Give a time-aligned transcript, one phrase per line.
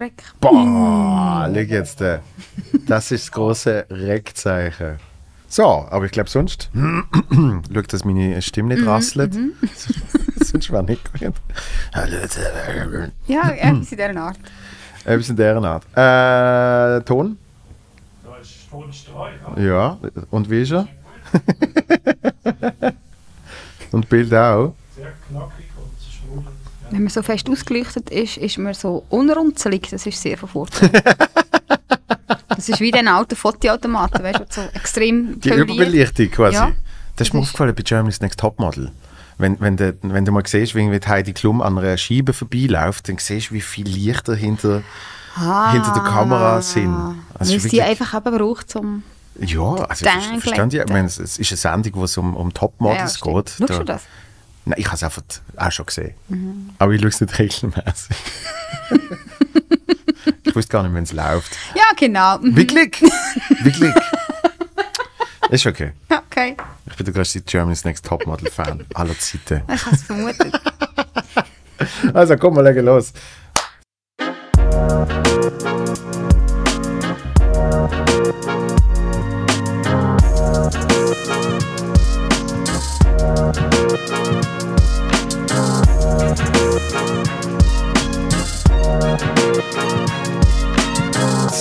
[0.00, 0.22] Reck.
[0.40, 2.00] Boah, schau jetzt.
[2.02, 2.20] äh,
[2.86, 5.00] Das ist das große Reckzeichen.
[5.48, 6.70] So, aber ich glaube sonst,
[7.72, 9.36] schau, dass meine Stimme nicht rasselt.
[10.40, 11.32] sonst war nicht gut.
[13.26, 14.38] Ja, etwas in dieser Art.
[15.04, 17.00] Etwas in dieser Art.
[17.00, 17.36] Äh, Ton?
[18.24, 18.68] Da ist.
[19.56, 19.98] Ja.
[20.30, 20.86] Und wie ist er?
[23.90, 24.74] Und Bild auch.
[24.94, 25.67] Sehr knackig.
[26.90, 29.88] Wenn man so fest ausgeleuchtet ist, ist man so unrunzelig.
[29.90, 30.90] Das ist sehr von Vorteil.
[32.48, 36.54] das ist wie den alten Fotoautomaten, weißt du, so extrem Die Licht- Überbelichtung quasi.
[36.56, 36.72] Ja.
[37.16, 38.90] Das ist mir Das aufgefallen bei Germany's Next Topmodel.
[39.38, 43.18] Wenn, wenn, du, wenn du mal siehst, wie Heidi Klum an einer Scheibe vorbeiläuft, dann
[43.18, 44.82] siehst du, wie viel Lichter hinter,
[45.36, 46.92] Ah, hinter der Kamera sind.
[47.38, 49.02] Also Weil die einfach eben braucht, um...
[49.40, 50.40] Ja, also Dangling.
[50.40, 50.80] verstand ich.
[50.80, 53.46] ich meine, es ist eine Sendung, wo es um, um Topmodels stimmt.
[53.58, 53.70] geht.
[53.70, 54.02] Da- du das?
[54.68, 55.22] Nein, ich habe es einfach
[55.56, 56.14] auch schon gesehen.
[56.28, 56.70] Mhm.
[56.78, 58.16] Aber ich schaue es nicht regelmäßig.
[60.44, 61.56] ich wusste gar nicht, wenn es läuft.
[61.74, 62.38] Ja, genau.
[62.38, 62.54] Mhm.
[62.54, 63.00] Wirklich?
[63.62, 63.94] Wirklich?
[65.48, 65.92] Ist okay.
[66.10, 69.62] Okay, Ich bin der größte Germany's Next Topmodel-Fan aller Zeiten.
[69.72, 70.60] ich habe es vermutet.
[72.12, 73.14] Also komm, wir legen los.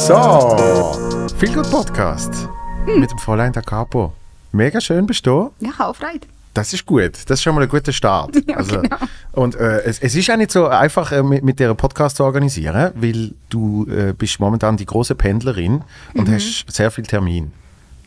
[0.08, 2.48] So, viel gut Podcast
[2.86, 4.14] mit dem Fräulein da Capo.
[4.54, 5.52] Mega schön bist du.
[5.60, 6.28] Ja, Freude.
[6.54, 7.12] Das ist gut.
[7.26, 8.36] Das ist schon mal ein guter Start.
[8.48, 8.96] Ja, also, genau.
[9.34, 12.24] Und äh, es, es ist auch nicht so einfach, äh, mit, mit der Podcast zu
[12.24, 15.84] organisieren, weil du äh, bist momentan die große Pendlerin
[16.14, 16.20] Mhm.
[16.22, 17.52] und hast sehr viel Termin.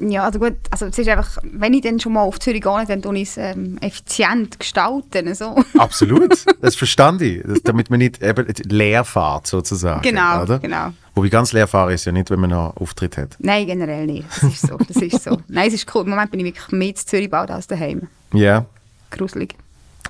[0.00, 2.84] Ja, also gut, also es ist einfach, wenn ich dann schon mal auf Zürich gehe,
[2.86, 5.56] dann tue ich es ähm, effizient gestalten, so.
[5.78, 6.44] Absolut.
[6.60, 7.42] das verstand ich.
[7.42, 10.02] Das, damit man nicht eben leer fährt, sozusagen.
[10.02, 10.58] Genau, oder?
[10.58, 10.92] genau.
[11.14, 13.36] Wobei ganz leer fahren ist ja nicht, wenn man noch Auftritt hat.
[13.40, 14.26] Nein, generell nicht.
[14.40, 15.38] Das ist so, das ist so.
[15.48, 16.04] Nein, es ist cool.
[16.04, 18.08] Im Moment bin ich wirklich mehr in Zürich gebaut als daheim.
[18.32, 18.64] Ja.
[19.10, 19.54] Gruselig.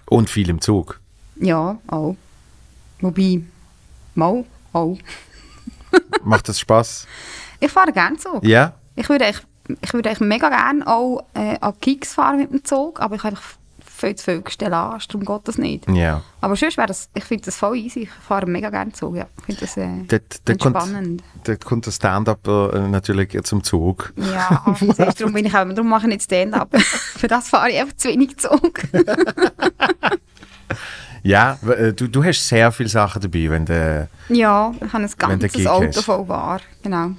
[0.06, 1.00] Und viel im Zug.
[1.37, 2.16] Ja, auch.
[3.00, 3.41] Wobei,
[4.14, 4.98] mal, auch.
[6.22, 7.06] Macht das Spaß?
[7.60, 8.44] Ich fahre gerne Zug.
[8.44, 8.75] Ja?
[8.94, 9.44] Ich würde eigentlich,
[9.81, 13.22] ich würde eigentlich mega gerne auch äh, an Kicks fahren mit dem Zug, aber ich
[13.22, 13.54] habe einfach
[14.00, 15.88] viel zu viel Stellage, darum geht das nicht.
[15.91, 16.22] Ja.
[16.41, 18.00] Aber sonst wäre das, ich finde das voll easy.
[18.00, 19.26] Ich fahre mega gerne Zug, ja.
[19.38, 21.22] Ich finde das äh, Dort, dort, kommt, entspannend.
[21.44, 24.12] dort kommt der Stand-up äh, natürlich zum Zug.
[24.16, 26.75] Ja, ist, darum, bin ich auch, darum mache ich nicht Stand-up.
[26.81, 28.81] Für das fahre ich einfach zu wenig Zug.
[31.22, 35.10] Ja, äh, du, du hast sehr viele Sachen dabei, wenn du ja, ich habe ein
[35.19, 36.60] ganzes Auto voll war.
[36.82, 37.10] Genau.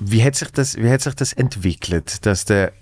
[0.00, 2.72] Wie hat sich das, wie hat sich das entwickelt, dass der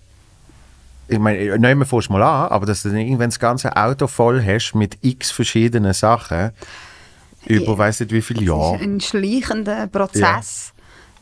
[1.09, 4.09] ich meine, nehmen wir vorst mal an, aber dass du dann irgendwann das ganze Auto
[4.09, 6.51] voll hast mit x verschiedenen Sachen
[7.47, 7.79] über Ja.
[7.79, 8.75] weiss nicht wie viele Es ist Jahre.
[8.83, 10.73] ein schleichender Prozess.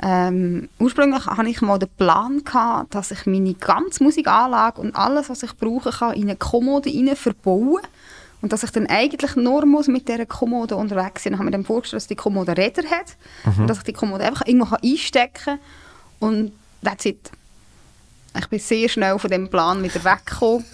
[0.03, 5.28] Ähm, ursprünglich hatte ich mal den Plan, gehabt, dass ich meine ganze Musikanlage und alles,
[5.28, 7.83] was ich brauche, kann in eine Kommode rein verbauen
[8.41, 11.37] und dass ich dann eigentlich nur muss mit dieser Kommode unterwegs sein muss.
[11.37, 13.16] Ich habe mir dann vorgestellt, dass die Kommode Räder hat
[13.59, 15.59] und dass ich die Kommode einfach irgendwo einstecken kann
[16.21, 16.53] und
[16.83, 17.31] that's it.
[18.37, 20.65] Ich bin sehr schnell von dem Plan wieder weggekommen.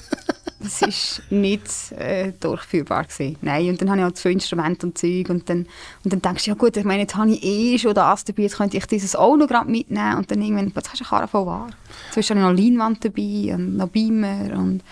[0.63, 3.37] Das ist nicht äh, durchführbar gewesen.
[3.41, 5.67] Nein, und dann habe ich auch zu viele Instrumente und Zeug und dann,
[6.05, 8.43] und dann denkst du, ja gut, ich meine, jetzt habe ich eh schon das dabei,
[8.43, 11.21] jetzt könnte ich dieses auch noch gerade mitnehmen und dann irgendwann, plötzlich hast du eine
[11.21, 11.71] Karre voll wahr.
[12.13, 14.83] Zwischen habe ich noch Leinwand dabei und noch Beamer und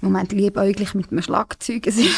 [0.00, 1.88] im Moment liebe ich mit einem Schlagzeug.
[1.88, 2.14] Es ist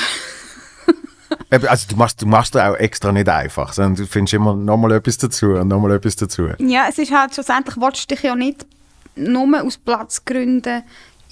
[1.50, 5.18] Also du machst, du machst auch extra nicht einfach, sondern du findest immer nochmal etwas
[5.18, 6.48] dazu und nochmal etwas dazu.
[6.58, 8.66] Ja, es ist halt schlussendlich, willst du dich ja nicht
[9.16, 10.82] nur aus Platzgründen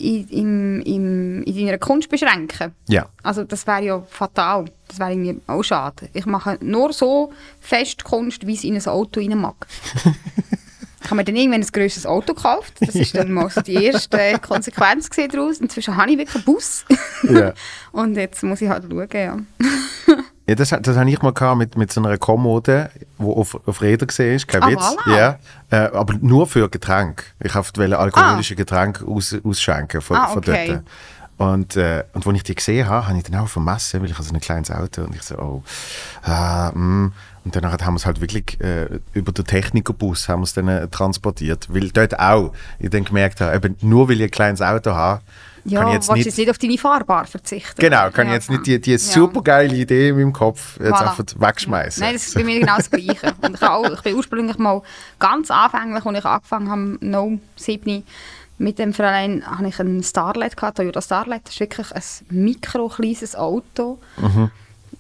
[0.01, 2.75] in, im, in deiner Kunst beschränken.
[2.89, 3.07] Ja.
[3.23, 4.67] Also das wäre ja fatal.
[4.89, 6.09] Das wäre irgendwie auch schade.
[6.13, 9.55] Ich mache nur so fest Kunst, wie es in ein Auto rein mag.
[11.03, 12.75] ich habe mir dann irgendwann ein grösseres Auto gekauft.
[12.81, 15.59] Das ist dann mal so die erste Konsequenz daraus.
[15.59, 16.85] Inzwischen habe ich wirklich einen Bus.
[17.29, 17.53] Ja.
[17.93, 19.37] Und jetzt muss ich halt schauen, ja.
[20.49, 22.91] Ja, das, das habe ich mal gehabt mit, mit so einer Kommode,
[23.21, 24.81] die auf, auf Rädern war, kein Ah, Witz.
[24.81, 25.17] voilà.
[25.17, 25.39] Ja,
[25.71, 27.23] äh, aber nur für Getränke.
[27.39, 30.67] Ich wollte alkoholische Getränke aus, ausschenken von, Ah, von okay.
[30.67, 30.83] dort.
[31.41, 34.15] Und, äh, und als ich die gesehen habe, habe ich dann auch vermessen, weil ich
[34.15, 35.63] habe so ein kleines Auto und ich so, oh,
[36.23, 37.15] ah, mm.
[37.43, 40.69] Und danach haben wir es halt wirklich äh, über den Technikerbus haben wir es dann
[40.69, 41.67] äh, transportiert.
[41.71, 45.23] Weil dort auch, ich dann gemerkt habe, eben nur weil ich ein kleines Auto habe,
[45.65, 47.81] Ja, kann ich jetzt nicht jetzt nicht auf deine Fahrbar verzichten?
[47.81, 48.99] Genau, kann ich Ja, jetzt nicht die, die Ja.
[48.99, 51.09] supergeile Idee in meinem Kopf jetzt Voilà.
[51.19, 52.03] einfach wegschmeißen.
[52.03, 53.35] Nein, das ist bei mir genau das Gleiche.
[53.41, 54.83] Und ich, auch, ich bin ursprünglich mal
[55.19, 58.05] ganz anfänglich, als ich angefangen habe, No 7,
[58.61, 61.41] mit dem Verein hatte ich einen Starlet, gehabt, Toyota Starlet.
[61.45, 63.99] Das ist wirklich ein mikro kleines Auto.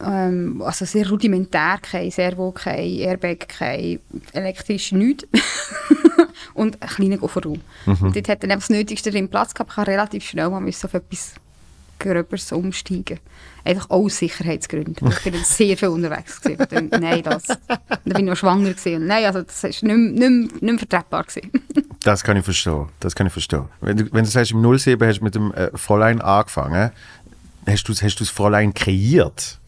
[0.03, 4.01] ähm, also sehr rudimentär, kein Servo, kein Airbag, kein
[4.33, 5.27] elektrisch, nichts.
[6.55, 7.61] und ein kleiner Kofferraum.
[7.85, 9.73] Und dort hat dann das Nötigste drin Platz gehabt.
[9.73, 11.35] Ich relativ schnell mal auf etwas
[12.01, 13.21] Gröberes umsteigen.
[13.65, 14.97] Einfach aus Sicherheitsgründen.
[15.09, 16.91] Ich bin sehr viel unterwegs gewesen.
[16.99, 17.59] Nein, das, dann
[18.05, 19.07] bin ich noch schwanger gewesen.
[19.07, 21.51] Nein, also das ist nicht, mehr- nicht, mehr- nicht vertretbar gewesen.
[22.03, 22.87] Das kann ich verstehen.
[22.99, 23.67] Das kann ich verstehen.
[23.83, 26.93] Wenn du, wenn du sagst, im 07 hast du mit dem äh, Fräulein angefangen,
[27.67, 29.59] hast du, hast du das Fräulein kreiert?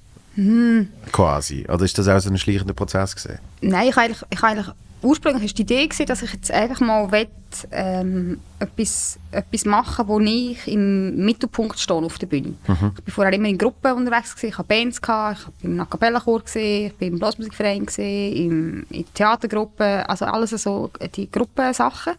[1.12, 1.66] Quasi.
[1.68, 3.38] Oder ist das auch so ein schleichender Prozess gewesen?
[3.60, 6.50] Nein, ich habe eigentlich, ich habe eigentlich ursprünglich war die Idee, gewesen, dass ich jetzt
[6.50, 7.28] einfach mal will,
[7.70, 12.54] ähm, etwas, etwas machen wo ich im Mittelpunkt stehe auf der Bühne.
[12.64, 15.80] Ich war vorher immer in Gruppen unterwegs, gewesen, ich hatte Bands, gehabt, ich war im
[15.80, 22.14] A Cappella-Chor, ich war im Blasmusikverein, in Theatergruppen, also alles so äh, die Gruppensachen.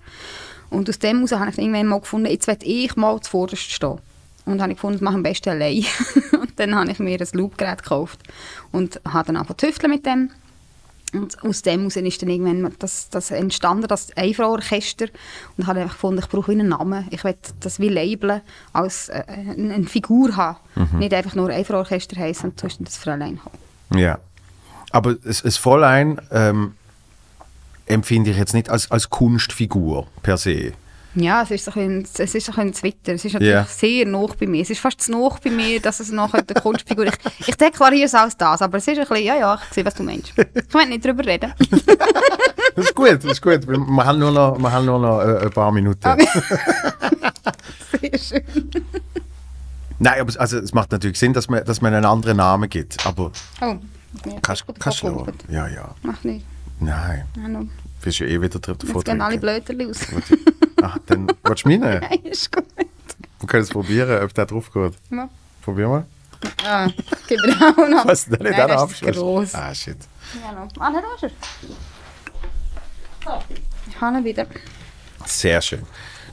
[0.70, 4.00] Und aus dem heraus habe ich irgendwann mal gefunden, jetzt will ich mal zuvorderst stehen.
[4.46, 5.86] Und habe ich gefunden, das mache ich am besten allein.
[6.42, 8.20] und dann habe ich mir ein Loopgerät gekauft
[8.72, 10.30] und habe dann angefangen zu mit dem.
[11.14, 15.08] Und aus dem heraus ist dann irgendwann das, das entstanden, das Einfrau-Orchester.
[15.58, 17.08] Und habe einfach gefunden, ich brauche einen Namen.
[17.12, 18.42] Ich will das wie labeln,
[18.74, 20.58] als äh, eine, eine Figur haben.
[20.98, 23.58] Nicht einfach nur Einfrau-Orchester heißen und so ist das Fräulein gekommen.
[23.96, 24.20] Ja.
[24.92, 26.74] Aber das, das Fräulein ähm,
[27.86, 30.74] empfinde ich jetzt nicht als, als Kunstfigur per se.
[31.16, 33.14] Ja, es ist so ein, bisschen- es ist so ein Twitter.
[33.14, 33.66] Es ist natürlich Ja.
[33.66, 34.62] sehr nah bei mir.
[34.64, 38.06] Es ist fast zu nah bei mir, dass es nachher der Kunstfigur Ich, ich deklariere
[38.06, 40.34] es als das, aber es ist ein bisschen, ja, ja, ich sehe, was du meinst.
[40.36, 41.54] Ich will nicht drüber reden.
[42.76, 43.68] Das ist gut, das ist gut.
[43.68, 46.02] Wir, haben nur noch, wir haben nur noch äh, ein paar Minuten.
[48.02, 48.72] Sehr schön.
[50.00, 52.70] Nein, aber es- also, es macht natürlich Sinn, dass man, dass man einen anderen Namen
[52.70, 53.06] gibt.
[53.06, 53.32] Aber
[53.62, 53.66] Oh,
[54.26, 54.64] ja, kannst
[55.04, 55.28] du noch?
[55.50, 55.94] Ja, ja.
[56.02, 56.46] Mach nicht.
[56.80, 57.68] Nein, Ja, no.
[58.02, 59.38] wirst ja eh wieder davon Jetzt gehen alle.
[59.38, 60.00] Blöterli aus.
[60.84, 62.00] Ach, dann willst du meine?
[62.02, 62.66] Nein, ist gut.
[62.78, 64.94] Wir können es probieren, ob der drauf geht.
[65.12, 65.30] Ja.
[65.62, 66.06] Probier mal.
[66.66, 66.88] Ah,
[67.28, 68.06] gib mir auch noch.
[68.06, 69.16] Was denn nicht Abschluss?
[69.16, 69.56] gross.
[69.56, 69.98] Ah, shit.
[70.44, 70.68] Ja, no.
[70.80, 71.30] Ah, da ist er.
[73.24, 73.44] So,
[73.90, 74.46] ich habe ihn wieder.
[75.26, 75.84] Sehr schön.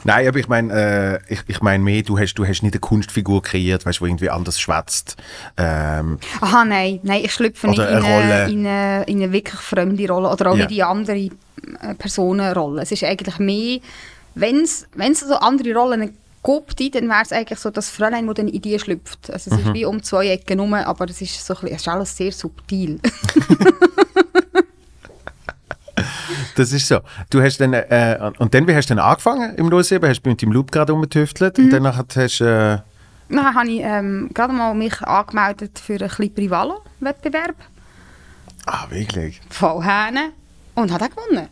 [0.02, 2.80] Nein, aber ich meine, äh, ich, ich mein mehr, du hast, du hast nicht eine
[2.80, 5.16] Kunstfigur kreiert, weißt, die irgendwie anders schwätzt.
[5.58, 8.48] Ähm, Aha, nein, nein, ich schlüpfe nicht in eine Rolle.
[8.50, 10.66] in, eine, in eine wirklich fremde Rolle oder auch Ja.
[10.66, 12.80] nicht in andere äh, Personenrolle.
[12.82, 13.80] Es ist eigentlich mehr,
[14.34, 14.86] wenn es
[15.20, 18.78] so andere Rollen gibt, dann wäre es eigentlich so das Fräulein, das dann in die
[18.78, 19.30] schlüpft.
[19.30, 19.66] Also es Mhm.
[19.68, 22.16] ist wie um zwei Ecken herum, aber es ist, so ein bisschen, es ist alles
[22.16, 22.98] sehr subtil.
[26.56, 27.00] das ist so.
[27.30, 30.08] Du hast dann, äh, und dann, wie hast du dann angefangen im 07?
[30.08, 31.64] Hast du mit dem Loop gerade rumgetüftelt Mhm.
[31.64, 32.78] und danach hast du, äh,
[33.34, 37.54] Dann habe ich ähm, gerade mal mich angemeldet für einen Clipri-Valo-Wettbewerb.
[38.66, 39.40] ah, wirklich?
[39.50, 40.30] voll Hähne
[40.74, 41.48] und hat auch gewonnen.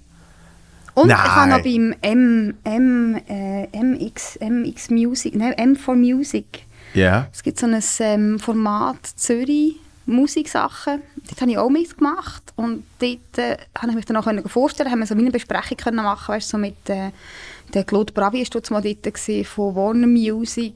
[0.98, 1.18] Und Nein.
[1.22, 6.64] ich habe noch beim M, M, äh, MX, MX Music, nein, M for Music.
[6.92, 7.28] Ja.
[7.32, 11.02] Es gibt so ein ähm, Format Zürich, Musiksachen.
[11.28, 12.42] Dort habe ich auch mitgemacht.
[12.56, 15.76] Und dort äh, habe ich mich dann auch können vorstellen, haben wir so eine Besprechung
[15.76, 17.10] können machen, weißt, so mit äh,
[17.74, 20.74] der Claude Bravi ist dort mal dort gewesen, von Warner Music,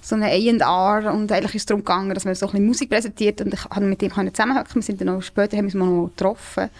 [0.00, 2.88] so eine A&R und eigentlich ist es darum gegangen, dass man so ein bisschen Musik
[2.88, 4.76] präsentiert und ich konnte mit ihm können zusammenhocken.
[4.76, 6.70] Wir sind dann auch später haben wir uns mal noch getroffen.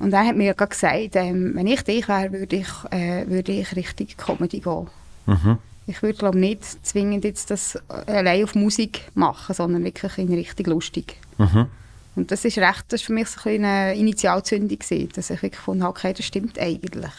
[0.00, 3.52] Und er hat mir gerade gesagt, ähm, wenn ich dich wäre, würde ich, äh, würde
[3.52, 4.88] ich richtig Comedy gehen.
[5.26, 5.58] Mhm.
[5.86, 7.76] Ich würde glaube nicht zwingend jetzt das
[8.06, 11.16] äh, allein auf Musik machen, sondern wirklich in richtig lustig.
[11.36, 11.66] Mhm.
[12.16, 15.42] Und das ist recht, das ist für mich so ein eine Initialzündung gewesen, dass ich
[15.42, 17.12] wirklich habe, okay, das stimmt eigentlich.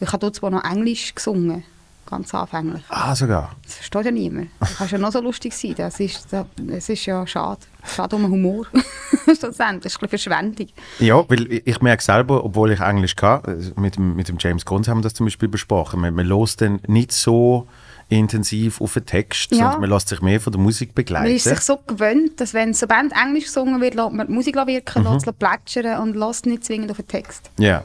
[0.00, 1.64] Ich habe dort zwar noch Englisch gesungen,
[2.06, 2.84] ganz anfänglich.
[2.90, 3.56] Ah, sogar.
[3.64, 4.50] Das versteht ja niemand.
[4.60, 5.74] Du kannst ja noch so lustig sein.
[5.76, 7.60] Das ist, das, es ist ja schade.
[7.88, 8.66] Schade um den Humor.
[9.24, 9.92] Schlussendlich.
[9.92, 10.66] Das ist ein bisschen Verschwendung.
[10.98, 14.64] Ja, weil ich, ich merke selber, obwohl ich Englisch kann, äh, mit mit dem James
[14.64, 17.66] Grons haben wir das zum Beispiel besprochen, man, man lässt dann nicht so
[18.10, 19.58] intensiv auf den Text, Ja.
[19.58, 21.34] sondern man lässt sich mehr von der Musik Man begleiten.
[21.34, 24.56] ist sich so gewöhnt, dass wenn so Band Englisch gesungen wird, lässt man die Musik
[24.56, 27.50] wirken, lässt es plätschern und lässt nicht zwingend auf den Text.
[27.58, 27.84] Ja.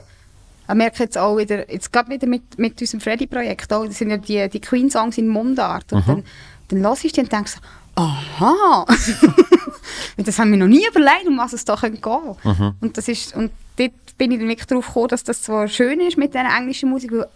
[0.70, 4.18] Ich merke jetzt auch wieder, jetzt gerade wieder mit, mit unserem Freddy-Projekt, das sind ja
[4.18, 5.92] die, die Queen-Songs in Mundart.
[5.92, 6.24] Und dann,
[6.70, 7.60] dann lasse ich die und denke so,
[7.96, 8.86] aha,
[10.18, 12.76] das haben wir noch nie überlegt, um was es da gehen könnte.
[12.82, 16.00] Und, das ist, und dort bin ich dann wirklich darauf gekommen, dass das zwar schön
[16.00, 17.28] ist mit dieser englischen Musik, weil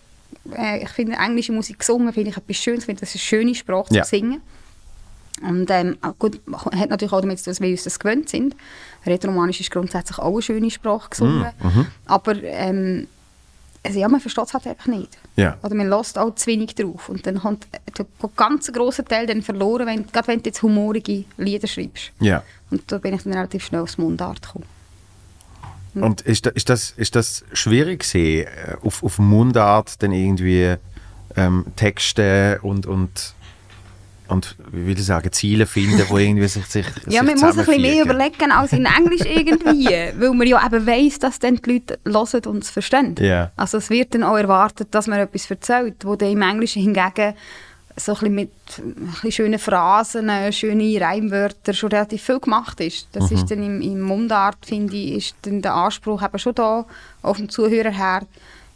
[0.57, 3.55] äh, ich finde englische Musik gesungen, finde ich etwas Schönes, finde das ist eine schöne
[3.55, 4.03] Sprache Ja.
[4.03, 4.41] zu singen.
[5.47, 6.41] Und ähm, gut,
[6.75, 8.55] hat natürlich auch damit zu tun, dass wir uns das gewöhnt sind.
[9.05, 11.45] Rätoromanisch ist grundsätzlich auch eine schöne Sprache gesungen.
[12.07, 13.07] Aber ähm,
[13.87, 15.17] also ja, man versteht es halt einfach nicht.
[15.37, 15.57] Ja.
[15.63, 17.07] Oder man lässt auch zu wenig drauf.
[17.07, 17.67] Und dann kommt
[17.97, 22.11] der ganz große Teil dann verloren, wenn, gerade wenn du jetzt humorige Lieder schreibst.
[22.19, 22.43] Ja.
[22.69, 24.65] Und da bin ich dann relativ schnell aufs Mundart gekommen.
[25.93, 30.75] Und ist, da, ist, das, ist das schwierig gewesen, äh, auf, auf Mundart dann irgendwie
[31.35, 33.33] ähm, Texte und, und
[34.29, 37.57] und wie will ich sagen, Ziele finden, wo irgendwie sich, sich Ja, sich man muss
[37.57, 39.87] ein bisschen mehr überlegen als in Englisch irgendwie,
[40.19, 43.15] weil man ja eben weiss, dass dann die Leute hören und es verstehen.
[43.19, 43.51] Ja.
[43.55, 47.33] Also es wird dann auch erwartet, dass man etwas erzählt, wo dann im Englischen hingegen
[47.99, 53.07] so ein bisschen mit ein bisschen schönen Phrasen, schönen Reimwörtern schon relativ viel gemacht ist.
[53.13, 53.37] Das Mhm.
[53.37, 56.85] ist dann im, im Mundart, finde ich, ist dann der Anspruch eben schon da,
[57.23, 58.21] auf dem Zuhörer her,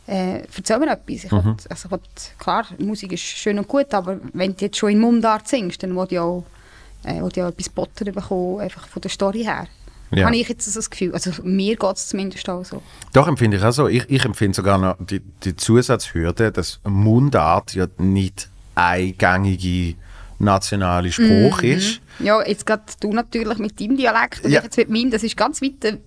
[0.08, 1.24] äh, erzähl mir etwas.
[1.25, 1.46] Ich Mhm.
[1.46, 2.00] will, also ich will,
[2.39, 5.96] klar, Musik ist schön und gut, aber wenn du jetzt schon in Mundart singst, dann
[5.96, 6.43] will ich auch,
[7.03, 9.67] äh, will ich auch etwas Botter bekommen, einfach von der Story her.
[10.13, 10.25] Ja.
[10.25, 11.13] Habe ich jetzt so das Gefühl.
[11.13, 12.81] Also mir geht es zumindest auch so.
[13.13, 13.88] Doch, empfinde ich auch so.
[13.88, 19.96] Ich, ich empfinde sogar noch die, die Zusatzhürde, dass Mundart ja nicht eingängige
[20.43, 22.01] nationale Spruch ist.
[22.19, 24.60] Ja, jetzt gerade du natürlich mit deinem Dialekt und Ja.
[24.60, 25.98] ich jetzt mit meinem, das ist ganz weit äh,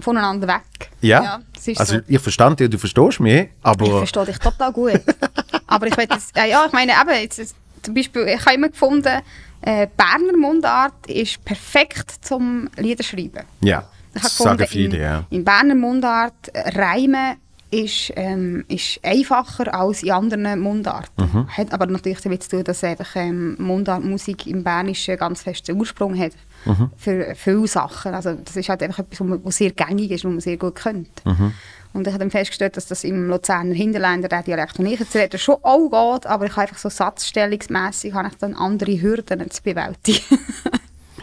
[0.00, 0.90] voneinander weg.
[1.00, 2.02] Ja, ist also so.
[2.06, 3.84] ich verstand dich, du verstehst mich, aber...
[3.84, 5.00] Ich verstehe dich total gut.
[5.66, 9.22] Aber ich will jetzt, ja, ich meine eben, jetzt, zum Beispiel, ich habe immer gefunden,
[9.62, 13.44] äh, Berner Mundart ist perfekt zum Liederschreiben.
[13.60, 15.24] ja, das sagen viele, in, ja.
[15.30, 17.36] in Berner Mundart äh, Reimen
[17.72, 21.30] ist, ähm, ist einfacher als in anderen Mundarten.
[21.32, 21.48] Mhm.
[21.48, 26.16] Hat aber natürlich damit zu tun, dass einfach ähm, Mundartmusik im Bernischen ganz festen Ursprung
[26.18, 26.32] hat
[26.64, 26.90] Mhm.
[26.96, 28.14] für viele Sachen.
[28.14, 31.08] Also das ist halt einfach etwas, was sehr gängig ist, was man sehr gut kennt.
[31.24, 31.52] Mhm.
[31.92, 35.14] Und ich habe dann festgestellt, dass das im Luzerner Hinterländer, der Dialekt, den ich jetzt
[35.16, 39.50] rede, schon auch geht, aber ich habe einfach so satzstellungsmässig habe ich dann andere Hürden
[39.50, 40.20] zu bewältigen.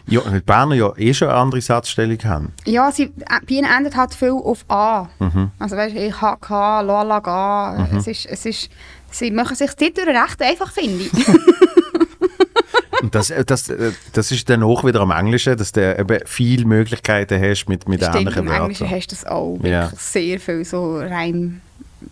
[0.10, 2.54] Ja, weil die Berner ja eh schon eine andere Satzstellung haben.
[2.66, 3.10] Ja, sie, äh,
[3.48, 5.08] bei ihnen endet halt viel auf A.
[5.20, 5.52] Mhm.
[5.60, 7.88] Also weißt du, ich HK, Lola, Ga.
[7.96, 8.70] Es ist, es ist,
[9.12, 11.12] sie machen sich dort recht einfach, finde ich.
[13.02, 16.20] Und das, äh, das, äh, das ist dann auch wieder am Englischen, dass du eben
[16.26, 18.98] viele Möglichkeiten hast mit, mit Stimmt, ähnlichen im Englischen Wörtern.
[18.98, 19.54] hast du das auch.
[19.54, 19.92] Wirklich Ja.
[19.96, 21.62] sehr viel so Reim,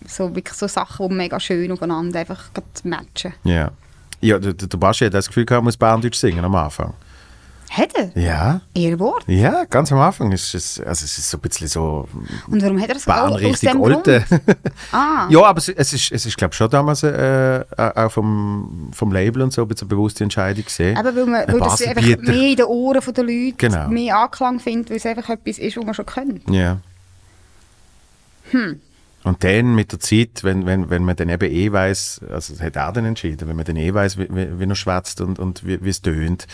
[0.08, 2.46] so, wirklich so Sachen, die mega schön aufeinander einfach
[2.84, 3.34] matchen.
[3.44, 3.72] Ja.
[4.22, 6.94] Ja, der, der Baschi hat das Gefühl gehabt, er muss Berndeutsch singen am Anfang.
[7.70, 8.12] Er?
[8.16, 9.24] Ja, Ihr Wort?
[9.28, 12.08] ja, ganz am Anfang ist es, also es ist so ein bisschen so
[12.48, 14.24] Und warum hat er das aus richtig alte.
[14.92, 18.90] Ah, Ja, aber es, es ist, es ist glaube ich, schon damals äh, auch vom,
[18.94, 20.98] vom Label und so ein bisschen eine bewusste Entscheidung gesehen.
[20.98, 22.18] Eben, weil, man, weil das einfach mehr
[22.50, 23.90] in den Ohren der Leute Genau.
[23.90, 26.50] mehr Anklang findet, weil es einfach etwas ist, was man schon kennt.
[26.50, 26.78] Ja.
[28.52, 28.80] Hm.
[29.24, 32.62] Und dann mit der Zeit, wenn, wenn, wenn man dann eben eh weiß, also das
[32.62, 35.38] hat er dann entschieden, wenn man dann eh weiß, wie, wie, wie er schwätzt und,
[35.38, 36.48] und wie es tönt,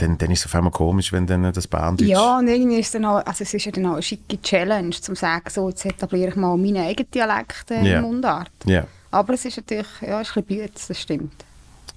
[0.00, 2.08] dann, dann ist es auf einmal komisch, wenn dann das Berndeutsch...
[2.08, 4.90] Ja, und irgendwie ist dann auch, also es ist ja dann auch eine schicke Challenge,
[4.90, 7.96] zum zu sagen, so, jetzt etabliere ich mal meinen eigenen Dialekt äh, Ja.
[7.98, 8.50] in Mundart.
[8.64, 8.86] Ja.
[9.10, 11.32] Aber es ist natürlich, ja, es ist ein bisschen Bütz, das stimmt.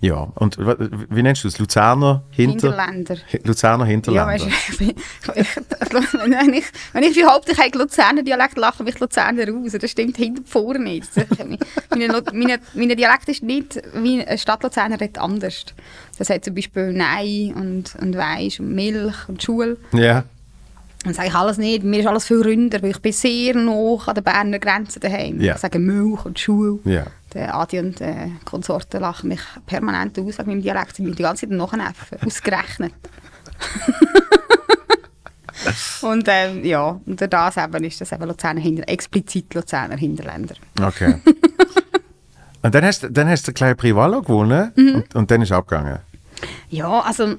[0.02, 0.28] ja.
[0.36, 1.60] Und wie nennst du es?
[1.60, 2.70] Luzerner Hinter...
[2.72, 3.16] Hinterländer.
[3.32, 4.28] Hi- Luzerner Ja, Hinterländer.
[4.34, 4.46] weißt
[4.80, 4.86] du,
[6.26, 9.72] wenn, ich, wenn ich behaupte, ich habe Luzerner Dialekt, lachen mich Luzerner raus.
[9.80, 11.10] Das stimmt hinter und vorne nicht.
[12.74, 15.66] meine Dialekt ist nicht wie eine Stadt Luzerner redet anders.
[16.18, 19.78] Das hat zum Beispiel Nein und, und Weisst und Milch und Schule.
[19.92, 20.24] ja.
[21.06, 21.84] Das sage ich alles nicht.
[21.84, 25.42] Mir ist alles viel ründer, weil ich bin sehr nah an der Berner Grenze daheim.
[25.42, 25.56] Ja.
[25.56, 26.80] Ich sage Milch und Schule.
[26.86, 27.06] Ja.
[27.34, 30.96] Der Adi und äh, Konsorten lachen mich permanent aus wegen meinem Dialekt.
[30.96, 32.20] Sie müssen die ganze Zeit nachnäffen.
[32.26, 32.94] Ausgerechnet.
[36.04, 40.56] und ähm, ja, und durch das eben ist das eben Luzerner Hinter explizit Luzerner Hinterländer.
[40.82, 41.16] Okay.
[42.64, 44.96] und dann hast, dann hast du den kleinen Privalo gewonnen Mhm.
[44.96, 46.00] und, und dann ist es abgegangen.
[46.70, 47.36] Ja, also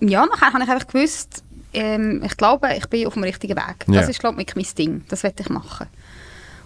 [0.00, 3.84] ja, nachher habe ich einfach gewusst, ähm, ich glaube, ich bin auf dem richtigen Weg.
[3.86, 4.00] Das Ja.
[4.02, 5.04] ist, glaube ich, mein Ding.
[5.08, 5.86] Das werde ich machen.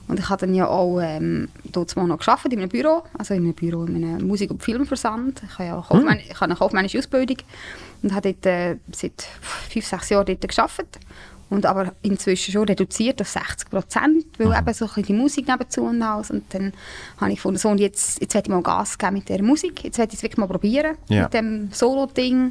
[0.06, 3.42] Und ich habe dann ja auch ähm, dort noch gearbeitet in einem Büro, also in
[3.42, 5.42] einem Büro, in einem Musik- und Filmversand.
[5.46, 5.78] Ich habe ja
[6.18, 7.38] ich habe eine kaufmännische Ausbildung
[8.02, 9.26] und habe dort äh, seit
[9.70, 10.98] fünf, sechs Jahren dort gearbeitet.
[11.54, 15.46] Und aber inzwischen schon reduziert auf 60 Prozent, weil eben so ein bisschen die Musik
[15.46, 16.32] nebenzu und alles.
[16.32, 16.72] Und dann
[17.18, 19.84] habe ich gefunden, so, und jetzt, jetzt werde ich mal Gas geben mit der Musik.
[19.84, 21.22] Jetzt werde ich es wirklich mal probieren Ja.
[21.22, 22.50] mit dem Solo-Ding.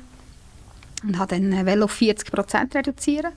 [1.04, 3.34] Und habe dann äh, wollte auf 40 Prozent reduzieren.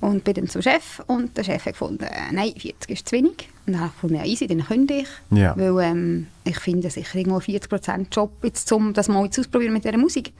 [0.00, 3.16] Und bin dann zum Chef und der Chef hat gefunden, äh, nein, 40 ist zu
[3.16, 3.48] wenig.
[3.66, 5.08] Und dann habe ich gefunden, ja, easy, dann könnte ich.
[5.30, 5.54] Ja.
[5.56, 9.74] Weil ähm, ich finde sicher irgendwo 40 Prozent Job, jetzt, um das mal jetzt auszuprobieren
[9.74, 10.32] mit dieser Musik.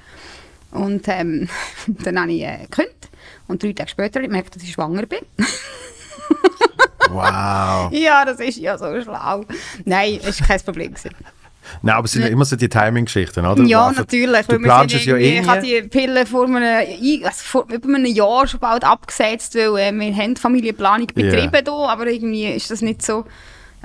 [0.71, 1.49] Und ähm,
[1.87, 3.11] dann habe ich äh, gekündigt.
[3.55, 5.21] Und drei Tage später habe ich gemerkt, dass ich schwanger bin.
[7.09, 7.93] Wow.
[7.93, 9.45] ja, das ist ja so schlau.
[9.85, 10.93] Nein, das war kein Problem.
[10.95, 11.11] gewesen.
[11.83, 13.63] Nein, aber es sind ja immer so die Timing-Geschichten, oder?
[13.63, 14.47] Ja, einfach- natürlich.
[14.47, 17.89] Du planst es ja eh Ich habe die Pille vor einem, ein- also vor über
[17.89, 22.71] einem Jahr schon bald abgesetzt, weil äh, wir haben Familienplanung betrieben hier, aber irgendwie ist
[22.71, 23.25] das nicht so...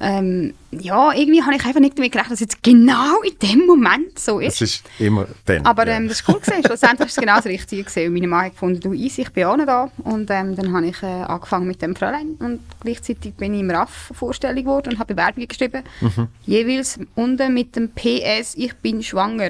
[0.01, 4.19] Ähm, ja, irgendwie habe ich einfach nicht damit gerechnet, dass jetzt genau in dem Moment
[4.19, 4.61] so ist.
[4.61, 5.65] Es ist immer dann.
[5.65, 5.95] Aber ja.
[5.95, 6.63] ähm, das ist cool gewesen.
[6.65, 8.07] Schlussendlich ist es genau das Richtige gewesen.
[8.07, 9.91] Und meine Mann hat gefunden, du easy, ich bin auch noch da.
[10.03, 13.71] Und ähm, dann habe ich äh, angefangen mit dem Fräulein und gleichzeitig bin ich im
[13.71, 15.83] RAF vorstellig geworden und habe Bewerbungen geschrieben.
[16.01, 16.27] Mhm.
[16.45, 19.49] Jeweils unten mit dem PS, ich bin schwanger.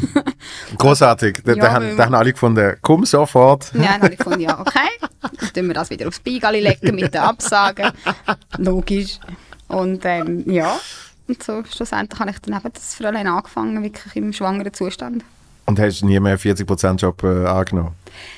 [0.78, 1.42] Großartig.
[1.44, 3.72] Da, Ja, da, haben, da haben alle gefunden, komm sofort.
[3.74, 4.88] Ja, dann habe ich gefunden, ja, okay.
[5.20, 7.92] Dann tun wir das wieder aufs Beigali legen mit den Absagen.
[8.58, 9.18] Logisch.
[9.70, 10.78] Und ähm, ja,
[11.30, 15.24] und so schlussendlich habe ich dann eben das Fräulein angefangen, wirklich im schwangeren Zustand.
[15.66, 17.92] Und hast nie mehr 40%-Job äh, angenommen.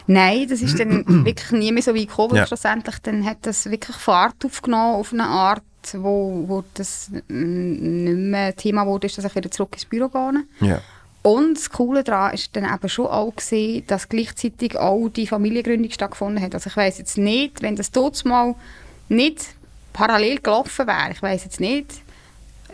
[0.07, 2.37] Nein, das ist dann wirklich nie mehr so weit gekommen.
[2.37, 2.47] Ja.
[2.47, 5.63] Schlussendlich dann hat das wirklich Fahrt aufgenommen auf eine Art,
[5.95, 10.09] wo, wo das mm, nicht mehr Thema wurde, ist, dass ich wieder zurück ins Büro
[10.09, 10.45] gehe.
[10.61, 10.81] Ja.
[11.23, 15.91] Und das Coole daran ist dann eben schon auch gesehen, dass gleichzeitig auch die Familiengründung
[15.91, 16.55] stattgefunden hat.
[16.55, 18.55] Also ich weiß jetzt nicht, wenn das dort mal
[19.09, 19.55] nicht
[19.93, 21.87] parallel gelaufen wäre, ich weiß jetzt nicht,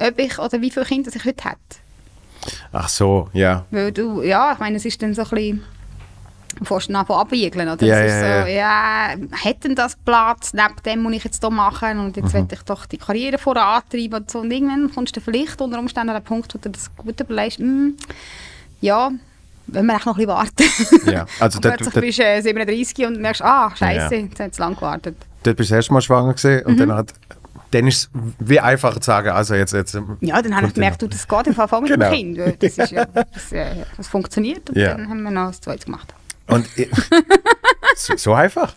[0.01, 1.59] ob ich oder wie viele Kinder ich heute hätte.
[2.73, 3.65] Ach so, ja.
[3.71, 5.65] Weil du, ja, ich meine, es ist dann so ein bisschen
[6.63, 7.85] fast nach abwiegeln, oder?
[7.85, 11.43] Ja, es ist ja, so, ja, hat denn das Platz neben dem, was ich jetzt
[11.43, 12.23] hier mache und Mhm.
[12.23, 14.41] jetzt will ich doch die Karriere vorantreiben und so.
[14.41, 17.59] Und irgendwann kommst du vielleicht unter Umständen an den Punkt, wo du das gut überlegst,
[17.59, 17.97] hm,
[18.81, 19.11] ja,
[19.67, 21.11] wenn wir echt noch ein bisschen warten.
[21.13, 21.27] ja.
[21.39, 24.21] Also Und plötzlich bist du äh, 37 und merkst, ah, scheiße, Ja.
[24.23, 25.17] jetzt hat es lang gewartet.
[25.43, 26.71] Dort bist du das erste Mal schwanger gewesen Mhm.
[26.71, 27.13] und dann hat
[27.71, 31.03] dann ist es wie einfacher zu sagen, also jetzt, jetzt Ja, dann habe ich gemerkt,
[31.03, 32.11] du, das geht im Fall voll mit Genau.
[32.11, 32.63] dem Kind.
[32.63, 34.95] Das, ist ja, das, äh, das funktioniert und Ja.
[34.95, 36.15] dann haben wir noch das Zweites gemacht.
[36.47, 36.89] Und ich,
[37.97, 38.75] so, so einfach.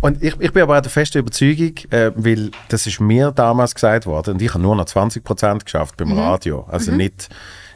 [0.00, 3.74] Und ich, ich bin aber auch der festen Überzeugung, äh, weil das ist mir damals
[3.74, 6.64] gesagt worden und ich habe nur noch 20% geschafft beim Radio.
[6.70, 7.28] Also nicht,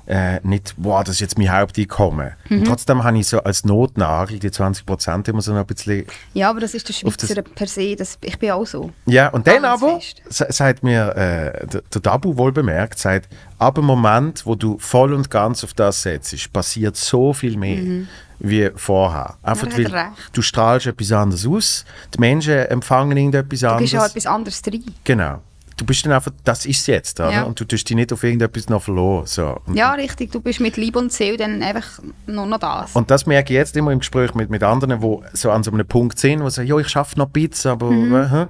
[0.06, 2.32] äh, nicht, wow, das ist jetzt mein Haupteinkommen.
[2.50, 6.06] Und trotzdem habe ich so als Notnagel die 20% immer so noch ein bisschen...
[6.34, 8.90] Ja, aber das ist der Auf das- Schweizer per se, das, ich bin auch so.
[9.06, 13.84] Ja, und dann aber, sagt mir äh, der, der Dabu wohl bemerkt, sagt, ab dem
[13.86, 18.06] Moment, wo du voll und ganz auf das setzt, passiert so viel mehr
[18.40, 19.36] wie vorher.
[19.42, 21.84] Einfach weil du strahlst etwas anderes aus,
[22.14, 23.82] die Menschen empfangen irgendetwas Du anderes.
[23.82, 24.84] bist ja etwas anderes drin.
[25.04, 25.40] Genau.
[25.76, 27.32] Du bist dann einfach, das ist jetzt, oder?
[27.32, 27.42] Ja.
[27.42, 29.26] Und du tust dich nicht auf irgendetwas noch verloren.
[29.26, 29.60] So.
[29.72, 30.30] Ja, richtig.
[30.30, 32.92] Du bist mit Liebe und Seele dann einfach nur noch das.
[32.94, 35.72] und das merke ich jetzt immer im Gespräch mit, mit anderen, die so an so
[35.72, 37.90] einem Punkt sind, wo sie sagen, ja, ich schaffe noch ein bisschen, aber...
[37.90, 38.30] Mhm.
[38.30, 38.46] Hä?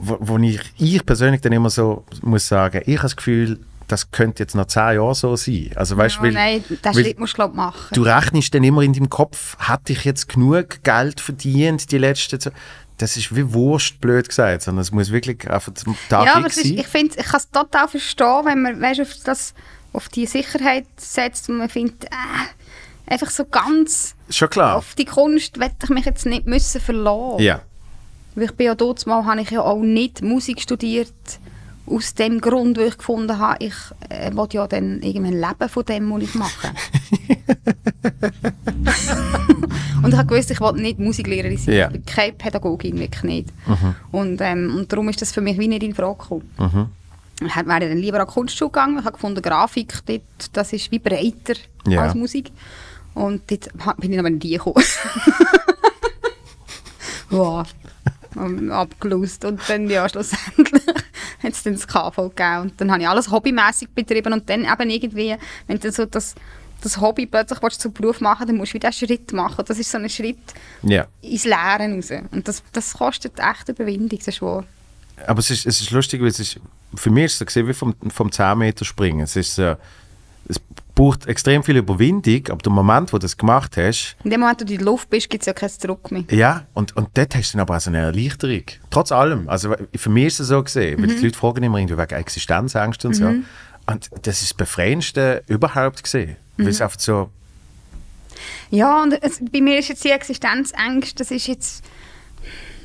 [0.00, 4.10] Wo, wo ich, ich persönlich dann immer so muss sagen, ich habe das Gefühl, das
[4.10, 5.70] könnte jetzt noch zehn Jahre so sein.
[5.74, 7.88] Also weißt, ja, weil, nein, den weil Schritt musst du glaub, machen.
[7.92, 12.38] du rechnest dann immer in deinem Kopf, hatte ich jetzt genug Geld verdient die letzten...
[12.98, 16.48] Das ist wie Wurst, blöd gesagt, sondern es muss wirklich einfach zum Tag ja, aber
[16.48, 19.54] ist, ich finde, ich kann es total verstehen, wenn man weißt, auf, das,
[19.92, 22.08] auf die Sicherheit setzt und man findet, äh,
[23.06, 24.76] einfach so ganz Schon klar.
[24.76, 27.42] auf die Kunst werde ich mich jetzt nicht müssen verlassen.
[27.42, 27.62] Ja.
[28.34, 31.12] Weil ich bin ja dort mal, habe ich ja auch nicht Musik studiert,
[31.90, 33.74] aus dem Grund, wo ich gefunden habe, ich
[34.08, 36.68] äh, will ja dann irgendwann leben von dem, was ich mache.
[40.02, 41.74] und ich habe gewusst, ich will nicht Musiklehrerin sein.
[41.74, 41.80] Mhm.
[41.80, 43.48] Ich bin keine Pädagogin, wirklich nicht.
[44.12, 46.90] Und, ähm, und darum ist das für mich wie nicht in Frage gekommen.
[47.40, 48.98] Ich hätte- wäre dann lieber an die Kunstschule gegangen.
[48.98, 50.22] Ich habe gefunden, Grafik, dort,
[50.52, 51.54] das ist wie breiter
[51.86, 52.02] Ja.
[52.02, 52.50] als Musik.
[53.14, 53.68] Und dort
[54.00, 54.84] bin ich aber nicht gekommen.
[57.30, 57.66] wow.
[58.70, 59.44] Abgelöst.
[59.44, 60.82] Und dann, ja, schlussendlich
[61.48, 62.60] hat es dann das KV gegeben.
[62.62, 64.32] Und dann habe ich alles hobbymäßig betrieben.
[64.32, 66.34] Und dann eben irgendwie, wenn du so das,
[66.80, 69.64] das Hobby plötzlich willst, zum Beruf machen dann musst du wieder einen Schritt machen.
[69.66, 70.38] Das ist so ein Schritt
[70.82, 71.06] ja.
[71.22, 72.10] ins Lehren raus.
[72.30, 74.64] Und das, das kostet echt Überwindung, das ist wahr.
[75.26, 76.60] Aber es ist, es ist lustig, weil es ist,
[76.94, 79.20] für mich ist es so gesehen wie vom, vom 10 Meter springen.
[79.20, 79.76] Es, ist, äh,
[80.48, 80.60] es
[80.94, 84.60] braucht extrem viel Überwindung, aber der Moment, wo du das gemacht hast, In dem Moment,
[84.60, 86.24] wo du in der Luft bist, gibt es ja kein Zurück mehr.
[86.30, 88.62] ja, und, und dort hast du dann aber auch so eine Erleichterung.
[88.90, 89.48] Trotz allem.
[89.48, 93.06] Also für mich ist es so gesehen, weil die Leute fragen immer irgendwie wegen Existenzängste
[93.08, 93.26] und so.
[93.26, 96.36] Und das ist das Befreiendste überhaupt gesehen.
[96.56, 97.30] Weil es einfach so,
[98.70, 101.84] Ja, und es, bei mir ist jetzt die Existenzängste, das ist jetzt,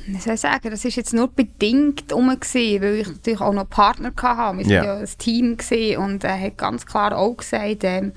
[0.06, 3.52] wie soll ich sagen, das ist jetzt nur bedingt um gewesen, weil ich natürlich auch
[3.52, 4.58] noch Partner hatte.
[4.58, 4.84] Wir waren Ja.
[4.84, 8.12] ja ein Team gewesen und er hat ganz klar auch gesagt, ähm,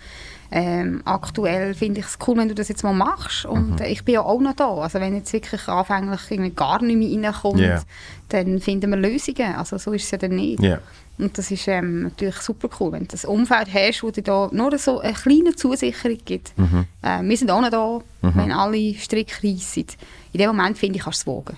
[0.49, 4.05] ähm, aktuell finde ich es cool, wenn du das jetzt mal machst und äh, ich
[4.05, 4.75] bin ja auch noch da.
[4.75, 7.81] Also wenn jetzt wirklich anfänglich irgendwie gar nicht mehr reinkommt, Ja.
[8.29, 9.55] dann finden wir Lösungen.
[9.55, 10.61] Also so ist es ja dann nicht.
[10.61, 10.79] ja.
[11.19, 14.49] Und das ist ähm, natürlich super cool, wenn du das Umfeld hast, wo dir da
[14.51, 16.53] nur so eine kleine Zusicherung gibt.
[17.01, 19.87] Äh, wir sind auch noch da, wenn alle Stricke reissen.
[20.31, 21.57] In dem Moment, finde ich, kannst du es wagen.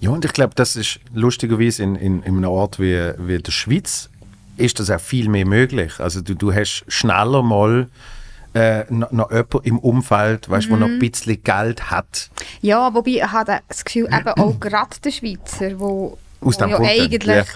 [0.00, 3.52] Ja, und ich glaube, das ist lustigerweise in, in, in einem Ort wie, wie der
[3.52, 4.08] Schweiz
[4.56, 5.92] ist das auch viel mehr möglich.
[6.00, 7.88] Also du, du hast schneller mal
[8.54, 12.30] äh, noch, noch jemanden im Umfeld, weißt, wo noch ein bisschen Geld hat.
[12.60, 17.46] Ja, wobei ich habe das Gefühl, eben auch gerade der Schweizer, wo dem ja eigentlich,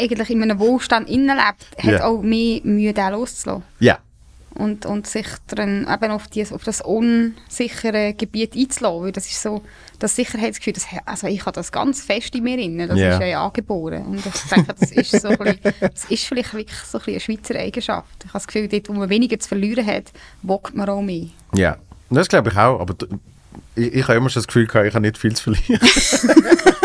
[0.00, 2.04] eigentlich in einem Wohlstand innenlebt, hat Ja.
[2.04, 3.62] auch mehr Mühe, den loszulassen.
[3.78, 3.98] Ja,
[4.58, 9.04] Und, und sich dann eben auf, die, auf das unsichere Gebiet einzulassen.
[9.04, 9.62] Weil das ist so,
[10.00, 12.76] das Sicherheitsgefühl, das, also ich habe das ganz fest in mir drin.
[12.88, 13.14] Das Ja.
[13.14, 14.04] ist ja angeboren.
[14.06, 17.20] Und ich denke, das ist, so ein bisschen, das ist vielleicht wirklich so ein eine
[17.20, 18.08] Schweizer Eigenschaft.
[18.18, 21.28] Ich habe das Gefühl, dort, wo man weniger zu verlieren hat, wagt man auch mehr.
[21.54, 21.76] ja.
[22.10, 22.94] Und Das glaube ich auch, aber
[23.76, 25.80] ich, ich habe immer schon das Gefühl gehabt, ich habe nicht viel zu verlieren.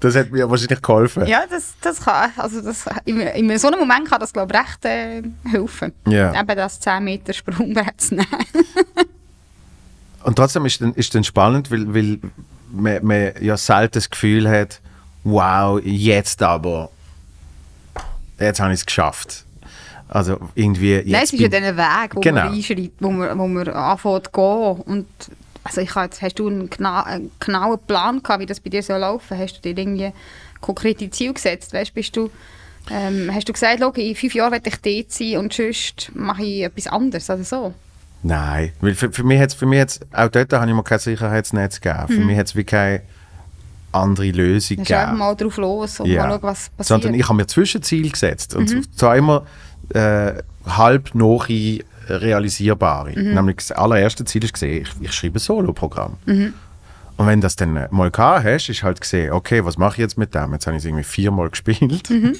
[0.00, 1.26] das hat mir wahrscheinlich geholfen.
[1.26, 4.60] Ja, das, das kann, also das, in, in so einem Moment kann das, glaube ich,
[4.60, 5.92] recht äh, helfen.
[6.06, 6.38] Ja.
[6.38, 8.26] Eben das 10 Meter Sprungbrett zu nehmen.
[10.24, 12.18] Und trotzdem ist dann, ist dann spannend, weil, weil
[12.72, 14.80] man, man ja selten das Gefühl hat,
[15.24, 16.90] wow, jetzt aber,
[18.40, 19.44] jetzt habe ich es geschafft.
[20.08, 22.44] Also irgendwie jetzt Nein, es ist ja dieser Weg, wo Genau.
[22.44, 24.82] man einschreitet, wo man, wo man anfängt zu gehen.
[24.86, 25.06] Und
[25.66, 28.82] also ich habe hast du einen, gena einen genauen Plan gehabt, wie das bei dir
[28.82, 29.36] soll laufen?
[29.38, 30.12] Hast du dir irgendwie
[30.60, 31.72] konkrete Ziele gesetzt?
[31.72, 32.30] Weißt, bist du,
[32.90, 36.42] ähm, hast du gesagt, schau, in fünf Jahren werde ich dort sein und sonst mache
[36.44, 37.74] ich etwas anderes oder so?
[38.22, 40.98] Nein, weil für, für mich jetzt, für mich jetzt, auch dort habe ich mir kein
[40.98, 42.08] Sicherheitsnetz gegeben.
[42.08, 43.02] Für mich hat es wie keine
[43.92, 44.84] andere Lösung Mhm.
[44.84, 45.18] Du einfach gegeben.
[45.18, 46.22] mal drauf los und Ja.
[46.22, 46.86] mal schauen, was passiert.
[47.02, 48.54] Sondern ich habe mir Zwischenziele gesetzt.
[48.54, 48.92] Und Mhm.
[48.96, 49.46] zwar immer
[49.94, 50.32] äh,
[50.66, 51.46] halb noch
[52.08, 53.12] realisierbare.
[53.16, 53.34] Mhm.
[53.34, 56.16] Nämlich das allererste Ziel ist gesehen, ich, ich schreibe ein Solo-Programm.
[56.26, 56.54] Mhm.
[57.16, 60.18] Und wenn das dann mal gehabt hast, ist halt gesehen, okay, was mache ich jetzt
[60.18, 60.52] mit dem?
[60.52, 62.36] Jetzt habe ich es irgendwie viermal gespielt Mhm.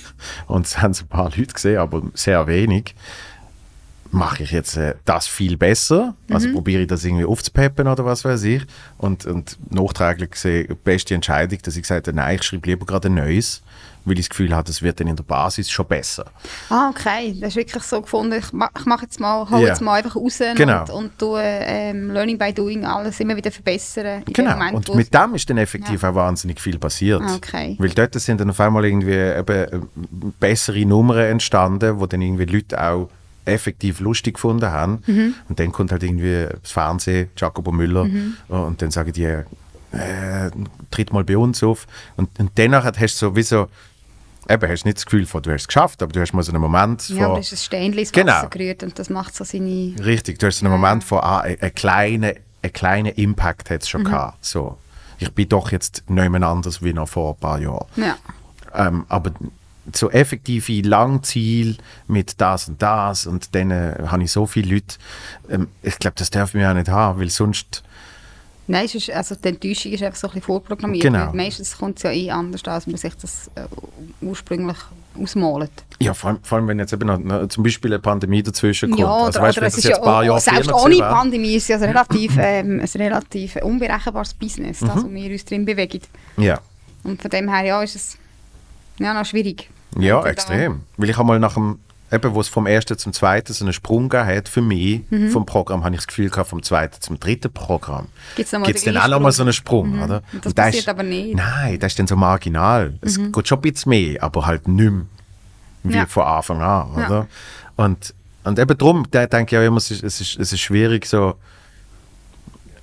[0.46, 2.94] und es haben es ein paar Leute gesehen, aber sehr wenig.
[4.12, 6.14] Mache ich jetzt äh, das viel besser?
[6.29, 6.35] Mhm.
[6.35, 8.62] Also probiere ich das irgendwie aufzupeppen oder was weiß ich?
[8.98, 12.87] Und, und nachträglich gesehen, die beste Entscheidung, dass ich gesagt habe, nein, ich schreibe lieber
[12.87, 13.62] gerade ein neues,
[14.07, 16.25] weil ich das Gefühl habe, das wird dann in der Basis schon besser.
[16.71, 17.37] Ah, okay.
[17.38, 19.66] Das ist wirklich so gefunden, ich, ma ich mache jetzt mal, hol Ja.
[19.69, 20.81] jetzt mal einfach raus Genau.
[20.83, 24.23] und, und tue ähm, Learning by Doing alles immer wieder verbessern.
[24.25, 24.53] Genau.
[24.53, 27.21] Moment, und mit es- dem ist dann effektiv auch wahnsinnig viel passiert.
[27.23, 27.77] Ah, okay.
[27.79, 29.81] Weil dort sind dann auf einmal irgendwie eben äh,
[30.40, 33.11] bessere Nummern entstanden, wo dann irgendwie Leute auch
[33.45, 35.03] effektiv lustig gefunden haben.
[35.07, 35.35] Mhm.
[35.49, 38.37] Und dann kommt halt irgendwie das Fernsehen, Jacobo Müller, Mhm.
[38.49, 40.51] und dann sagen die, äh,
[40.90, 41.87] tritt mal bei uns auf.
[42.16, 43.69] Und, und danach hast du so wie so,
[44.49, 46.53] eben, hast nicht das Gefühl von, du hast es geschafft, aber du hast mal so
[46.53, 48.33] einen Moment von, Ja, das ist ein Steinchen ins Genau.
[48.33, 49.95] Wasser gerührt und das macht so seine...
[50.05, 52.33] Richtig, du hast so einen Moment von, ah, ein, ein kleiner
[52.63, 53.91] ein kleiner Impact hat es Mhm.
[53.91, 54.45] schon gehabt.
[54.45, 54.77] So.
[55.19, 57.87] Ich bin doch jetzt nicht mehr anders wie noch vor ein paar Jahren.
[57.97, 58.17] Ja.
[58.75, 59.31] Ähm, aber
[59.95, 61.77] so effektive Langziel
[62.09, 64.97] mit das und das und dann äh, habe ich so viele Leute,
[65.49, 67.85] ähm, ich glaube, das darf man auch nicht haben, weil sonst,
[68.68, 71.02] Nein, es ist, also die Enttäuschung ist einfach so ein bisschen vorprogrammiert.
[71.02, 71.33] Genau.
[71.33, 73.62] Meistens kommt es ja eh anders, als man sich das äh,
[74.20, 74.76] ursprünglich
[75.20, 75.70] ausmalt.
[75.98, 78.90] ja, vor allem, vor allem wenn jetzt eben noch, noch zum Beispiel eine Pandemie dazwischen
[78.90, 79.00] kommt.
[79.00, 80.98] Ja, also, oder, weißt, oder es ist ja paar Jahre selbst ohne.
[80.98, 85.44] Pandemie ist es ja ein relativ, ähm, ein relativ unberechenbares Business, das wo wir uns
[85.44, 86.00] drin bewegen.
[86.37, 86.61] Ja.
[87.05, 88.18] Und von dem her ja, ist es
[88.98, 89.70] ja, noch schwierig.
[89.98, 90.83] Ja, extrem.
[90.96, 91.79] Weil ich habe mal nach dem,
[92.12, 95.31] eben, wo es vom ersten zum zweiten so einen Sprung gegeben hat, für mich, Mhm.
[95.31, 98.07] vom Programm, habe ich das Gefühl gehabt, vom zweiten zum dritten Programm.
[98.37, 99.33] Gibt's den dann auch gleichen noch mal Sprung?
[99.33, 100.23] so einen Sprung, oder?
[100.33, 101.31] Und das der passiert ist, aber nicht.
[101.33, 101.37] Mhm.
[101.37, 102.95] Nein, das ist dann so marginal.
[103.01, 105.03] Es geht schon ein bisschen mehr, aber halt nicht mehr
[105.83, 106.07] wie Ja.
[106.07, 107.07] von Anfang an, Ja.
[107.07, 107.27] oder?
[107.77, 108.14] Und,
[108.45, 111.07] und eben darum, da denke ich auch immer, es ist, es ist, es ist schwierig
[111.07, 111.35] so,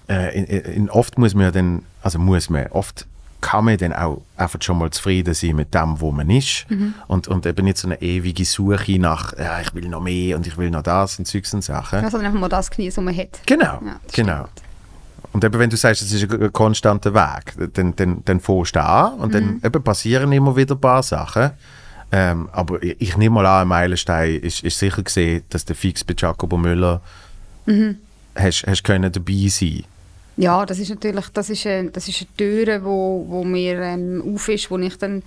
[0.09, 3.07] äh, in, in, oft muss man ja dann, also muss man, oft
[3.43, 6.93] kann man dann auch einfach schon mal zufrieden sein mit dem, wo man ist Mhm.
[7.07, 10.47] und, und eben nicht so eine ewige Suche nach, ja, ich will noch mehr und
[10.47, 12.01] ich will noch das und Zeugs und Sachen.
[12.01, 13.39] Ja, sondern einfach mal das genießen, was man hat.
[13.45, 14.33] Genau, Ja, genau.
[14.47, 14.61] stimmt.
[15.33, 18.75] Und eben, wenn du sagst, es ist ein, ein konstanter Weg, dann, dann, dann fährst
[18.75, 19.59] du an und Mhm.
[19.61, 21.51] dann eben passieren immer wieder ein paar Sachen.
[22.11, 25.75] Ähm, aber ich, ich nehme mal an, ein Meilenstein ist, ist sicher gesehen, dass der
[25.75, 27.01] Fix bei Jacobo Müller
[27.65, 27.97] Mhm.
[28.35, 29.83] hast, hast können dabei sein
[30.35, 34.23] Ja, das ist natürlich, das ist eine, das ist eine Tür, wo, wo mir ähm,
[34.33, 35.21] auf ist, wo ich dann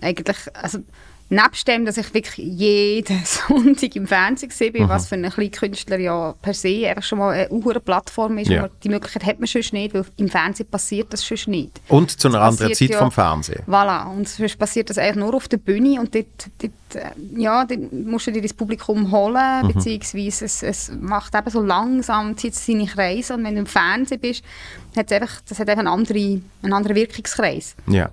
[0.00, 0.80] eigentlich, also
[1.30, 4.88] nebst dem, dass ich wirklich jeden Sonntag im Fernsehen sehe, Mhm.
[4.88, 8.68] was für einen Künstler ja per se einfach schon mal eine hohe Plattform ist, Ja.
[8.82, 11.80] die Möglichkeit hat man sonst nicht, weil im Fernsehen passiert das sonst nicht.
[11.88, 13.62] Und zu einer anderen Zeit ja- vom Fernsehen.
[13.66, 16.26] Voilà, und sonst passiert das eigentlich nur auf der Bühne und dort,
[16.58, 17.10] dort, äh,
[17.40, 19.72] ja, dort musst du dir das Publikum holen, Mhm.
[19.72, 24.20] beziehungsweise es, es macht eben so langsam zieht seine Kreise und wenn du im Fernsehen
[24.20, 24.44] bist,
[24.96, 27.74] hat es einfach, das hat einfach einen anderen, einen anderen Wirkungskreis.
[27.86, 28.10] Ja.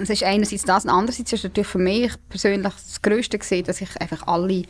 [0.00, 3.80] Das ist einerseits das, und andererseits ist natürlich für mich persönlich das Größte gesehen, dass
[3.80, 4.62] ich einfach alle,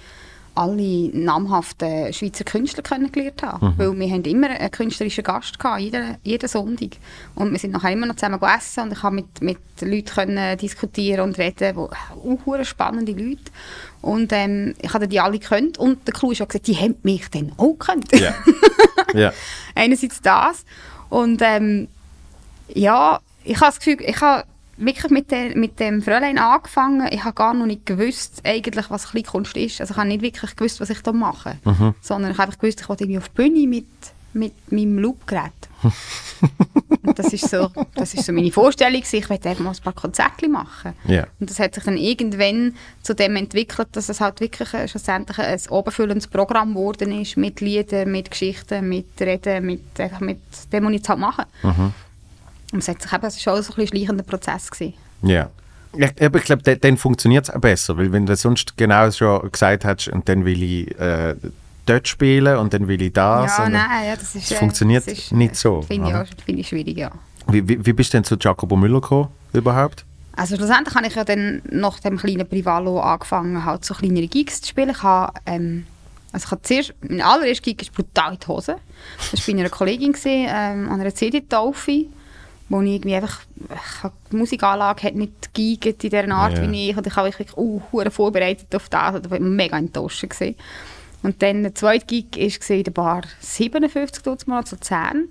[0.54, 3.74] alle namhaften Schweizer Künstler kennengelernt habe.
[3.76, 6.90] Weil wir haben immer einen künstlerischen Gast gehabt, jeden, jeden Sonntag.
[7.34, 10.58] Und wir sind nachher immer noch zusammen gegessen und ich habe mit, mit Leuten können
[10.58, 13.44] diskutieren und reden, wo auch spannende Leute.
[14.02, 16.96] Und ähm, ich habe die alle gekannt und der Clou ist auch gesagt, die haben
[17.02, 18.08] mich dann auch gekannt.
[18.18, 18.34] Ja.
[19.14, 19.32] ja.
[19.74, 20.64] einerseits das
[21.10, 21.88] und ähm,
[22.74, 24.44] ja, ich habe das Gefühl, ich habe
[24.80, 27.08] wirklich mit, der, mit dem Fräulein angefangen.
[27.12, 29.80] Ich habe gar noch nicht gewusst, eigentlich, was Kleinkunst ist.
[29.80, 31.56] Also ich habe nicht wirklich gewusst, was ich da mache.
[32.00, 33.86] Sondern ich habe einfach gewusst, ich wollte irgendwie auf die Bühne mit,
[34.32, 35.52] mit meinem Loopgerät.
[37.16, 39.02] Das ist so, das ist so meine Vorstellung.
[39.10, 40.92] Ich wollte einfach mal ein paar Konzerte machen.
[41.06, 41.26] Ja.
[41.38, 45.38] Und das hat sich dann irgendwann zu dem entwickelt, dass es halt wirklich äh, schlussendlich
[45.38, 50.38] ein oberfüllendes Programm geworden ist, mit Liedern, mit Geschichten, mit Reden, mit, einfach mit
[50.72, 51.46] dem, was ich jetzt halt mache.
[52.72, 54.94] Und es hat sich eben, es ist auch so ein bisschen schleichender Prozess gewesen.
[55.22, 55.50] Ja.
[55.92, 59.10] Ich, aber ich glaube, dann, dann funktioniert es auch besser, weil wenn du sonst genau
[59.10, 61.34] schon gesagt hast, und dann will ich äh,
[61.86, 63.58] dort spielen und dann will ich das.
[63.58, 64.50] ja, nein, ja, das ist...
[64.52, 67.10] das funktioniert das ist, nicht so, Finde ich, auch- finde ich schwierig, ja.
[67.48, 70.04] Wie, wie, wie bist du denn zu Jacopo Müller gekommen, überhaupt?
[70.36, 74.60] Also schlussendlich habe ich ja dann nach dem kleinen Privalo angefangen, halt so kleinere Gigs
[74.60, 74.90] zu spielen.
[74.90, 75.86] Ich habe, ähm,
[76.32, 78.76] also ich habe zuerst, mein allererster Gig ist brutal in die Hose.
[79.32, 82.06] Das war bei einer Kollegin, gewesen, ähm, an einer CD-Taufe,
[82.70, 86.70] wo ich irgendwie einfach, ich die Musikanlage hat nicht geigert in dieser Art Ja.
[86.70, 86.96] wie ich.
[86.96, 89.16] Und ich habe mich wirklich uh, vorbereitet auf das.
[89.16, 90.22] Und ich war mega enttäuscht.
[90.22, 90.54] Gewesen.
[91.22, 95.28] Und dann der zweite Gig war in der Bar 57 dort mal zu Luzern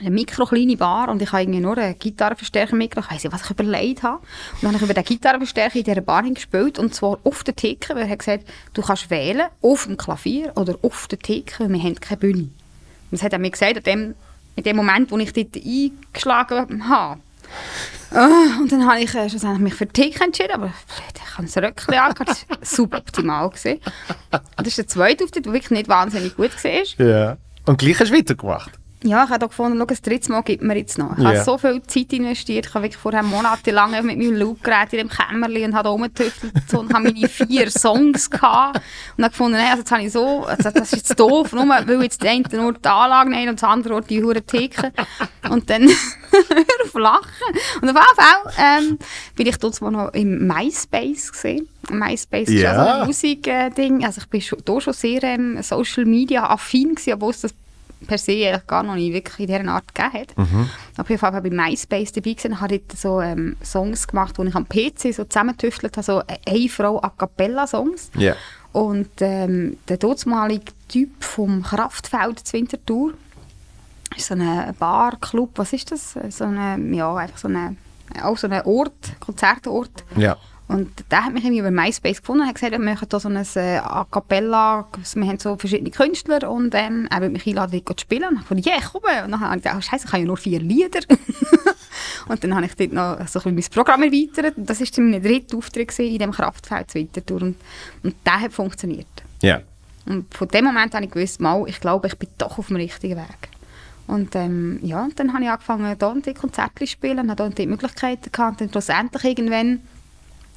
[0.00, 3.08] eine mikrokleine Bar und ich habe irgendwie nur einen Gitarrenverstärker mitgebracht.
[3.10, 4.18] Ich weiss nicht, was ich überlegt habe.
[4.18, 7.56] Und dann habe ich über den Gitarrenverstärker in dieser Bar gespielt und zwar auf der
[7.56, 11.58] Theke, weil er hat gesagt, du kannst wählen, auf dem Klavier oder auf der Theke,
[11.58, 12.42] weil wir haben keine Bühne.
[12.42, 14.14] Und das hat er mir gesagt, in dem,
[14.58, 17.20] in dem Moment, wo ich dort eingeschlagen habe.
[18.10, 20.72] Ah, und dann habe ich äh, schlussendlich mich für Theke entschieden, aber
[21.14, 23.46] ich habe ein Röckchen angehabt, das war suboptimal.
[23.46, 23.54] Und
[24.56, 27.06] das ist der zweite Auftritt, der wirklich nicht wahnsinnig gut war.
[27.06, 27.36] Ja.
[27.66, 28.72] Und gleich hast du weitergemacht?
[29.04, 31.16] Ja, ich habe auch gefunden, schau, ein drittes Mal gibt mir jetzt noch.
[31.16, 31.30] Ich Ja.
[31.30, 32.66] habe so viel Zeit investiert.
[32.66, 36.52] Ich habe wirklich vorher monatelang mit meinem Loopgerät in dem Kämmerchen und habe da rumgetüftelt
[36.74, 38.80] und habe meine vier Songs gehabt.
[39.16, 41.68] Und habe gefunden, nee, also jetzt habe ich so, also das ist jetzt doof, nur
[41.68, 44.92] weil jetzt der eine nur die Anlage nehmen und das andere Ort die hure Theke.
[45.48, 45.90] Und dann hör
[46.84, 47.28] auf lachen.
[47.80, 48.98] Und auf jeden Fall ähm,
[49.36, 51.68] bin ich dort mal noch im MySpace gesehen.
[51.88, 52.72] MySpace ist Ja.
[52.72, 54.04] ja so ein Musikding.
[54.04, 57.54] Also ich bin schon, da schon sehr ähm, Social Media affin gewesen, obwohl es das
[58.06, 60.34] per se eigentlich gar noch nicht wirklich in dieser Art gegeben hat.
[61.18, 64.54] Fall habe ich bei MySpace dabei und habe dort so ähm, Songs gemacht, die ich
[64.54, 68.10] am PC so zusammentüftelt habe, so eine Frau A Cappella Songs.
[68.16, 68.34] Ja.
[68.72, 73.14] Und ähm, der dortmalige Typ vom Kraftfeld zu Winterthur
[74.16, 76.16] ist so ein Bar, Club, was ist das?
[76.30, 77.76] So eine, ja, einfach so eine,
[78.22, 80.04] auch so ein Ort, Konzertort.
[80.16, 80.36] Ja.
[80.68, 83.28] Und der hat mich irgendwie über MySpace gefunden und hat gesagt, wir machen hier so
[83.28, 87.82] ein äh, A Cappella, wir haben so verschiedene Künstler und ähm, er will mich einladen,
[87.86, 88.44] zu spielen.
[88.50, 89.24] Und ich dachte, ja, komm.
[89.24, 91.00] Und dann habe ich gedacht, oh, scheiße, ich habe ja nur vier Lieder.
[92.28, 94.58] und dann habe ich dort noch so ein bisschen mein Programm erweitert.
[94.58, 97.42] Und das war dann mein dritter Auftritt in diesem Kraftfeld Winterthur.
[97.42, 97.56] Und,
[98.02, 99.06] und der hat funktioniert.
[99.40, 99.62] Ja.
[100.04, 102.76] Und von dem Moment habe ich gewusst, mal, ich glaube, ich bin doch auf dem
[102.76, 103.48] richtigen Weg.
[104.06, 107.42] Und ähm, ja, und dann habe ich angefangen, hier und dort Konzerte zu spielen, habe
[107.42, 108.60] hier und dort Möglichkeiten gehabt.
[108.60, 109.80] Und dann schlussendlich irgendwann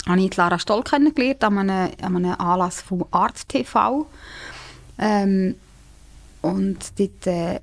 [0.08, 4.06] habe ich Lara Stoll kennengelernt an einem, an einem Anlass vom Art TV.
[4.98, 5.56] Ähm,
[6.42, 7.60] und dort, äh,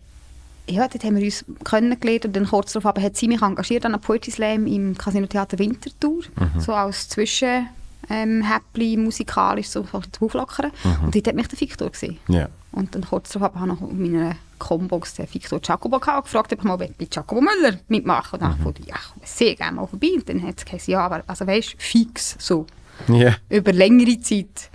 [0.69, 3.85] ja, dort haben wir uns kennengelernt und dann kurz darauf aber hat sie mich engagiert
[3.85, 6.23] an einem Poetry Slam im Casino Theater Winterthur,
[6.59, 7.69] so als Zwischen
[8.11, 9.85] ähm, Häppli musikalisch so
[10.21, 10.71] auflockern.
[11.03, 12.19] Und dort hat mich der Victor gesehen.
[12.29, 12.49] Ja.
[12.73, 16.59] Und dann kurz darauf habe ich noch meiner Combox den Victor Giacobo gehabt gefragt, ob
[16.59, 19.77] ich mal bei Giacobo Müller mitmachen Und dann ich gedacht, ja, ich komme sehr gerne
[19.77, 20.09] mal vorbei.
[20.15, 22.67] Und dann hat es gesagt, ja, aber also weißt, fix so,
[23.09, 23.37] Ja.
[23.49, 24.71] über längere Zeit.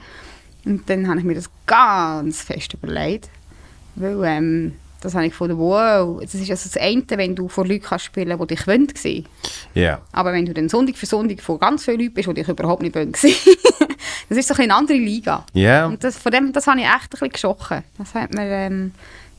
[0.65, 3.29] Und dann habe ich mir das ganz fest überlegt,
[3.95, 7.67] weil ähm, das habe ich gefunden, wow, das ist also das eine, wenn du vor
[7.67, 9.25] Leuten kannst spielen kannst, die dich wollen sehen.
[9.73, 10.01] Ja.
[10.13, 12.81] Aber wenn du dann Sonntag für Sonntag vor ganz vielen Leuten bist, die dich überhaupt
[12.81, 13.35] nicht wollen sehen,
[14.29, 15.45] das ist so ein eine andere Liga.
[15.53, 15.87] Ja.
[15.87, 17.83] Und das, von dem, das habe ich echt ein bisschen geschochen.
[17.97, 18.93] Das hat mir, ähm,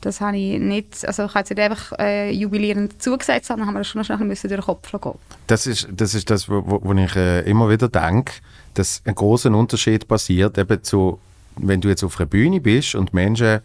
[0.04, 3.74] das habe ich nicht, also ich habe jetzt nicht einfach äh, jubilierend zugesagt, sondern haben
[3.74, 5.12] wir das schon noch schnell bisschen durch den Kopf gehen.
[5.46, 8.34] Das ist das, ist das wo wo ich äh, immer wieder denke,
[8.74, 11.18] dass ein großer Unterschied passiert, eben zu,
[11.56, 13.60] wenn du jetzt auf einer Bühne bist und Menschen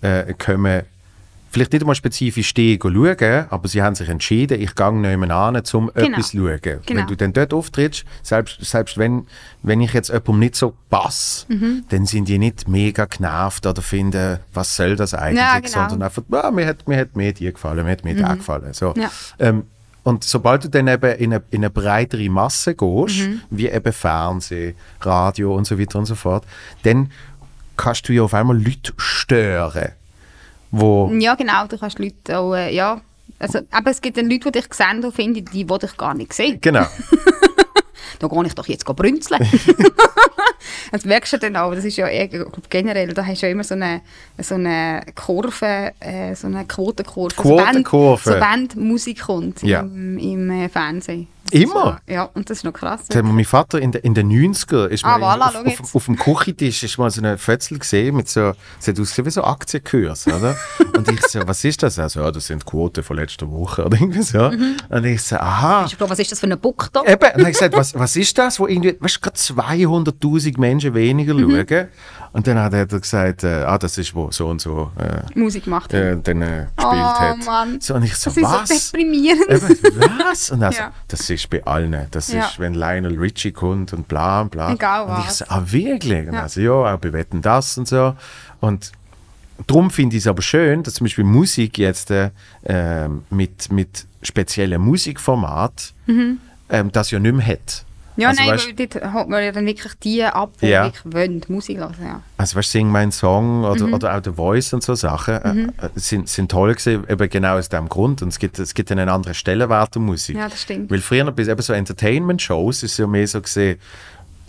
[0.00, 0.82] äh, kommen
[1.52, 5.56] vielleicht nicht einmal spezifisch stehen schauen, aber sie haben sich entschieden, ich gehe nicht an,
[5.56, 5.90] um Genau.
[5.94, 6.60] etwas zu schauen.
[6.62, 6.80] Genau.
[7.00, 9.26] Wenn du dann dort auftrittst, selbst, selbst wenn,
[9.62, 11.84] wenn ich jetzt jemandem nicht so passe, Mhm.
[11.90, 15.68] dann sind die nicht mega genervt oder finden, was soll das eigentlich, Ja, genau.
[15.84, 15.88] Mhm.
[15.90, 18.72] sondern einfach, ah, mir, hat, mir hat mehr die gefallen, mir hat mir der gefallen.
[18.72, 18.94] So.
[18.96, 19.10] Ja.
[19.38, 19.64] Ähm,
[20.04, 23.40] und sobald du dann eben in eine, in eine breitere Masse gehst, Mhm.
[23.50, 26.44] wie eben Fernsehen, Radio und so weiter und so fort,
[26.82, 27.12] dann
[27.76, 29.90] kannst du ja auf einmal Leute stören,
[30.72, 33.00] wo Ja, genau, du kannst Leute auch, äh, ja,
[33.38, 36.14] also, aber es gibt dann Leute, die dich sehen und finden, die, die dich gar
[36.14, 36.58] nicht sehen.
[36.60, 36.86] genau,
[38.18, 39.44] Da gehe ich doch jetzt brünzeln.
[40.92, 43.46] das merkst du dann auch, das ist ja eh, ich glaub, generell, da hast du
[43.46, 44.02] ja immer so eine,
[44.38, 47.34] so eine Kurve, äh, so eine Quotenkurve.
[47.34, 48.22] Quotenkurve.
[48.22, 49.80] So Band, so Bandmusik kommt Ja.
[49.80, 51.26] im, im äh, Fernsehen.
[51.50, 52.00] Immer?
[52.08, 53.02] Ja, und das ist noch krass.
[53.08, 56.04] Da mein Vater in, de, in den 90er ist Ah, mal voilà, auf, auf, auf
[56.06, 59.44] dem Küchentisch ist mal so eine Fötzel gesehen mit so, es hat ausgesehen wie so
[59.44, 60.56] Aktienkurs, oder?
[60.96, 61.98] Und ich so, was ist das?
[61.98, 64.50] Also, ja, das sind Quoten von letzter Woche oder irgendwie so.
[64.50, 64.76] Mhm.
[64.88, 65.84] Und ich so, aha.
[65.86, 67.02] Ich glaube, was ist das für ein Book da?
[67.04, 70.94] Eben, und ich gesagt, was, was ist das, wo irgendwie, weißt du, gerade 200'000 Menschen
[70.94, 71.66] weniger Mhm.
[71.68, 71.88] schauen?
[72.34, 75.64] Und dann hat er gesagt, äh, ah, das ist, wo so und so äh, Musik
[75.64, 75.92] gemacht.
[75.92, 77.44] äh, dann äh, gespielt Oh, hat.
[77.44, 77.80] Mann.
[77.80, 78.68] So, und ich so, das ist was?
[78.90, 79.50] so deprimierend.
[79.50, 80.50] Eben, was?
[80.50, 80.92] Und also, Ja.
[81.08, 82.06] das ist bei allen.
[82.10, 82.46] Das Ja.
[82.46, 84.72] ist, wenn Lionel Richie kommt und bla und bla.
[84.72, 85.38] Egal und ich was.
[85.38, 86.26] so, ah, wirklich?
[86.28, 86.42] Und Ja.
[86.42, 88.14] also, ja, auch bei Wetten das und so.
[88.60, 88.92] Und
[89.66, 92.30] darum finde ich es aber schön, dass zum Beispiel Musik jetzt äh,
[92.64, 96.38] ähm, mit, mit speziellen Musikformat ähm,
[96.92, 97.84] das ja nicht mehr hat.
[98.16, 98.22] Mhm.
[98.22, 100.84] Ja, also, nein, weißt, weil dort holt man ja dann wirklich die ab, die Ja.
[100.84, 101.94] wirklich wollen, Musik hören.
[102.02, 102.20] Ja.
[102.36, 103.94] Also weißt, Sing mein Song oder, Mhm.
[103.94, 107.56] oder auch The Voice und so Sachen äh, äh, sind, sind toll gewesen, eben genau
[107.58, 108.22] aus dem Grund.
[108.22, 110.36] Und es gibt, es gibt einen anderen Stellenwert der Musik.
[110.36, 110.90] Ja, das stimmt.
[110.90, 113.78] Weil früher bei eben so Entertainment-Shows ist es ja mehr so gesehen,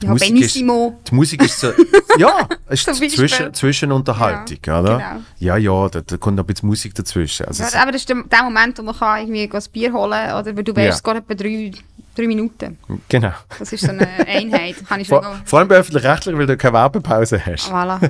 [0.02, 1.00] die, Ja, Musik ist, Benissimo.
[1.10, 1.68] die Musik ist so,
[2.18, 3.10] ja, ist Beispiel.
[3.10, 4.98] zwischen, Zwischenunterhaltung, oder?
[4.98, 5.22] genau.
[5.40, 7.46] Ja, ja, da, da kommt noch ein bisschen Musik dazwischen.
[7.46, 9.94] Also, es- Ja, aber das ist der, der Moment, wo man kann irgendwie ein Bier
[9.94, 11.14] holen kann, oder weil du wärst Ja.
[11.14, 11.72] gerade etwa drei,
[12.16, 12.78] drei Minuten.
[13.10, 13.32] genau.
[13.60, 14.76] Das ist so eine Einheit.
[14.88, 17.70] Kann ich Vor, vor allem bei öffentlich-rechtlich, weil du keine Werbepause hast.
[17.72, 18.00] Voilà.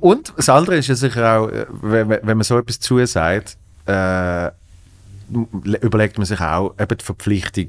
[0.00, 4.50] Und das andere ist ja sicher auch, äh, wenn, wenn man so etwas zusagt, äh,
[5.80, 7.68] überlegt man sich auch eben die Verpflichtung,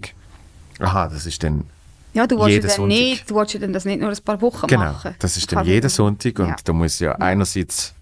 [0.80, 1.66] aha, das ist dann
[2.14, 4.18] Ja, du willst ja Jeden dann nicht, du willst ja dann das nicht nur ein
[4.24, 5.16] paar Wochen Genau, machen.
[5.20, 6.56] das ist dann jeden Sonntag und Ja.
[6.64, 7.94] da muss ja einerseits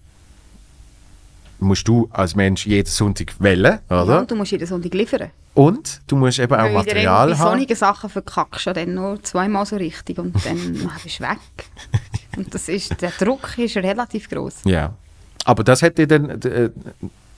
[1.58, 4.20] musst du als Mensch jeden Sonntag wählen, oder?
[4.20, 5.30] und du musst jeden Sonntag liefern.
[5.54, 7.58] Und du musst eben auch Weil Material haben.
[7.58, 11.38] solchen Sachen verkackst du dann nur zweimal so richtig und dann bist du weg.
[12.36, 14.62] Und das ist, der Druck ist relativ groß.
[14.64, 14.94] Ja.
[15.44, 16.70] Aber das hat dich dann äh,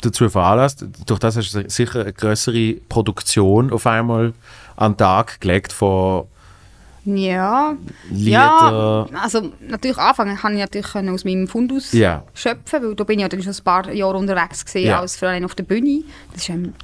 [0.00, 4.32] dazu veranlasst, durch das hast du sicher eine größere Produktion auf einmal
[4.76, 6.26] an den Tag gelegt von
[7.06, 7.76] Ja,
[8.10, 8.30] Lieder.
[8.30, 12.24] ja, also natürlich anfangen kann ich natürlich aus meinem Fundus Ja.
[12.34, 15.00] schöpfen, weil da bin ich ja dann schon ein paar Jahre unterwegs gewesen, Ja.
[15.00, 16.02] als Fräulein auf der Bühne.
[16.32, 16.74] Das ist im,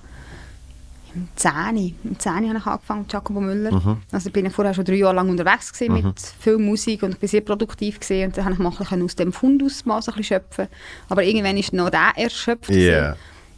[1.15, 1.97] im 10.
[2.05, 2.33] Im 10.
[2.35, 3.73] habe ich angefangen mit Jacobo Müller.
[3.73, 3.97] Mhm.
[4.13, 7.19] Also bin ich vorher schon drei Jahre lang unterwegs gewesen mit viel Musik und ich
[7.19, 10.19] bin sehr produktiv gewesen und dann habe ich mal aus dem Fundus mal so ein
[10.19, 10.69] bisschen schöpfen.
[11.09, 12.69] Aber irgendwann ist noch der erschöpft.
[12.69, 13.15] Gewesen.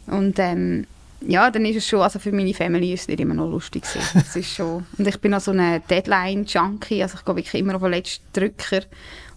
[0.07, 0.87] Und ähm,
[1.21, 3.83] ja, dann ist es schon, also für meine Family ist es nicht immer noch lustig.
[4.13, 7.75] Das ist schon, und ich bin auch so eine Deadline-Junkie, also ich gehe wirklich immer
[7.75, 8.81] auf den letzten Drücker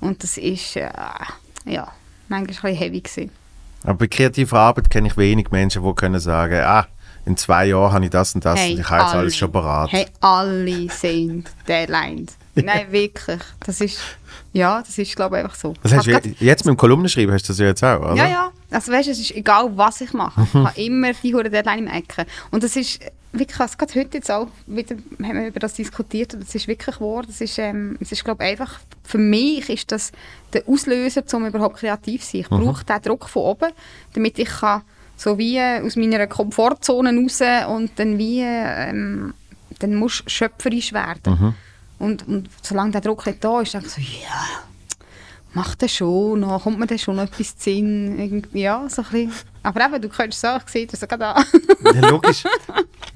[0.01, 0.91] und das ist, äh,
[1.65, 1.93] ja,
[2.29, 3.31] manchmal ein bisschen heavy gewesen.
[3.85, 6.87] Aber bei kreativer Arbeit kenne ich wenig Menschen, die können sagen, ah,
[7.25, 9.93] in zwei Jahren habe ich das und das und ich habe jetzt alles schon parat.
[9.93, 12.38] Hey, alle sind Deadlines.
[12.65, 13.41] Nein, wirklich.
[13.65, 13.99] Das ist,
[14.53, 15.75] ja, das ist glaube ich einfach so.
[15.83, 18.15] Das hast du Ich jetzt mit dem Kolumnenschreiben hast du das ja jetzt auch, oder?
[18.15, 18.53] Ja, ja.
[18.71, 20.43] Also weißt, es ist egal, was ich mache.
[20.43, 22.27] Ich habe immer die hure Deadline im Ecken.
[22.51, 23.01] Und das ist
[23.33, 26.69] wirklich, also gerade heute jetzt auch wieder, haben wir über das diskutiert und das ist
[26.69, 27.23] wirklich wahr.
[27.27, 30.13] Das ist, ähm, es ist glaube einfach, für mich ist das
[30.53, 32.41] der Auslöser, um überhaupt kreativ zu sein.
[32.43, 33.71] Ich brauche den Druck von oben,
[34.15, 34.83] damit ich kann
[35.17, 39.35] so wie aus meiner Komfortzone raus und dann wie, ähm,
[39.81, 41.55] dann muss schöpferisch werden.
[41.99, 44.45] Und, und solange der Druck nicht da ist, denke ich so, ja,
[45.55, 49.03] macht das schon noch, kommt mir dann schon noch etwas zu Sinn, irgendwie, ja, so
[49.03, 49.33] ein bisschen.
[49.63, 51.43] Aber eben, du könntest so, ich sehe das sogar da.
[51.95, 52.45] Ja, logisch.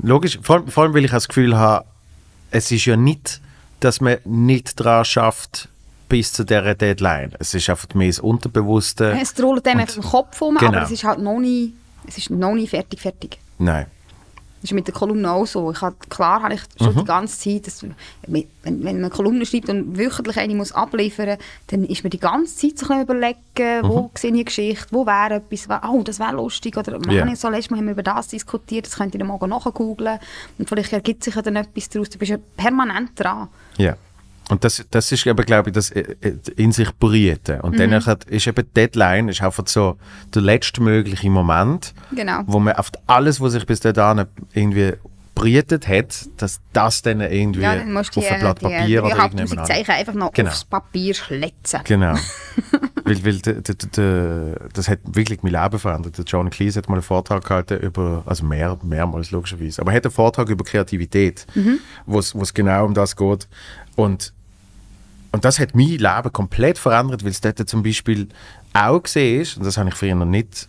[0.02, 0.38] logisch.
[0.42, 1.84] Vor, allem- vor allem, weil ich das Gefühl habe,
[2.50, 3.40] es ist ja nicht,
[3.80, 5.68] dass man nicht daran schafft
[6.08, 7.32] bis zu dieser Deadline.
[7.38, 9.16] Es ist einfach mehr das Unterbewusste.
[9.20, 10.72] es rollt dem einfach im Kopf um, Genau.
[10.72, 11.72] aber es ist halt noch nie,
[12.06, 13.38] es ist noch nie fertig, fertig.
[13.58, 13.86] Nein.
[14.62, 15.72] Das ist mit der Kolumne auch so.
[15.72, 16.98] Ich habe, klar habe ich schon Mhm.
[17.00, 21.36] die ganze Zeit, dass, wenn, wenn man eine Kolumne schreibt und wöchentlich eine muss abliefern
[21.66, 23.38] dann ist man die ganze Zeit so ein überlegen,
[23.82, 24.10] wo Mhm.
[24.14, 26.76] sehe ich eine Geschichte, wo wäre etwas, wa- oh, das wäre lustig.
[26.76, 27.34] Oder yeah.
[27.34, 30.18] so, letztes Mal haben wir über das diskutiert, das könnt ihr dann mal nachgoogeln.
[30.58, 32.08] Und vielleicht ergibt sich ja dann etwas daraus.
[32.10, 33.48] Du bist ja permanent dran.
[33.78, 33.96] Ja.
[34.52, 37.60] Und das, das ist eben, glaube ich, das äh, äh, in sich Brüten.
[37.62, 37.90] Und Mhm.
[37.90, 39.96] dann ist eben die Deadline ist einfach so
[40.34, 42.42] der letztmögliche Moment, Genau.
[42.46, 44.92] wo man auf alles, was sich bis dahin irgendwie
[45.34, 48.98] brütet hat, dass das dann irgendwie Ja, dann auf ein die, Blatt die, Papier die
[49.00, 50.50] oder 3'500 irgendjemand an- Zeichen einfach noch Genau.
[50.50, 51.80] aufs Papier schletzen.
[51.84, 52.14] Genau.
[53.04, 56.18] weil weil de, de, de, das hat wirklich mein Leben verändert.
[56.18, 59.96] Der John Cleese hat mal einen Vortrag gehalten über, also mehr, mehrmals logischerweise, aber er
[59.96, 61.46] hat einen Vortrag über Kreativität,
[62.04, 63.48] wo es genau um das geht.
[63.96, 64.34] Und,
[65.32, 68.28] und das hat mein Leben komplett verändert, weil es dort zum Beispiel
[68.74, 70.68] auch gesehen ist, und das habe ich früher noch nicht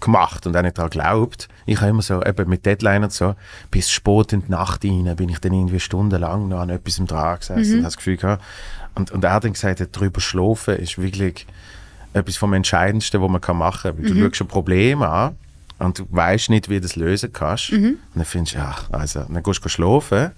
[0.00, 1.48] gemacht und auch nicht daran geglaubt.
[1.66, 3.34] Ich habe immer so, eben mit Deadline und so,
[3.70, 7.06] bis spät in die Nacht rein bin ich dann irgendwie stundenlang noch an etwas im
[7.06, 8.42] dran gesessen und habe das Gefühl gehabt.
[8.94, 11.46] Und, und er hat dann gesagt, darüber schlafen ist wirklich
[12.12, 14.04] etwas vom Entscheidendsten, was man kann machen kann.
[14.04, 15.36] Weil Du schaust ein Problem an
[15.78, 17.72] und du weißt nicht, wie du das lösen kannst.
[17.72, 17.84] Mhm.
[17.84, 20.30] Und dann findest du, ja, also, dann gehst du schlafen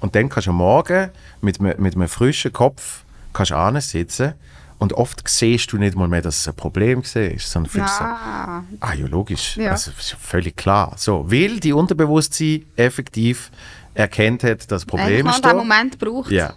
[0.00, 1.10] und dann kannst du am Morgen
[1.40, 3.03] mit, mit einem frischen Kopf
[3.34, 4.32] kannst du sitzen
[4.78, 8.04] und oft siehst du nicht mal mehr, dass es ein Problem war, sondern findest so,
[8.04, 9.56] Ja, Ah, ja, logisch.
[9.56, 9.72] Ja.
[9.72, 10.94] Also, ist ja völlig klar.
[10.96, 13.50] So, weil die Unterbewusstsein effektiv
[13.94, 15.54] erkennt hat, dass Probleme noch ist da.
[15.54, 16.30] Moment braucht.
[16.30, 16.54] Ja.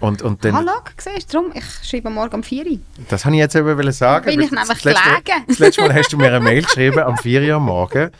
[0.00, 2.78] Und, und dann, Hallo, siehst du, darum, ich schreibe morgen um 4 Uhr.
[3.08, 4.24] das habe ich jetzt eben sagen.
[4.24, 5.44] Bin ich nämlich das letzte Mal- gelegen.
[5.46, 8.10] Das letzte Mal hast du mir eine Mail geschrieben, am 4 Uhr am Morgen,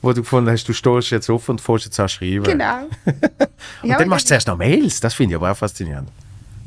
[0.00, 2.44] wo du gefunden hast, du stehst jetzt auf und fährst jetzt an schreiben.
[2.44, 2.88] Genau.
[3.82, 5.00] Und dann machst du zuerst noch Mails.
[5.00, 6.08] Das finde ich aber auch faszinierend.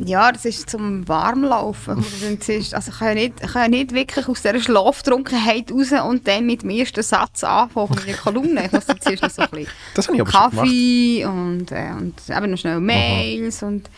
[0.03, 1.97] Ja, das ist zum Warmlaufen.
[1.97, 6.27] Also ich kann ja nicht, ich kann ja nicht wirklich aus dieser Schlaftrunkenheit raus und
[6.27, 8.65] dann mit dem ersten Satz anfangen mit einer Kolumne.
[8.65, 10.57] Ich muss dann zuerst noch so ein bisschen Das habe ich aber schon gemacht.
[10.65, 13.89] Kaffee und, äh, und eben noch schnell Mails und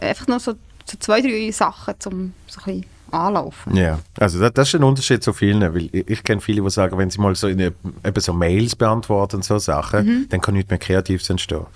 [0.00, 3.76] einfach noch so, so zwei, drei Sachen zum so ein bisschen anlaufen.
[3.76, 6.70] Ja, also das, das ist ein Unterschied zu vielen, weil ich, ich kenne viele, die
[6.70, 7.72] sagen, wenn sie mal so, in eine,
[8.04, 10.26] eben so Mails beantworten und so Sachen, Mhm.
[10.30, 11.66] dann kann nichts mehr Kreatives entstehen.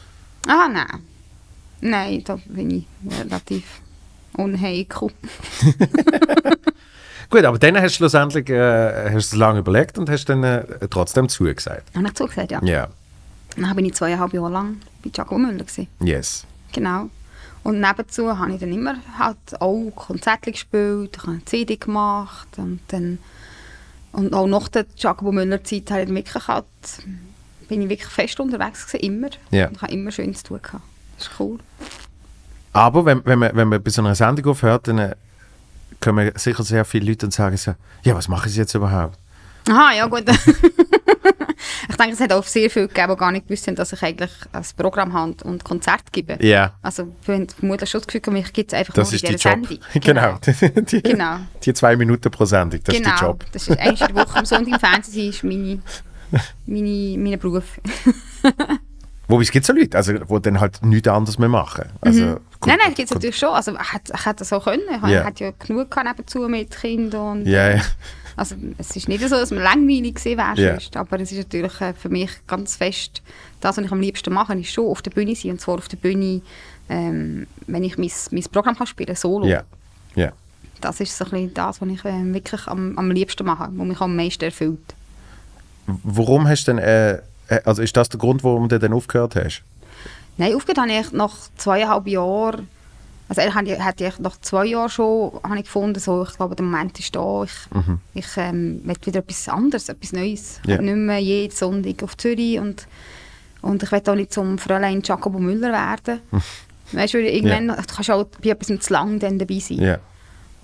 [0.49, 0.87] Ah, nein.
[1.81, 2.87] Nein, da bin ich
[3.18, 3.64] relativ
[4.37, 5.09] unheikel.
[7.31, 11.29] Gut, aber dann hast du schlussendlich äh, hast lange überlegt und hast dann äh, trotzdem
[11.29, 11.95] zugesagt.
[11.95, 12.62] Habe ich zugesagt, ja.
[12.62, 12.89] Ja,
[13.57, 15.64] Dann bin ich zweieinhalb Jahre lang bei Giacomo Müller.
[15.64, 15.89] Gewesen.
[16.01, 16.47] yes.
[16.72, 17.11] Genau.
[17.64, 22.49] Und nebenzu habe ich dann immer halt auch Konzerte gespielt, ich habe eine CD gemacht
[22.57, 23.18] und dann
[24.12, 26.64] und auch nach der Giacomo Müller Zeit habe ich dann wirklich halt,
[27.68, 29.29] bin ich wirklich fest unterwegs gewesen, immer.
[29.51, 29.68] Ja.
[29.68, 30.83] Und ich habe immer schön zu tun gehabt.
[31.19, 31.59] Das ist cool.
[32.73, 35.14] Aber wenn, wenn, man, wenn man bei so einer Sendung aufhört, dann äh,
[36.01, 39.19] kommen sicher sehr viele Leute und sagen so, ja, was machen sie jetzt überhaupt?
[39.69, 40.25] Aha, ja gut.
[41.89, 44.03] ich denke, es hat auch sehr viele gegeben, die gar nicht gewusst haben, dass ich
[44.03, 46.39] eigentlich ein Programm habe und- Konzert gebe.
[46.41, 49.25] Ja, Also wir haben vermutlich schon das Gefühl, mich gibt es einfach das nur ist
[49.25, 49.66] in die dieser Job.
[49.66, 49.85] Sendung.
[50.01, 50.39] Genau.
[50.93, 51.37] die, Genau.
[51.64, 53.09] die zwei Minuten pro Sendung, das genau.
[53.11, 53.45] ist der Job.
[53.53, 55.81] Das ist in der Woche am Sonntag im Fernsehen ist meine,
[56.66, 57.64] meine, mein Beruf.
[59.29, 61.85] Wobei es gibt so Leute, also, die dann halt nichts anderes mehr machen.
[62.01, 62.41] Also, Mhm.
[62.66, 63.51] Nein, nein, gibt es natürlich schon.
[63.51, 64.83] Also, ich hätte, ich hätte das auch können.
[64.91, 65.24] Ich Ja.
[65.24, 67.41] hatte ja genug nebenzu mit Kindern.
[67.43, 67.83] Und, Ja, ja.
[68.37, 70.57] Also, es ist nicht so, dass man langweilig gewesen wäre.
[70.72, 73.22] Sonst, Aber es ist natürlich äh, für mich ganz fest,
[73.61, 75.53] das, was ich am liebsten mache, ist schon auf der Bühne sein.
[75.53, 76.41] Und zwar auf der Bühne,
[76.89, 79.47] ähm, wenn ich mein, mein Programm kann spielen solo.
[79.47, 79.62] ja.
[80.14, 80.33] ja.
[80.81, 83.87] Das ist so ein bisschen das, was ich äh, wirklich am, am liebsten mache, was
[83.87, 84.95] mich am meisten erfüllt.
[85.87, 87.18] Warum hast du denn, äh, äh,
[87.64, 89.62] also ist das der Grund, warum du dann aufgehört hast?
[90.36, 92.68] Nein, aufgehört habe ich nach zweieinhalb Jahren.
[93.28, 96.64] Also eigentlich hatte ich- nach zwei Jahren schon habe ich gefunden, so, ich glaube, der
[96.64, 97.42] Moment ist da.
[97.44, 97.53] Ich,
[98.14, 100.61] ich ähm, will wieder etwas anderes, etwas Neues.
[100.66, 100.80] Ja.
[100.80, 102.86] Nicht mehr jeden Sonntag auf Zürich und,
[103.61, 106.20] und ich will auch nicht zum Fräulein Jacobo Müller werden.
[106.92, 109.78] weißt du, irgendwann du kannst du auch bei etwas zu lang dann dabei sein.
[109.78, 109.99] Ja.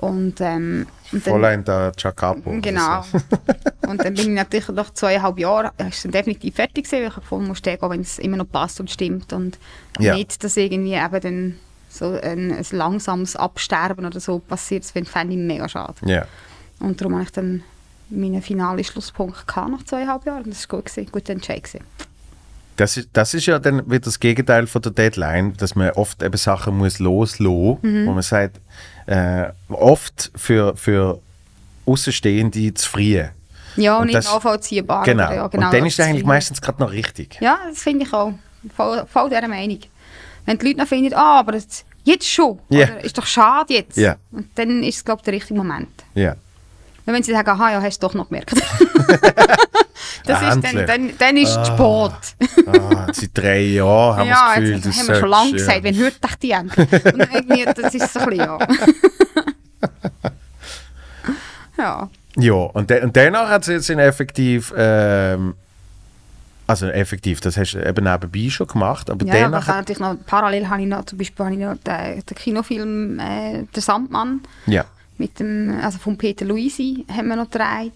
[0.06, 1.64] Und, ähm, und dann- Fräulein
[1.96, 2.50] Jacapo.
[2.50, 3.02] oder Genau.
[3.02, 3.18] so.
[3.88, 7.08] und dann bin ich natürlich nach zweieinhalb Jahren äh, ist dann definitiv fertig gewesen, weil
[7.08, 9.58] ich gefunden muss gehen, wenn es immer noch passt und stimmt und
[9.98, 10.14] Ja.
[10.14, 15.34] nicht, dass irgendwie eben dann so ein, ein langsames Absterben oder so passiert, das fände
[15.34, 15.94] ich mega schade.
[16.04, 16.26] Ja.
[16.80, 17.62] Und darum habe ich dann
[18.10, 21.84] meinen finalen Schlusspunkt gehabt nach zweieinhalb Jahren und das war gut, gewesen, guter Entscheid gewesen.
[22.76, 26.22] Das ist, das ist ja dann wieder das Gegenteil von der Deadline, dass man oft
[26.22, 28.06] eben Sachen muss loslassen, Mhm.
[28.06, 28.60] wo man sagt,
[29.06, 31.20] äh, oft für, für
[31.86, 33.22] Außenstehende zu früh.
[33.76, 35.04] Ja, Und nicht das- nachvollziehbar.
[35.04, 35.30] Genau.
[35.32, 37.38] Ja, Und dann ist es eigentlich meistens gerade noch richtig.
[37.40, 38.32] Ja, das finde ich auch.
[38.74, 39.78] Voll, voll dieser Meinung.
[40.46, 42.84] Wenn die Leute noch finden, ah, aber das, jetzt schon, Ja.
[42.86, 43.96] oder, ist doch schade jetzt.
[43.96, 44.16] Ja.
[44.32, 45.88] Und dann ist es, glaube ich, der richtige Moment.
[46.14, 46.32] Ja.
[47.06, 48.52] Und wenn sie sagen, aha, ja, hast du doch noch gemerkt.
[50.24, 52.66] das ist dann, dann, dann ist es spät.
[52.66, 55.50] Ah, seit drei Jahren haben ja, wir das Gefühl, jetzt du haben wir schon lange
[55.50, 55.56] ja.
[55.56, 56.92] gesagt, wenn hört dich die endlich?
[56.92, 58.58] Und irgendwie, das ist so ein bisschen, ja.
[61.78, 62.10] ja.
[62.36, 65.54] Ja, und, de und danach hat es jetzt in effektiv, ähm,
[66.66, 69.76] also effektiv, das hast du eben nebenbei schon gemacht, aber Ja, ja, danach, aber dann
[69.76, 73.64] natürlich noch, parallel habe ich noch, zum Beispiel habe ich noch den, den Kinofilm äh,
[73.74, 74.84] «Der Sandmann» ja,
[75.18, 77.92] mit dem, also von Peter Luisi haben wir noch gedreht.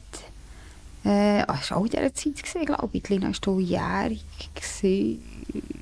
[1.08, 3.08] Äh, ah, das war auch in dieser Zeit, glaube ich.
[3.08, 4.24] Lina war hier jährig.
[4.54, 5.22] gewesen.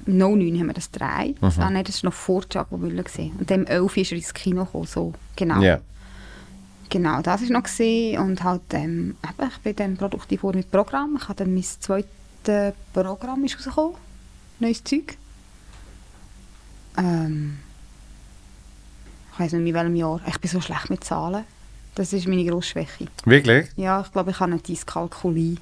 [0.06, 1.42] Im 09 haben wir das gedreht.
[1.42, 1.50] Mhm.
[1.58, 3.02] Ah, nein, das war noch vor Jacob Müller.
[3.18, 4.86] Und dann im 11 ist er ins Kino gekommen.
[4.86, 5.14] So.
[5.34, 5.60] Genau.
[5.60, 5.80] ja,
[6.88, 7.64] genau, das war noch.
[7.64, 8.18] Gewesen.
[8.18, 11.16] Und halt, ähm, ich bin dann produktiv geworden mit Programm.
[11.20, 13.96] Ich habe dann mein zweites Programm ist rausgekommen.
[14.60, 15.16] Neues Zeug.
[16.96, 17.58] Ähm,
[19.32, 20.20] ich weiß nicht mehr in welchem Jahr.
[20.28, 21.44] Ich bin so schlecht mit Zahlen.
[21.96, 23.06] Das ist meine grosse Schwäche.
[23.24, 23.68] wirklich?
[23.76, 25.56] Ja, ich glaube, ich habe eine Dyskalkulie.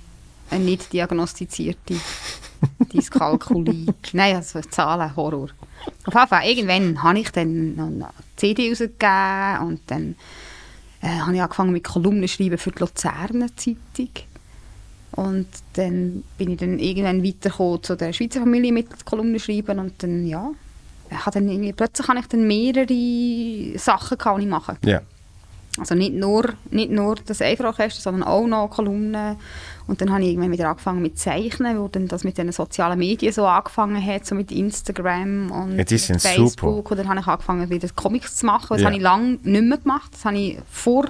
[0.50, 1.94] Eine nicht diagnostizierte
[2.92, 3.94] Dyskalkulie.
[4.12, 5.48] Nein, also Zahlen, Horror.
[6.04, 10.16] Auf jeden Fall, irgendwann habe ich dann noch eine CD rausgegeben und dann
[11.02, 14.10] äh, habe ich angefangen mit Kolumnen schreiben für die Luzerner Zeitung.
[15.12, 20.02] Und dann bin ich dann irgendwann weitergekommen zu der Schweizer Familie mit Kolumnen schreiben und
[20.02, 20.50] dann, ja,
[21.10, 25.00] ich dann irgendwie, plötzlich habe ich dann mehrere Sachen, die ich machen Ja.
[25.76, 29.36] Also nicht nur, nicht nur das Eiferorchester, sondern auch noch Kolumnen.
[29.88, 32.98] Und dann habe ich irgendwann wieder angefangen mit Zeichnen, wo dann das mit den sozialen
[32.98, 36.50] Medien so angefangen hat, so mit Instagram und Ja, Facebook.
[36.50, 36.90] super.
[36.92, 38.66] Und dann habe ich angefangen, wieder Comics zu machen.
[38.70, 38.86] Das Ja.
[38.86, 40.12] habe ich lange nicht mehr gemacht.
[40.12, 41.06] Das habe ich vor,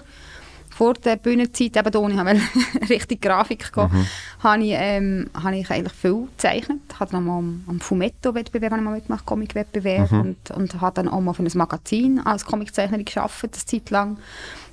[0.77, 2.17] vor der Bühnenzeit, eben wo ich
[2.89, 4.07] richtig Grafik gehen, Mhm.
[4.43, 6.79] habe ich, ähm, habe ich eigentlich viel gezeichnet.
[6.93, 10.11] Ich habe dann mal am, am Fumetto-Wettbewerb mal mitgemacht, Comic-Wettbewerb.
[10.11, 10.21] Mhm.
[10.21, 14.19] Und, und habe dann auch mal für ein Magazin als Comiczeichnerin gearbeitet, eine Zeit lang.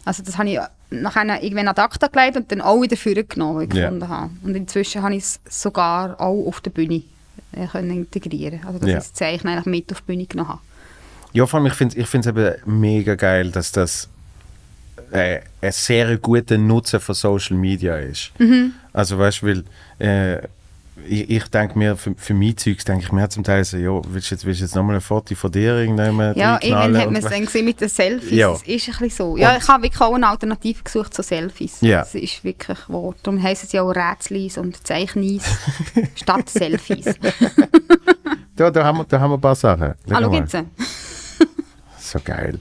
[0.03, 2.97] Also das habe ich nachher irgendwann ad acta gelegt und dann auch wieder
[3.61, 3.85] ich Ja.
[3.85, 4.31] gefunden habe.
[4.43, 7.03] Und inzwischen habe ich es sogar auch auf der Bühne
[7.53, 8.61] äh, können integrieren.
[8.65, 8.97] Also dass Ja.
[8.97, 10.59] ich das Zeichnen eigentlich mit auf die Bühne genommen habe.
[11.33, 14.09] Ja, vor allem, ich finde es ich find's eben mega geil, dass das
[15.11, 18.31] äh, ein sehr guter Nutzen von Social Media ist.
[18.39, 18.73] Mhm.
[18.93, 19.63] Also weißt du,
[19.99, 20.41] äh,
[21.07, 24.01] ich, ich denke mir, für, für mein Zeugs denke ich mir zum Teil so, ja,
[24.07, 27.11] willst du jetzt, willst du jetzt nochmal ein Foto von dir irgendjemand Ja, irgendwann hat
[27.11, 28.31] man es dann gesehen mit den Selfies.
[28.31, 28.51] Ja.
[28.51, 29.37] Es ist ein bisschen so.
[29.37, 31.81] Ja, ich habe wirklich auch eine Alternative gesucht zu Selfies.
[31.81, 32.01] Ja.
[32.01, 33.15] Es ist wirklich wahr.
[33.23, 35.43] Darum heissen sie auch Rätselis und Zeichnis
[36.15, 37.15] statt Selfies.
[38.55, 39.93] Da, da, haben wir, da haben wir ein paar Sachen.
[40.07, 40.55] Schau Hallo, gibt's?
[41.99, 42.59] So geil.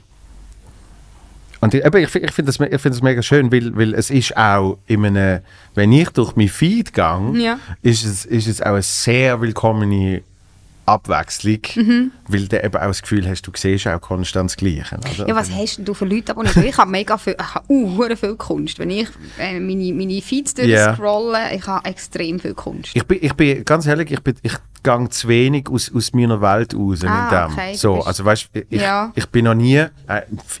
[1.61, 4.35] Und ich, ich, ich finde das, ich find das mega schön, weil, weil es ist
[4.35, 5.41] auch in einem,
[5.75, 7.59] wenn ich durch mein Feed gehe, Ja.
[7.83, 10.23] ist, es, ist es auch eine sehr willkommene
[10.87, 12.11] Abwechslung, Mhm.
[12.27, 14.97] weil du eben auch das Gefühl hast, du siehst auch konstant das Gleiche.
[14.97, 15.27] oder?
[15.27, 16.57] Ja, was hast denn du für Leute abonniert?
[16.57, 18.79] Ich habe mega viel, ich habe uh, viel Kunst.
[18.79, 19.07] Wenn ich
[19.37, 22.89] äh, meine, meine Feeds durchscrolle, ich habe extrem viel Kunst.
[22.95, 24.53] Ich bin, ich bin ganz ehrlich, ich, bin, ich
[24.83, 27.53] gehe zu wenig aus, aus meiner Welt raus Ah, dem.
[27.53, 29.05] okay, so, also weißt, ich, Ja.
[29.07, 29.11] Mhm.
[29.15, 29.89] ich bin noch nie, äh,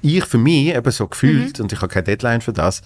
[0.01, 2.81] ich für mich eben so gefühlt, und ich habe keine Deadline für das,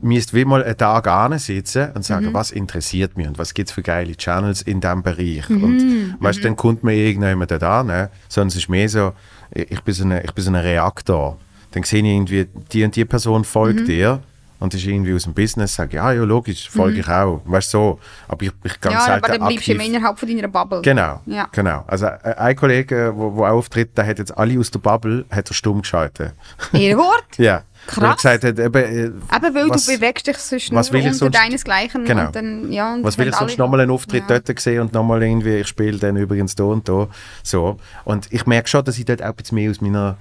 [0.00, 1.06] müsste wie mal einen Tag
[1.40, 2.02] sitzen und Mhm.
[2.02, 5.48] sagen, was interessiert mich und was gibt es für geile Channels in diesem Bereich.
[5.48, 5.62] Mhm.
[5.64, 9.12] Und weißt, dann kommt mir irgendjemand da an, sondern es ist mehr so,
[9.52, 11.38] ich bin so ein, ich bin so ein Reaktor.
[11.72, 13.86] Dann sehe ich irgendwie, die und die Person folgt Mhm.
[13.86, 14.22] dir
[14.58, 17.42] und ist irgendwie aus dem Business, sage ich, ja, ja, logisch, folge ich auch.
[17.44, 17.98] Weißt du, so.
[18.28, 18.90] Aber ich, ich Mhm.
[18.90, 20.82] ja, aber dann bleibst du immer innerhalb von deiner Bubble.
[20.82, 21.48] Genau, Ja.
[21.52, 21.84] genau.
[21.86, 25.48] Also äh, ein Kollege, wo auch auftritt, der hat jetzt alle aus der Bubble, hat
[25.50, 26.32] er stumm geschaltet.
[26.72, 27.24] Ihr Wort?
[27.38, 27.62] ja.
[27.88, 28.16] Krass.
[28.16, 31.18] Gesagt hat, eben, äh, Eben, weil was, du bewegst dich sonst was will ich unter
[31.18, 32.04] sonst- deinesgleichen.
[32.04, 32.30] Genau.
[32.32, 34.40] Dann, ja, und was will ich sonst nochmal einen Auftritt Ja.
[34.40, 37.06] dort sehen und nochmal irgendwie, ich spiele dann übrigens da und da.
[37.44, 37.78] So.
[38.04, 40.16] Und ich merke schon, dass ich dort auch ein bisschen mehr aus meiner,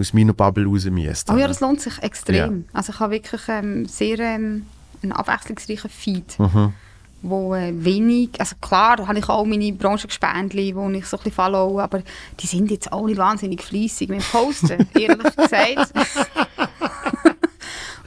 [0.00, 1.32] aus meiner Bubble raus müsste.
[1.32, 2.34] Oh ja, das lohnt sich extrem.
[2.60, 2.64] Ja.
[2.72, 4.66] Also ich habe wirklich ähm, sehr ähm,
[5.02, 6.72] einen abwechslungsreichen Feed, Mhm.
[7.22, 11.22] wo äh, wenig, also klar, da habe ich auch meine Branchengespendli, wo ich so ein
[11.22, 12.02] bisschen follow, aber
[12.40, 15.92] die sind jetzt auch nicht wahnsinnig fleissig mit Posten, ehrlich gesagt.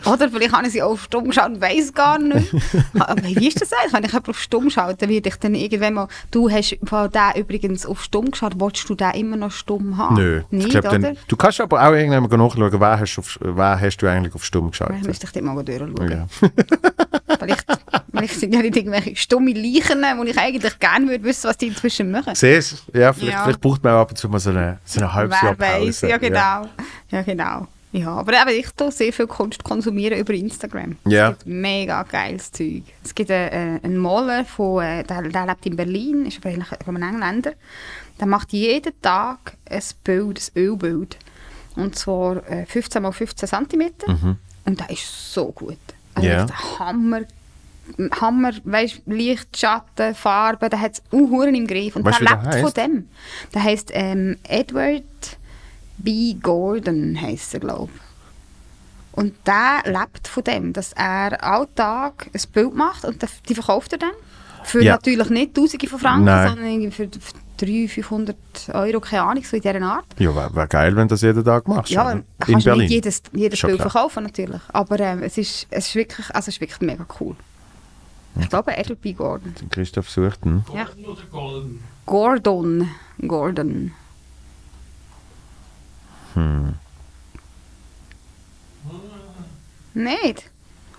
[0.06, 2.54] Oder vielleicht habe ich sie auch auf stumm geschaut und weiss gar nicht.
[2.99, 3.93] Aber wie ist das eigentlich?
[3.93, 7.41] Wenn ich jemanden auf stumm schaue, dann werde ich dann irgendwann mal, du hast den
[7.41, 10.16] übrigens auf stumm geschaut, willst du den immer noch stumm haben?
[10.16, 10.41] Nö.
[10.51, 10.99] Nicht, ich glaub, oder?
[10.99, 14.08] dann, du kannst aber auch irgendwann mal nachschauen, wer hast, du auf, wer hast du
[14.08, 15.08] eigentlich auf stumm Dann geschaltet.
[15.08, 16.12] müsste ich dort mal durchschauen.
[16.12, 16.28] Ja.
[17.39, 17.66] Vielleicht,
[18.12, 21.68] vielleicht sind ja nicht irgendwelche stumme Leichen, wo ich eigentlich gerne würde wissen, was die
[21.68, 22.36] inzwischen machen.
[22.36, 22.86] Siehst?
[22.93, 23.43] Ja, vielleicht, Ja.
[23.43, 26.01] vielleicht braucht man auch ab und zu mal so eine, so eine Jahr Wer weiß,
[26.01, 26.68] ja genau.
[27.10, 27.22] Ja.
[27.24, 27.68] genau.
[27.94, 30.98] Ja, aber eben, ich tue sehr viel Kunst konsumieren über Instagram.
[31.08, 31.30] Ja.
[31.30, 32.82] Es gibt mega geiles Zeug.
[33.04, 36.88] Es gibt äh, einen Maler, von, äh, der, der lebt in Berlin, ist aber eigentlich
[36.88, 37.54] einem Engländer.
[38.20, 41.18] Der macht jeden Tag ein Bild, ein Ölbild.
[41.76, 43.91] Und zwar äh, 15 x 15 cm.
[44.66, 45.78] Und der ist so gut.
[46.16, 47.22] Also ein Hammer.
[48.22, 51.96] Hammer, weißt, Licht, Schatten, Farben, der hat es Uhuren im Griff.
[51.96, 53.10] Und Weißt du, der lebt von dem.
[53.54, 55.04] Der heisst ähm, Edward
[55.98, 56.36] B.
[56.41, 58.02] Gordon, heisst er, glaube ich.
[59.18, 64.00] Und der lebt von dem, dass er alltag ein Bild macht und die verkauft er
[64.00, 64.12] dann.
[64.64, 64.94] Für Ja.
[64.94, 66.50] natürlich nicht Tausende von Franken, Nein.
[66.50, 67.34] sondern für, für
[67.66, 68.36] 300, 500
[68.74, 70.06] Euro, keine Ahnung, so in dieser Art.
[70.18, 71.91] Ja, wäre wär geil, wenn du das jeden Tag machst.
[71.91, 72.14] Ja, oder?
[72.14, 72.82] In kannst du Berlin.
[72.86, 73.89] nicht jedes, jedes Bild klar.
[73.89, 74.62] verkaufen natürlich.
[74.70, 77.36] Aber ähm, es, ist, es, ist wirklich, also es ist wirklich mega cool.
[78.39, 79.14] Ich glaube, Edward B.
[79.14, 79.54] Gordon.
[79.70, 80.66] Christoph sucht ihn.
[80.74, 80.88] Ja.
[82.06, 82.89] Golden?
[83.28, 83.91] Gordon.
[86.34, 86.76] Gordon.
[89.94, 90.50] Nicht?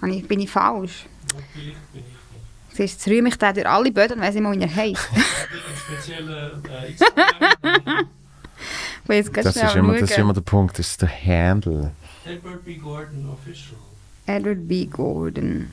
[0.07, 1.07] Ich- Bin ich falsch?
[1.55, 1.76] Nicht.
[2.70, 5.09] Siehst du, jetzt rühme ich den durch alle Böden und weiss immer, wie er heisst.
[5.12, 5.20] Äh,
[9.35, 11.93] Das ist, immer, das ist immer der Punkt, das ist der Handle.
[12.24, 12.76] Edward B.
[12.76, 13.76] Gordon Official.
[14.26, 14.87] Edward B.
[14.87, 15.70] Gordon.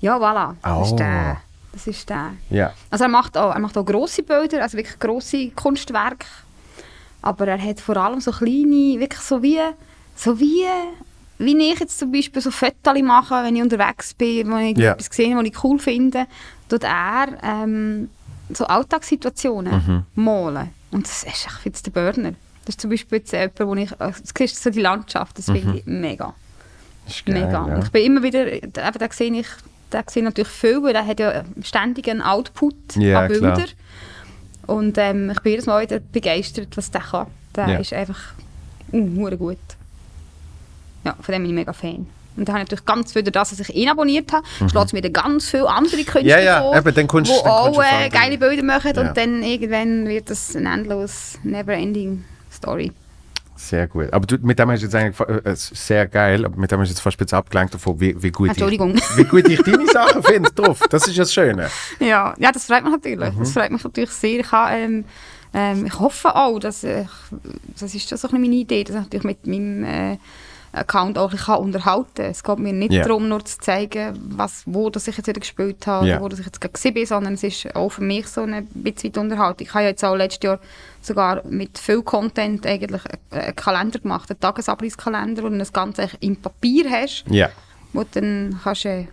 [0.00, 0.56] Ja, voilà.
[0.62, 0.82] Das Oh.
[0.84, 1.40] ist der.
[1.72, 2.32] Das ist der.
[2.50, 2.74] Ja.
[2.90, 6.26] Also er macht auch, er macht auch grosse Bilder, also wirklich grosse Kunstwerke.
[7.22, 9.58] Aber er hat vor allem so kleine, wirklich so wie,
[10.16, 10.64] so wie
[11.38, 14.92] wie ich jetzt zum Beispiel so Fotos mache, wenn ich unterwegs bin, wo ich Ja.
[14.92, 16.26] etwas sehe, was ich cool finde,
[16.68, 18.10] tut er ähm,
[18.52, 20.22] so Alltagssituationen Mhm.
[20.22, 20.70] malen.
[20.92, 22.30] Und das ist echt jetzt der Burner.
[22.64, 25.46] Das ist zum Beispiel jetzt jemand, wo ich, äh, du siehst so die Landschaft, das
[25.46, 26.32] finde ich mega.
[27.06, 27.50] Das ist geil, Mega.
[27.66, 27.74] ja.
[27.74, 29.46] Und ich bin immer wieder, eben, da sehe ich,
[29.90, 33.56] da sehe ich natürlich viel, weil er hat ja ständig einen Output Ja, an klar.
[34.66, 37.26] Und ähm, ich bin jedes Mal wieder begeistert, was der kann.
[37.56, 37.78] Der Ja.
[37.78, 38.18] ist einfach
[38.92, 39.58] uh, gut.
[41.04, 42.06] Ja, von dem bin ich mega Fan.
[42.36, 44.92] Und da habe ich natürlich ganz viel, durch das, dass ich ihn abonniert habe, schlägt
[44.94, 46.28] mir dann ganz viele andere Künstler Mhm.
[46.28, 49.02] Ja, ja, vor, eben, dann kommst- die dann auch äh, geile Bilder machen Ja.
[49.08, 52.92] und dann irgendwann wird das eine endlos, never-ending Story.
[53.62, 54.12] Sehr gut.
[54.12, 56.88] Aber du, mit dem hast du jetzt eigentlich äh, sehr geil, aber mit dem hast
[56.88, 58.60] du jetzt fast bisschen abgelenkt davon, wie, wie, gut ich,
[59.16, 60.80] wie gut ich deine Sachen finde drauf.
[60.90, 61.70] Das ist ja das Schöne.
[62.00, 63.32] Ja, ja, das freut mich natürlich.
[63.32, 63.38] Mhm.
[63.38, 64.40] Das freut mich natürlich sehr.
[64.40, 65.04] Ich, habe, ähm,
[65.54, 67.06] ähm, ich hoffe auch, dass ich,
[67.78, 70.16] das ist bisschen meine Idee, dass ich natürlich mit meinem äh,
[70.72, 72.26] Account auch ein bisschen unterhalten kann.
[72.26, 73.04] Es geht mir nicht Ja.
[73.04, 76.40] darum, nur zu zeigen, was, wo dass ich jetzt wieder gespielt habe, oder wo dass
[76.40, 79.66] ich jetzt gerade bin, sondern es ist auch für mich so eine bisschen Unterhaltung.
[79.66, 80.58] Ich habe ja jetzt auch letztes Jahr
[81.04, 86.36] sogar mit viel Content eigentlich einen, Kalender gemacht, einen Tagesabreißkalender, wo du das Ganze im
[86.36, 87.48] Papier hast Ja.
[87.92, 89.06] wo du dann kannst äh,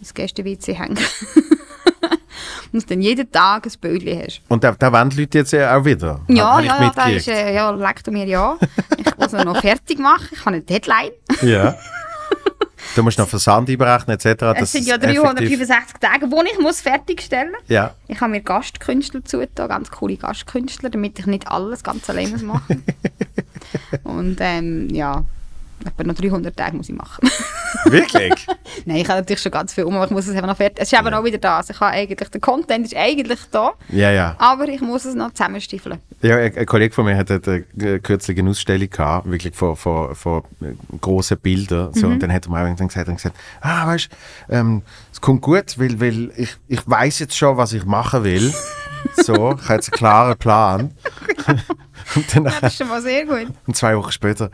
[0.00, 0.98] ins Gäste-WC hängen.
[2.72, 4.42] Und dann jeden Tag ein Bildchen hast.
[4.48, 6.20] Und da, da wollen die Leute jetzt ja auch wieder.
[6.28, 8.58] Ja, ja, ja, da ist, äh, ja, leckt mir ja.
[8.98, 10.28] Ich muss es noch fertig machen.
[10.32, 11.12] Ich habe eine Deadline.
[11.42, 11.76] Ja.
[12.96, 14.42] Du musst noch Versand einberechnen etc.
[14.56, 17.60] Es sind ja es effektiv- 365 Tage, wo ich muss fertigstellen muss.
[17.68, 17.94] Ja.
[18.08, 22.42] Ich habe mir Gastkünstler zugetan, ganz coole Gastkünstler, damit ich nicht alles ganz alleine muss
[22.42, 22.82] machen
[24.04, 25.24] Und ähm, ja,
[25.84, 27.28] etwa noch 300 Tage muss ich machen.
[27.84, 28.46] Wirklich?
[28.84, 30.78] Nein, ich habe natürlich schon ganz viel um, aber ich muss es einfach noch fertig...
[30.80, 31.60] Es ist eben auch wieder da.
[31.68, 34.34] Ich habe eigentlich, der Content ist eigentlich da, Ja, ja.
[34.38, 35.98] aber ich muss es noch zusammenstiefeln.
[36.22, 39.76] Ja, ein, ein Kollege von mir hat eine, äh, kürzlich eine Ausstellung gehabt, wirklich von,
[39.76, 41.92] von, von äh, grossen Bildern.
[41.94, 44.08] So, Und dann hat er mir irgendwann gesagt, dann gesagt ah, weißt
[44.48, 48.52] ähm, es kommt gut, weil, weil ich, ich weiß jetzt schon, was ich machen will.
[49.16, 50.92] so, ich habe jetzt einen klaren Plan.
[52.14, 53.48] und dann Ja, das ist schon mal sehr gut.
[53.66, 54.50] und zwei Wochen später.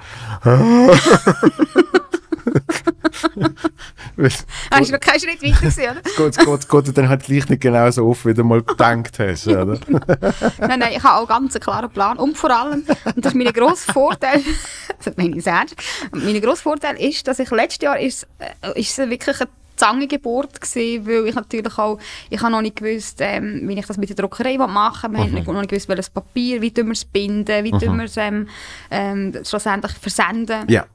[4.71, 6.29] Hast du noch keinen Schritt weiter gesehen, oder?
[6.29, 9.19] es geht, es geht dir dann halt gleich nicht genauso auf, wie du mal gedacht
[9.19, 9.47] hast.
[9.47, 9.79] Oder?
[10.59, 12.19] Nein, nein, ich habe auch ganz einen klaren Plan.
[12.19, 14.43] Und vor allem, und das ist mein grosser Vorteil,
[15.05, 15.65] das meine ich sehr,
[16.13, 19.51] mein grosser Vorteil ist, dass ich letztes Jahr ist, äh, ist wirklich eine
[19.83, 21.99] Zangengeburt gewesen, weil ich natürlich auch,
[22.31, 25.33] ich habe noch nicht gewusst, ähm, wie ich das mit der Druckerei machen will.
[25.33, 28.17] Wir haben noch nicht gewusst, welches Papier, wie wir es binden, wie tun wir es
[28.17, 28.49] ähm,
[28.91, 30.69] ähm, schlussendlich versenden.
[30.69, 30.87] Ja.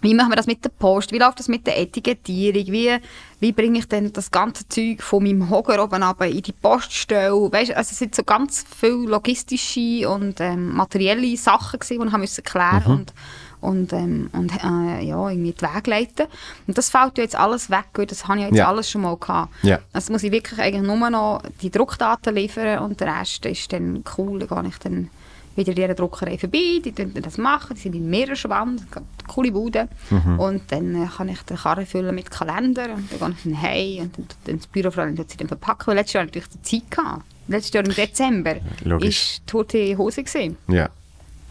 [0.00, 1.10] Wie machen wir das mit der Post?
[1.10, 2.66] Wie läuft das mit der Etikettierung?
[2.66, 2.96] Wie,
[3.40, 7.50] wie bringe ich denn das ganze Zeug von meinem Hocker oben runter in die Poststelle?
[7.50, 12.12] Weißt, also es sind so ganz viele logistische und ähm, materielle Sachen, gewesen, die ich
[12.12, 13.12] haben müssen klären und
[13.60, 16.26] und, ähm, und äh, ja, irgendwie die Wege leiten.
[16.66, 18.68] Und das fällt ja jetzt alles weg, weil das habe ich ja jetzt Ja.
[18.68, 19.52] alles schon mal gehabt.
[19.62, 19.78] Ja.
[19.92, 24.04] Also muss ich wirklich eigentlich nur noch die Druckdaten liefern und der Rest ist dann
[24.16, 25.10] cool, da gehe ich dann
[25.56, 29.50] wieder in dieser Druckerei vorbei, die dann das machen, die sind in Meeresschwand, eine coole
[29.50, 29.88] Bude.
[30.10, 30.38] Mhm.
[30.38, 33.62] Und dann äh, kann ich den Karren füllen mit Kalender und dann gehe ich dann
[33.62, 36.48] heim und dann, dann das Bürofrau tut sie dann verpacken, weil letztes Jahr hatte ich
[36.48, 37.22] die Zeit gehabt.
[37.48, 39.08] Letztes Jahr im Dezember Logisch.
[39.38, 40.56] ist tote Hose gewesen.
[40.68, 40.88] ja.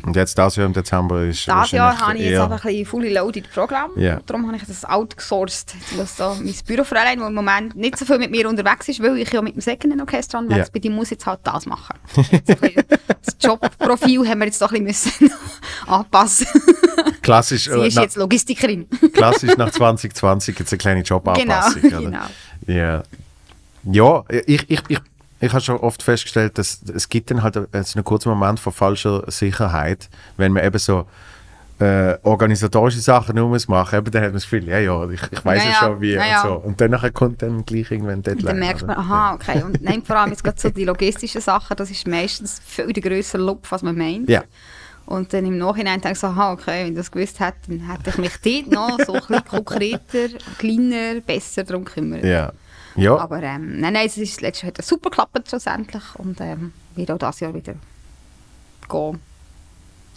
[0.04, 2.86] Und jetzt das Jahr im Dezember ist Das Jahr habe ich jetzt einfach ein bisschen
[2.86, 3.92] fully loaded Programm.
[3.98, 4.20] Ja.
[4.26, 5.74] Darum habe ich das outgesourced.
[5.74, 9.02] Jetzt muss da mein Bürofräulein, das im Moment nicht so viel mit mir unterwegs ist,
[9.02, 10.72] weil ich ja mit dem Second-Orchester unterwegs Ja.
[10.72, 11.96] bin, die muss jetzt halt das machen.
[12.32, 12.56] Jetzt
[13.26, 15.32] das Jobprofil haben wir jetzt doch ein bisschen
[15.88, 16.48] anpassen.
[17.22, 18.88] klassisch, Sie äh, ist na, jetzt Logistikerin.
[19.14, 21.82] klassisch nach 2020 gibt es eine kleine Jobanpassung.
[21.82, 22.06] Genau, oder?
[22.06, 22.26] genau.
[22.68, 23.04] Ja,
[23.84, 25.00] ja ich, ich, ich,
[25.40, 28.74] ich habe schon oft festgestellt, dass es gibt dann halt äh, einen kurzen Moment von
[28.74, 31.06] falscher Sicherheit, wenn man eben so
[31.80, 35.22] äh, organisatorische Sachen nur muss machen, eben dann hat man das Gefühl, ja, ja, ich,
[35.32, 36.56] ich weiß ja, Ja, schon wie ja, und so.
[36.56, 38.46] Und dann nachher kommt dann gleich irgendwann Deadline.
[38.46, 39.00] Dann merkt man, oder?
[39.00, 39.64] aha, okay.
[39.64, 43.04] Und nein, vor allem jetzt gerade so die logistischen Sachen, das ist meistens viel der
[43.04, 44.28] grössere Loop, was man meint.
[44.28, 44.44] Ja.
[45.06, 47.90] Und dann im Nachhinein denke ich so, aha, okay, wenn ich das gewusst hätte, dann
[47.90, 50.28] hätte ich mich dort noch so ein bisschen konkreter,
[50.58, 52.26] kleiner, besser darum kümmern.
[52.26, 52.52] Ja.
[52.98, 56.74] Ja, Aber ähm, nein, nein, es ist letztes Jahr hat super geklappt schlussendlich und ähm,
[56.96, 57.76] wird auch dieses Jahr wieder
[58.90, 59.20] gehen.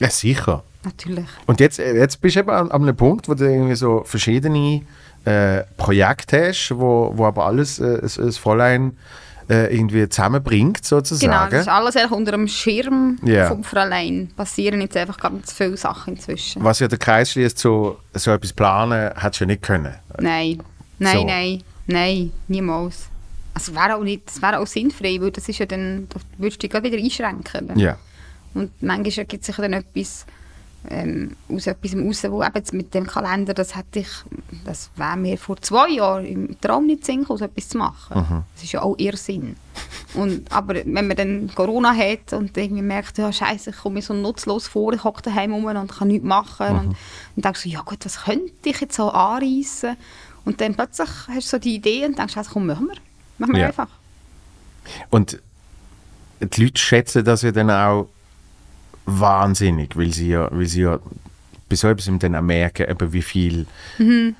[0.00, 0.62] ja, sicher.
[0.82, 1.26] Natürlich.
[1.46, 4.02] Und jetzt, äh, jetzt bist du eben an, an einem Punkt, wo du irgendwie so
[4.04, 4.80] verschiedene
[5.26, 8.96] äh, Projekte hast, wo, wo aber alles äh, das, Fräulein
[9.50, 11.50] äh, irgendwie zusammenbringt, Genau, sozusagen.
[11.50, 13.48] das ist alles eigentlich unter dem Schirm Ja.
[13.48, 14.30] vom Fräulein.
[14.34, 16.64] Passieren jetzt einfach ganz viele Sachen inzwischen.
[16.64, 19.94] Was ja der Kreis schließt, so, so etwas planen, hättest du ja nicht können.
[20.18, 20.62] Nein,
[20.98, 21.24] nein, So.
[21.26, 23.08] nein, nein, niemals.
[23.54, 26.20] Also, es wäre auch, nicht, es wäre auch sinnfrei, weil das ist ja dann, da
[26.38, 27.78] würdest du dich wieder einschränken.
[27.78, 27.98] Ja.
[28.54, 30.26] Und manchmal gibt es sich dann etwas,
[30.88, 34.08] ähm, aus etwas raus, wo eben mit dem Kalender, das hätte ich,
[34.64, 38.44] das wäre mir vor zwei Jahren im Traum nicht Sinn gekommen, so etwas zu machen.
[38.54, 39.56] Das ist ja auch Irrsinn.
[40.14, 44.02] Und, aber wenn man dann Corona hat und irgendwie merkt, ja scheiße, ich komme mir
[44.02, 46.96] so nutzlos vor, ich hocke daheim rum und kann nichts machen und,
[47.36, 49.96] und denkst so, ja gut, was könnte ich jetzt so anreißen?
[50.44, 52.96] Und dann plötzlich hast du so die Idee und denkst, also komm, machen wir.
[53.38, 53.66] Machen wir Ja.
[53.68, 53.88] einfach.
[55.10, 55.40] Und
[56.40, 58.08] die Leute schätzen das ja dann auch
[59.06, 60.98] wahnsinnig, weil sie ja, weil sie ja
[61.68, 63.66] bei so etwas dann auch merken, eben wie viel
[63.98, 64.34] Mhm.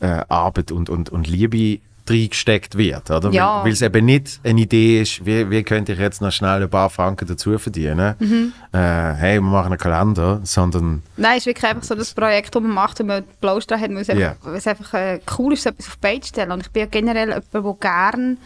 [0.00, 3.30] äh, Arbeit und, und, und Liebe reingesteckt wird, oder?
[3.30, 3.64] Ja.
[3.64, 6.68] Weil, es eben nicht eine Idee ist, wie, wie könnte ich jetzt noch schnell ein
[6.70, 8.52] paar Franken dazu verdienen, Mhm.
[8.72, 12.54] äh, hey, wir machen einen Kalender, sondern Nein, es ist wirklich einfach so das Projekt,
[12.54, 14.30] das man macht, und man Blaustern hat, weil es Ja.
[14.32, 16.52] einfach, es einfach äh, cool ist, so etwas auf die Beine zu stellen.
[16.52, 18.36] Und ich bin ja generell jemand, der gerne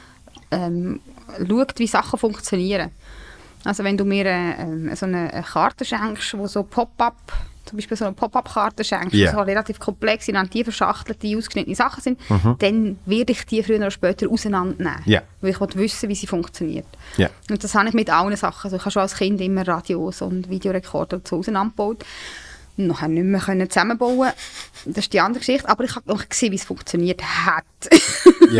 [0.51, 1.01] ähm,
[1.49, 2.91] schaut, wie Sachen funktionieren.
[3.65, 7.17] Also wenn du mir äh, ähm, so eine, eine Karte schenkst, wo so Pop-up,
[7.69, 9.33] zum Beispiel so eine Pop-up-Karte schenkst, Ja.
[9.33, 12.21] wo so relativ komplexe, in die verschachtelte, ausgeschnittene Sachen sind,
[12.59, 15.03] dann werde ich die früher oder später auseinandernehmen.
[15.05, 15.23] Ja.
[15.41, 16.87] Weil ich wissen, wie sie funktioniert.
[17.17, 17.29] ja.
[17.51, 18.65] Und das habe ich mit allen Sachen.
[18.65, 22.05] Also ich habe schon als Kind immer Radios und Videorekorder und so auseinandergebaut.
[22.77, 24.31] Und nachher nicht mehr können zusammenbauen.
[24.85, 25.69] Das ist die andere Geschichte.
[25.69, 27.65] Aber ich habe auch gesehen, wie es funktioniert hat.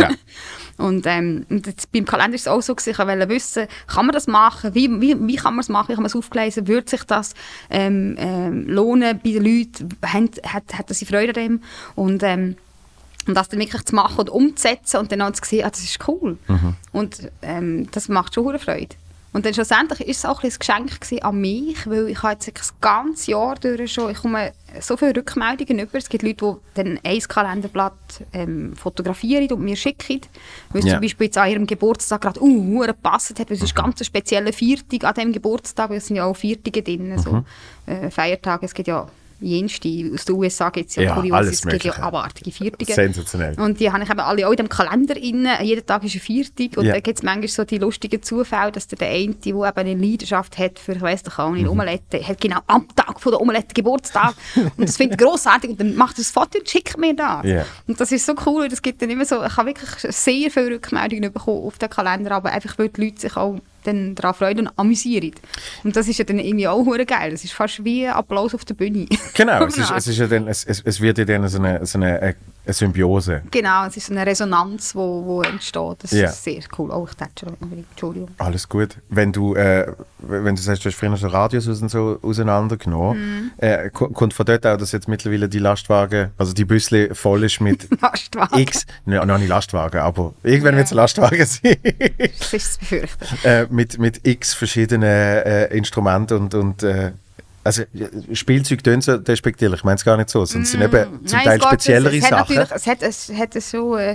[0.79, 4.07] und, ähm, und jetzt beim Kalender ist es auch so, gewesen, ich wollte wissen, kann
[4.07, 4.75] man das machen?
[4.75, 5.89] Wie, wie, wie kann man es machen?
[5.89, 6.69] Wie kann man es aufgleisen?
[6.69, 7.35] Würde sich das
[7.69, 9.89] ähm, ähm, lohnen bei den Leuten?
[10.07, 11.63] Haben, hat, hat sie Freude an dem?
[11.97, 12.57] Und, ähm,
[13.27, 15.83] und das dann wirklich zu machen und umzusetzen und dann auch zu sehen, ah, das
[15.83, 16.39] ist cool.
[16.93, 18.97] Und ähm, das macht schon Freude.
[19.33, 20.91] Und dann schlussendlich ist es auch ein Geschenk
[21.23, 25.15] an mich, weil ich habe jetzt das ganze Jahr durch schon, ich komme so viele
[25.17, 25.99] Rückmeldungen über.
[25.99, 27.93] Es gibt Leute, die dann ein Kalenderblatt
[28.33, 30.23] ähm, fotografieren und mir schicken,
[30.71, 30.95] weil es Ja.
[30.95, 34.05] zum Beispiel jetzt an ihrem Geburtstag gerade uh, gepasst hat, weil es ist ganz ein
[34.05, 37.45] spezieller Viertag an diesem Geburtstag, weil es sind ja auch Viertage drin, so
[37.87, 39.07] äh, Feiertage, es gibt ja
[39.41, 42.93] jenste, aus den USA gibt es ja, Ja, kurios, es gibt ja abartige Viertage.
[42.93, 43.55] Sensationell.
[43.61, 45.49] Und die habe ich eben alle auch in dem Kalender drin.
[45.63, 46.77] Jeden Tag ist ein Viertag.
[46.77, 46.95] Und Ja.
[46.95, 50.59] dann gibt es manchmal so die lustigen Zufälle, dass der eine, der eben eine Leidenschaft
[50.59, 51.71] hat für, ich weiss doch auch nicht, Mhm.
[51.71, 54.35] Omelette, hat genau am Tag von der Omelette Geburtstag.
[54.77, 55.71] und das finde ich grossartig.
[55.71, 57.45] Und dann macht er das Foto und schickt mir das.
[57.45, 57.65] Ja.
[57.87, 58.69] Und das ist so cool.
[58.69, 62.33] Das gibt dann immer so, ich habe wirklich sehr viele Rückmeldungen bekommen auf den Kalender,
[62.33, 65.33] aber einfach, weil die Leute sich auch dann daran freuen und amüsieren.
[65.85, 67.31] Und das ist ja dann irgendwie auch hure geil.
[67.31, 69.07] Das ist fast wie ein Applaus auf der Bühne.
[69.35, 71.85] Genau, es, ist, es, ist ja dann, es, es, es wird ja dann so eine,
[71.87, 72.35] so eine, äh,
[72.69, 73.43] eine Symbiose.
[73.51, 75.97] Genau, es ist so eine Resonanz, die wo, wo entsteht.
[76.03, 76.29] Das Ja.
[76.29, 76.91] ist sehr cool.
[76.91, 77.85] Oh, ich tätsche schon.
[77.91, 78.29] Entschuldigung.
[78.39, 78.97] Alles gut.
[79.09, 84.09] Wenn du, äh, wenn du sagst, du hast früher schon Radios so auseinandergenommen, äh, ko-
[84.09, 87.89] kommt von dort auch, dass jetzt mittlerweile die Lastwagen, also die Büsle voll ist mit
[88.03, 88.59] Lastwagen.
[88.59, 91.77] x, ne, noch nicht Lastwagen, aber irgendwann wird es Lastwagen sein,
[92.39, 93.27] Das ist zu befürchten.
[93.45, 97.13] äh, mit, mit x verschiedenen äh, Instrumenten und, und äh,
[97.69, 100.83] also äh, Spielzeug tönt so despektierlich, ich meine es gar nicht so, sondern es sind
[100.83, 102.57] eben zum Nein, Teil speziellere es, es hat Sachen.
[102.57, 104.15] natürlich- Es hat, es hat so, äh,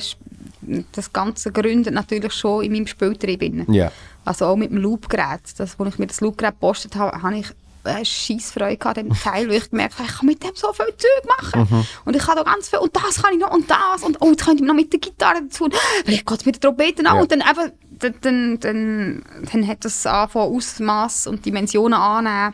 [0.91, 3.41] das Ganze gründet natürlich schon in meinem Spieltrieb.
[3.69, 3.91] Ja.
[4.25, 5.41] Also auch mit dem Loopgerät.
[5.57, 7.47] Das, als ich mir das Loopgerät gepostet habe, habe ich
[7.85, 10.85] eine Scheissfreude gehabt dem Teil, weil ich gemerkt habe, ich kann mit dem so viel
[10.97, 11.67] Zeug machen.
[11.69, 11.85] Mhm.
[12.05, 14.29] Und ich kann da ganz viel, und das kann ich noch, und das, und oh,
[14.29, 15.75] jetzt könnte ich noch mit der Gitarre dazu, und
[16.05, 17.21] vielleicht geht es mit der Trompete an, Ja.
[17.21, 17.67] und dann einfach,
[17.99, 22.53] dann, dann, dann, dann hat das angefangen, Ausmaß und Dimensionen annehmen,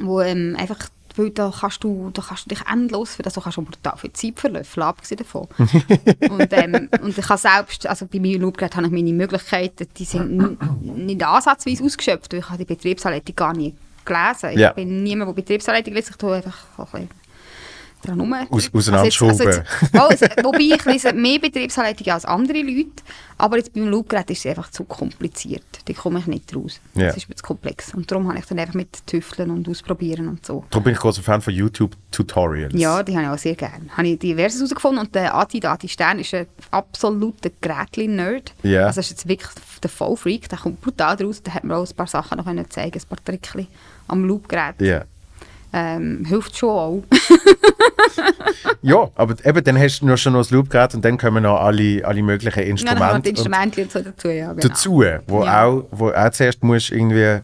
[0.00, 3.40] wo ähm, einfach weil da kannst du, da kannst du dich endlos für das, du
[3.40, 5.48] kannst schon brutal viel Zeit verlöffeln, abgesehen davon.
[6.30, 10.04] und, ähm, und ich habe selbst, also bei meinem Loopgerät habe ich meine Möglichkeiten, die
[10.04, 13.74] sind nicht ansatzweise ausgeschöpft, weil ich habe die Betriebsanleitung gar nie
[14.04, 14.50] gelesen.
[14.52, 14.72] Ich Ja.
[14.72, 17.08] bin niemand, der Betriebsanleitung liest, ich tue einfach ein bisschen
[18.00, 18.34] dran rum.
[18.50, 18.70] Aus-.
[18.72, 19.62] Also also jetzt,
[19.94, 22.90] oh, es- wobei ich lese mehr Betriebsanleitungen als andere Leute,
[23.38, 25.62] aber jetzt beim Loopgerät ist es einfach zu kompliziert.
[25.84, 26.80] Da komme ich nicht raus.
[26.94, 27.94] Es ist mir zu komplex.
[27.94, 30.64] Und darum habe ich dann einfach mit Tüfteln und Ausprobieren und so.
[30.70, 32.74] Darum bin ich großer Fan von YouTube-Tutorials.
[32.74, 33.86] Ja, die habe ich auch sehr gerne.
[33.96, 38.52] Habe ich diverses herausgefunden und der Adi, der Adi Stern, ist ein absoluter Gerätli-Nerd.
[38.62, 38.86] Ja.
[38.86, 39.50] Also ist jetzt wirklich
[39.82, 41.40] der Vollfreak, der kommt brutal raus.
[41.42, 43.66] Da hat mir auch ein paar Sachen noch zeigen, ein paar Trickchen
[44.08, 44.80] am Loopgerät.
[44.80, 45.04] Ja.
[45.72, 47.02] Ähm, hilft schon auch.
[48.82, 51.60] Ja, aber eben, dann hast du nur schon noch das Loopgerät und dann kommen noch
[51.60, 54.28] alle, alle möglichen Ja, Instrumente die Instrumente und so dazu.
[54.28, 54.68] Ja, genau.
[54.68, 55.64] dazu, wo, Ja.
[55.64, 57.40] auch, wo auch zuerst musst irgendwie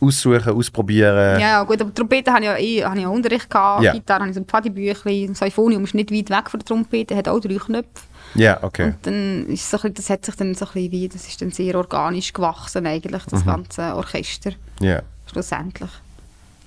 [0.00, 1.40] aussuchen, ausprobieren.
[1.40, 2.56] Ja, ja, gut, aber Trompete habe ich ja
[2.94, 3.92] ich ja Unterricht gehabt, Ja.
[3.92, 7.16] Gitarre habe ich so ein Pfadibüchli, das Euphonium ist nicht weit weg von der Trompete,
[7.16, 7.88] hat auch drei Knöpfe.
[8.34, 8.86] Ja, okay.
[8.86, 11.40] Und dann ist so bisschen, das hat sich dann so ein bisschen wie, das ist
[11.40, 13.30] dann sehr organisch gewachsen eigentlich, Mhm.
[13.30, 15.00] das ganze Orchester, Ja.
[15.30, 15.90] schlussendlich.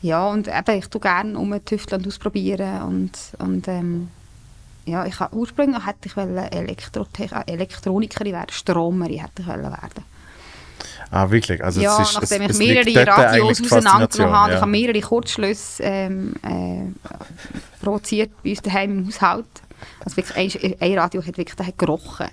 [0.02, 4.10] Ja, und eben, ich tue gerne rumtüfteln und ausprobieren und, und ähm,
[4.86, 10.04] ja, ich habe, ursprünglich hätte ich Elektrotech- äh, Elektronikerin werden, Stromerin hätte ich werden.
[11.10, 11.64] Ah, wirklich?
[11.64, 14.62] Also ja, es ist, nachdem es, ich mehrere Radios auseinandergenommen habe, ich ja.
[14.62, 19.46] habe mehrere Kurzschlüsse ähm, äh, provoziert bei uns daheim im Haushalt.
[20.04, 22.28] Also wirklich, ein, ein Radio hat wirklich hat gerochen.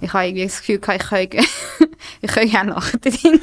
[0.00, 1.38] Ich habe irgendwie das Gefühl, ich könnte,
[2.20, 3.40] ich könnte auch rennen.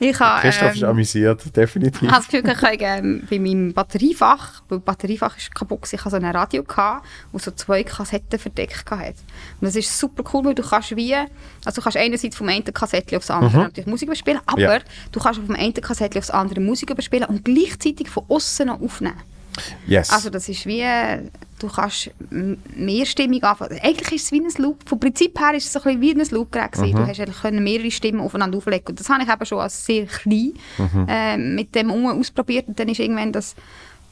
[0.00, 2.02] Ich habe, Christoph ist ähm, amüsiert, definitiv.
[2.02, 5.80] ich habe das Gefühl, ich könnte ähm, bei meinem Batteriefach, weil das Batteriefach ist kaputt,
[5.92, 9.14] ich hatte so ein Radio, gehabt, wo so zwei Kassetten verdeckt hatte.
[9.60, 11.26] Und das ist super cool, weil du kannst wie, also
[11.76, 14.78] du kannst einerseits vom einen Kassettchen aufs andere natürlich Musik überspielen, aber Ja.
[15.12, 19.16] du kannst vom einen Kassettchen aufs andere Musik überspielen und gleichzeitig von außen noch aufnehmen.
[19.86, 20.10] Yes.
[20.10, 20.84] Also das ist wie,
[21.58, 22.10] du kannst
[22.74, 23.78] mehrstimmig anfangen.
[23.82, 24.88] Eigentlich ist es wie ein Loop.
[24.88, 26.96] Vom Prinzip her ist es so ein bisschen wie ein Loopgerät gewesen.
[26.96, 29.84] Du hast eigentlich können mehrere Stimmen aufeinander auflegen und das habe ich eben schon als
[29.84, 30.52] sehr klein
[31.08, 33.54] äh, mit dem um ausprobiert und dann ist irgendwann das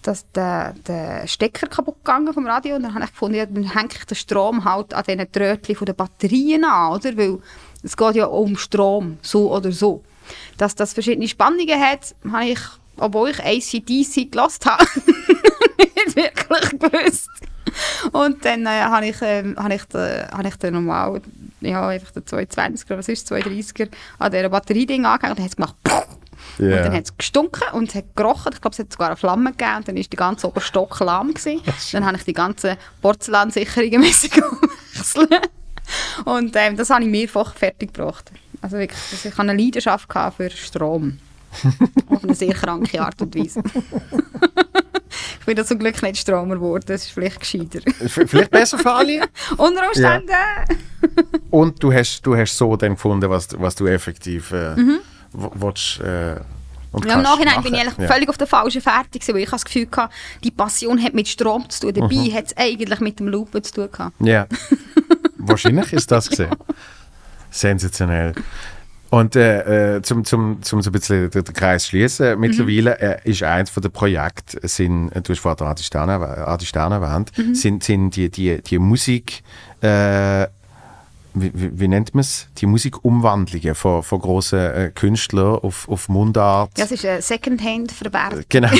[0.06, 3.74] dass der, der Stecker kaputt gegangen vom Radio und dann habe ich gefunden, ja, dann
[3.74, 7.16] hänge ich den Strom halt an diesen Drötchen von den Batterien an, oder?
[7.16, 7.38] Weil
[7.82, 10.02] es geht ja um Strom, so oder so.
[10.56, 12.60] Dass das verschiedene Spannungen hat, habe ich,
[12.98, 14.84] obwohl ich ACDC gelost habe,
[15.96, 17.28] nicht wirklich gewusst.
[18.12, 21.20] Und dann äh, habe ich, ähm, habe ich, habe ich den normal,
[21.60, 23.88] ja, einfach den 220er, oder was ist es, 230er,
[24.18, 25.74] an dieser Batterieding angehängt und dann hat es gemacht,
[26.58, 26.76] Ja.
[26.78, 28.52] und dann hat es gestunken und es hat gerochen.
[28.54, 29.76] Ich glaube, es hat sogar eine Flamme gegeben.
[29.76, 31.34] Und dann war die ganze Oberstock lahm.
[31.34, 31.60] Gewesen.
[31.92, 35.28] Dann habe ich die ganzen Porzellansicherungen wechseln.
[36.24, 38.30] Und ähm, das habe ich mehrfach fertig gebracht.
[38.62, 41.18] Also wirklich, also ich hatte eine Leidenschaft für Strom.
[42.08, 43.62] Auf eine sehr kranke Art und Weise.
[45.40, 47.80] ich bin da zum Glück nicht Stromer geworden, das ist vielleicht gescheiter.
[48.08, 49.20] V- Vielleicht besser für alle.
[49.56, 50.30] Unter Umständen.
[51.50, 54.98] Und du hast, du hast so dann gefunden, was, was du effektiv äh, Mhm.
[55.32, 56.34] willst, äh,
[57.06, 57.88] Ja, Im Nachhinein bin ich machen.
[57.88, 58.14] eigentlich Ja.
[58.14, 61.28] völlig auf der falschen Fährte gewesen, weil ich das Gefühl hatte, die Passion hat mit
[61.28, 61.94] Strom zu tun.
[61.94, 62.32] Dabei Mhm.
[62.34, 64.14] hat es eigentlich mit dem Loopen zu tun gehabt.
[64.20, 64.46] Ja.
[65.38, 66.50] Wahrscheinlich ist das gesehen.
[67.50, 68.32] Sensationell.
[69.10, 73.42] Und äh, äh, zum, zum, zum so ein bisschen den, Kreis schließen, mittlerweile äh, ist
[73.42, 76.10] eins von den Projekten, sind, äh, du hast vorhin Adi Stern,
[76.64, 79.42] Stern erwähnt, sind, sind die, die, die Musik,
[79.80, 80.46] äh,
[81.38, 82.48] wie, wie, nennt man es?
[82.58, 86.70] Die Musikumwandlungen von, von grossen äh, Künstlern auf, auf Mundart.
[86.78, 88.44] Ja, es ist ein Secondhand-Verwertung.
[88.48, 88.70] Genau.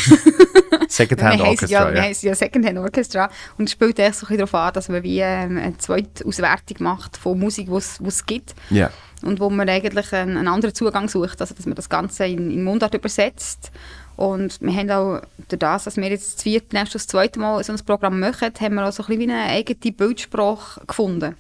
[0.89, 1.89] Secondhand ja, Orchestra.
[1.91, 2.03] wir Ja.
[2.03, 5.21] heissen ja Secondhand Orchestra und es spielt echt so ein darauf an, dass man wie
[5.21, 8.91] ähm, eine zweite Auswertung macht von Musik, die es gibt ja.
[9.23, 12.51] Und wo man eigentlich einen, einen anderen Zugang sucht, also dass man das Ganze in,
[12.51, 13.71] in Mundart übersetzt.
[14.17, 17.63] Und wir haben auch, durch das, dass wir jetzt das vierte, nächstes das zweite Mal
[17.63, 21.35] so ein Programm machen, haben wir auch so ein bisschen wie eine eigene Bildsprache gefunden.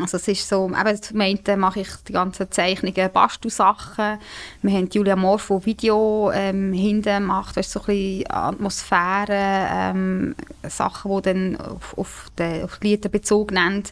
[0.00, 4.18] Also es ist so, eben zum einen mache ich die ganzen Zeichnungen, Bastelsachen.
[4.62, 9.68] Wir haben Julia Mohr von Video ähm, hinten gemacht, das ist so ein bisschen Atmosphäre,
[9.72, 10.36] ähm,
[10.68, 13.82] Sachen, die dann auf, auf, die, auf die Lieder Bezug nehmen,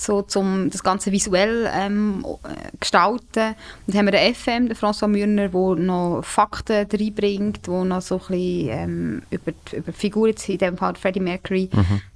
[0.00, 3.54] so zum das Ganze visuell ähm, äh, gestalten.
[3.86, 8.00] Und dann haben wir den FM, den François Mürner, der noch Fakten reinbringt, der noch
[8.00, 11.68] so ein bisschen ähm, über, die, über die Figur, jetzt in dem Fall Freddie Mercury,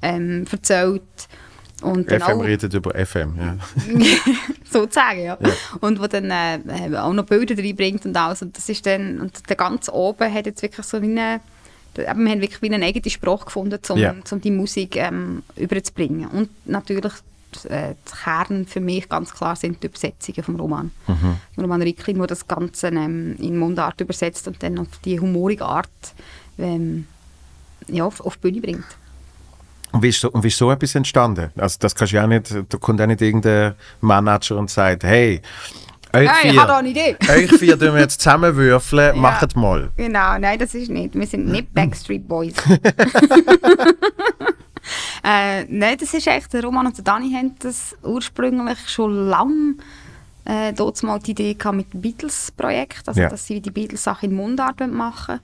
[0.02, 1.02] ähm, erzählt.
[1.82, 3.34] Und FM auch- redet über FM.
[3.38, 3.56] Ja.
[4.70, 5.38] sozusagen, ja.
[5.80, 8.42] Und wo dann äh, auch noch Bilder reinbringt und alles.
[8.42, 11.40] Und das ist dann, und der ganze oben hat jetzt wirklich so eine,
[11.94, 14.14] wir haben wirklich wie eine eigene Sprache gefunden, um, Ja.
[14.30, 16.28] um die Musik ähm, überzubringen.
[16.28, 17.12] Und natürlich
[17.66, 20.90] äh, der Kern für mich ganz klar sind die Übersetzungen vom Roman.
[21.06, 21.36] Mhm.
[21.62, 25.88] Roman Ricklin, der das Ganze ähm, in Mundart übersetzt und dann auf die humorige Art
[26.58, 27.06] ähm,
[27.88, 28.84] ja, auf, auf die Bühne bringt.
[29.92, 31.50] Und wie ist, so, und wie ist so etwas entstanden?
[31.56, 35.40] Also das kannst du ja nicht, da kommt auch nicht irgendein Manager und sagt, hey,
[36.12, 37.16] euch Hey, ich vier, habe da eine Idee.
[37.28, 39.20] euch vier tun wir jetzt zusammenwürfeln, Ja.
[39.20, 39.90] macht mal.
[39.96, 41.14] Genau, nein, das ist nicht.
[41.14, 42.54] Wir sind nicht Backstreet Boys.
[45.22, 49.74] äh, nein, das ist echt, der Roman und der Dani haben das ursprünglich schon lange
[50.44, 53.28] äh, dort mal die Idee gehabt mit dem Beatles-Projekt, also Ja.
[53.28, 55.40] dass sie die Beatles-Sache in Mundart machen.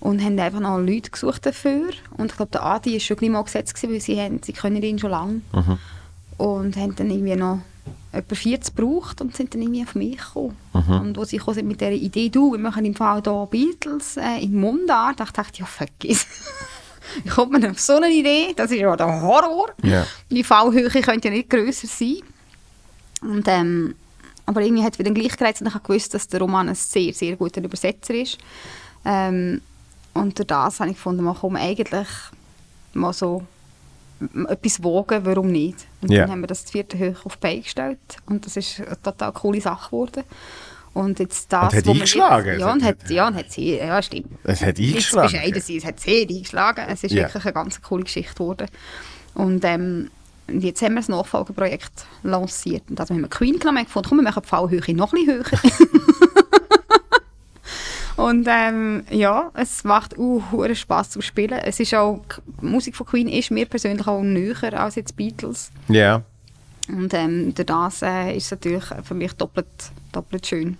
[0.00, 1.90] Und haben einfach noch Leute gesucht dafür.
[2.16, 4.52] Und ich glaube, der Adi war schon gleich mal gesetzt, gewesen, weil sie, haben, sie
[4.52, 5.42] können ihn schon lange.
[6.38, 7.60] Und haben dann irgendwie noch
[8.10, 10.56] etwa 40 gebraucht und sind dann irgendwie auf mich gekommen.
[11.02, 14.16] Und als sie gekommen sind mit dieser Idee, du, wir machen im Fall hier Beatles
[14.16, 16.26] äh, in Mundart, dachte ich, ja, vergiss.
[17.24, 18.52] Wie kommt man auf so eine Idee?
[18.56, 19.70] Das ist ja der Horror.
[19.82, 20.06] Ja.
[20.30, 22.18] Die Fallhöhe könnte ja nicht grösser sein.
[23.20, 23.94] Und, ähm,
[24.46, 26.74] aber irgendwie hat es wieder gleich gereizt und ich habe gewusst, dass der Roman ein
[26.74, 28.38] sehr, sehr guter Übersetzer ist.
[29.04, 29.60] Ähm,
[30.14, 32.08] und durch das habe ich gefunden, man kann eigentlich
[32.94, 33.42] mal so
[34.48, 35.86] etwas wagen, warum nicht?
[36.00, 36.22] Und Ja.
[36.22, 39.32] dann haben wir das vierte hoch auf die Beine gestellt und das ist eine total
[39.32, 40.24] coole Sache geworden.
[40.94, 42.46] Und jetzt das, Und hat eingeschlagen?
[42.52, 44.26] Jetzt, ja, und hat, ja, und hat sehr, ja, stimmt.
[44.44, 45.32] Es hat eingeschlagen.
[45.32, 46.84] bescheiden sein, es hat sehr eingeschlagen.
[46.88, 47.22] Es ist Ja.
[47.24, 48.68] wirklich eine ganz coole Geschichte geworden.
[49.34, 50.10] Und ähm,
[50.48, 52.82] und jetzt haben wir das Nachfolgeprojekt lanciert.
[52.90, 55.24] Und also haben wir Queen genommen und gefunden, komm, wir machen die Fallhöhe noch ein
[55.24, 55.60] bisschen höher.
[58.26, 61.58] und ähm, ja, es macht uh, hure Spaß zu spielen.
[61.64, 62.20] Es ist auch,
[62.60, 65.70] die Musik von Queen ist mir persönlich auch näher als jetzt Beatles.
[65.88, 66.22] Ja.
[66.88, 69.66] Und ähm, durch das äh, ist es natürlich für mich doppelt,
[70.10, 70.78] doppelt schön,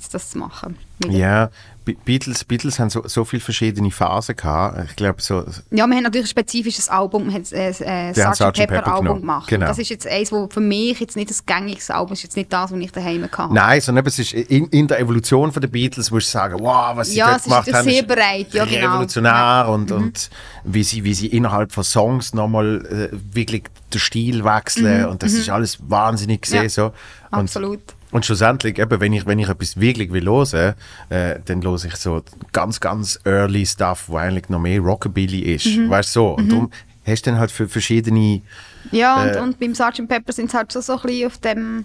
[0.00, 0.76] jetzt das zu machen.
[0.98, 1.16] Wieder.
[1.16, 1.50] Ja,
[1.84, 4.78] Be Beatles, Beatles haben so, so viele verschiedene Phasen gehabt.
[4.90, 8.38] Ich glaube, so, Ja, wir haben natürlich ein spezifisches Album, wir haben äh, äh, Sgt.
[8.38, 9.20] Pepper, Pepper Album genommen.
[9.22, 9.48] gemacht.
[9.48, 9.66] Genau.
[9.66, 12.52] Das ist jetzt eins, wo für mich jetzt nicht das gängiges Album ist, jetzt nicht
[12.52, 13.54] das, was ich daheim hatte.
[13.54, 16.94] Nein, sondern es ist in, in der Evolution von der Beatles, musst du sagen, wow,
[16.96, 18.86] was sie Ja, dort es ist gemacht haben, sehr breit, ja, genau.
[18.88, 20.30] revolutionär und, und
[20.64, 25.32] wie, sie, wie sie innerhalb von Songs nochmal äh, wirklich den Stil wechseln und das
[25.32, 26.58] ist alles wahnsinnig gesehen.
[26.58, 26.64] Mhm.
[26.64, 26.84] Ja, so.
[26.84, 26.94] Und,
[27.30, 27.80] absolut.
[28.12, 30.74] Und schlussendlich, eben, wenn, ich, wenn ich etwas wirklich will hören,
[31.10, 35.66] äh, dann höre ich so ganz, ganz early Stuff, wo eigentlich noch mehr Rockabilly ist.
[35.66, 35.90] Mhm.
[35.90, 36.28] Weißt du so?
[36.34, 36.70] Und darum
[37.06, 38.42] hast du dann halt für verschiedene
[38.90, 40.08] Ja, und, Äh, und beim Sgt.
[40.08, 41.84] Pepper sind sie halt schon so ein bisschen auf dem,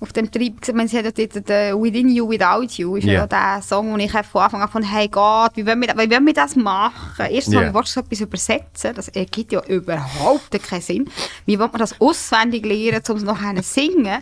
[0.00, 0.58] auf dem Trieb.
[0.66, 3.12] Ich meine, sie hat ja dort den «Within You, Without You» ist Ja.
[3.12, 6.10] ja der Song, wo ich von Anfang an von «Hey Gott, wie wollen wir, wie
[6.10, 8.94] wollen wir das machen?» Erstens wie willst du so etwas übersetzen?
[8.94, 11.10] Das ergibt ja überhaupt keinen Sinn.
[11.46, 14.18] Wie will man das auswendig lernen, um es nachher zu singen?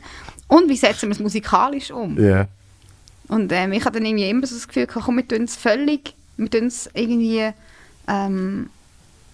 [0.52, 2.22] Und wie setzen wir es musikalisch um?
[2.22, 2.46] Ja.
[3.28, 5.56] Und ähm, ich hatte dann irgendwie immer so das Gefühl, gehabt, komm, wir tun es
[5.56, 7.50] völlig, wir tun es irgendwie
[8.06, 8.68] ähm,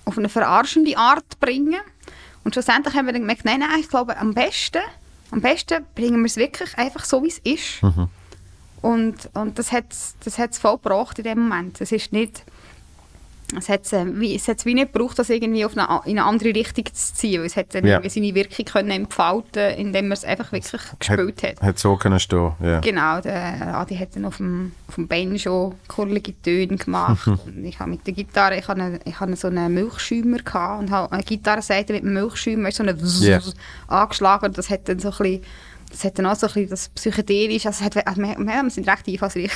[0.04, 1.80] auf eine verarschende Art bringen.
[2.44, 4.82] Und schlussendlich haben wir dann gemerkt, nein, nein, ich glaube, am besten,
[5.32, 7.82] am besten bringen wir es wirklich einfach so, wie es ist.
[8.80, 11.80] Und, und das hat es das hat's voll gebracht in dem Moment.
[11.80, 12.44] Es ist nicht...
[13.56, 16.18] Es hat es äh, wie, es hat's wie nicht gebraucht, das irgendwie auf eine, in
[16.18, 17.40] eine andere Richtung zu ziehen.
[17.40, 18.00] weil Es hat dann Ja.
[18.06, 21.62] seine Wirkung können entfalten indem man es einfach wirklich gespielt hat.
[21.62, 22.80] Hat so können stehen, ja.
[22.80, 27.26] Genau, der Adi hat dann auf dem, auf dem Banjo kurlige Töne gemacht.
[27.26, 30.90] und ich habe mit der Gitarre, ich hatte, ich hatte so einen Milchschäumer gehabt und
[30.90, 33.40] habe eine Gitarrenseite mit dem Milchschäumer so eine Ja.
[33.86, 34.44] angeschlagen.
[34.46, 35.42] Und Das hat dann so ein bisschen,
[35.90, 38.70] das hat dann auch so ein bisschen das Psychedelische, also, es hat, also wir, wir
[38.70, 39.50] sind recht einfallsreich.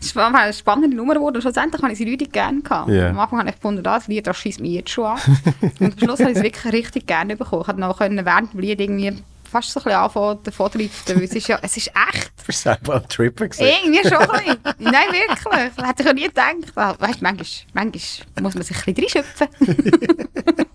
[0.00, 2.90] Es war eine spannende Nummer geworden und schlussendlich habe ich sie richtig gerne gehabt.
[2.90, 3.10] Ja.
[3.10, 5.18] Am Anfang habe ich gefunden, das Lied, das schießt mich jetzt schon an.
[5.80, 7.62] und am Schluss habe ich es wirklich richtig gerne bekommen.
[7.62, 9.22] Ich konnte noch können während dem Lied irgendwie
[9.52, 12.32] fast so ein bisschen anfangen, davon zu driften, weil es ist ja, es ist echt.
[12.38, 13.70] Du bist selber am Trippen gewesen.
[13.84, 14.58] Irgendwie schon ein bisschen.
[14.78, 15.72] Nein, wirklich.
[15.76, 16.72] Das hätte ich ja nie gedacht.
[16.74, 19.48] Ah, Weißt du, manchmal, manchmal muss man sich ein bisschen reinschöpfen.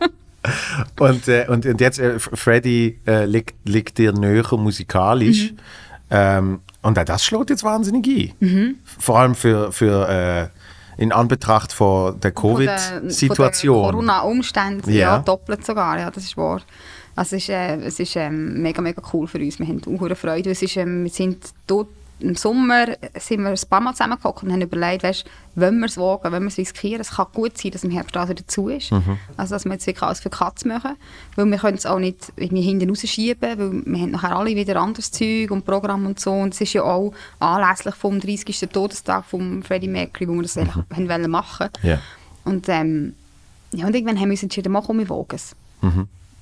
[0.99, 5.51] Und, äh, und, und jetzt, äh, Freddy äh, liegt, liegt dir näher musikalisch.
[5.51, 5.57] Mhm.
[6.09, 8.31] Ähm, und auch das schlägt jetzt wahnsinnig ein.
[8.39, 8.75] Mhm.
[8.85, 13.91] Vor allem für, für äh, in Anbetracht von der Covid-Situation.
[13.91, 15.17] Corona-Umständen, Ja.
[15.17, 15.19] ja.
[15.19, 16.61] doppelt sogar, ja, das ist wahr.
[17.13, 19.59] Also es ist, äh, es ist ähm, mega, mega cool für uns.
[19.59, 20.51] Wir haben auch Freude.
[20.51, 22.87] Es ist, ähm, wir sind dort im Sommer
[23.19, 26.43] sind wir ein paar Mal zusammengekommen und haben überlegt, weißt, wollen wir es wagen, wollen
[26.43, 26.99] wir es riskieren.
[27.01, 28.91] Es kann gut sein, dass im Herbst das wieder zu ist.
[29.37, 30.95] Also dass wir jetzt wirklich alles für Katz machen.
[31.35, 34.77] Weil wir können es auch nicht irgendwie hinten rausschieben, weil wir haben nachher alle wieder
[34.81, 36.31] anderes Zeug und Programm und so.
[36.31, 38.67] Und es ist ja auch anlässlich vom 30.
[38.71, 41.99] Todestag von Freddie Mercury, wo wir das eigentlich haben wollen machen Ja.
[42.45, 43.13] und, ähm,
[43.73, 45.55] ja, und irgendwann haben wir uns entschieden, mal komm, wir wagen es.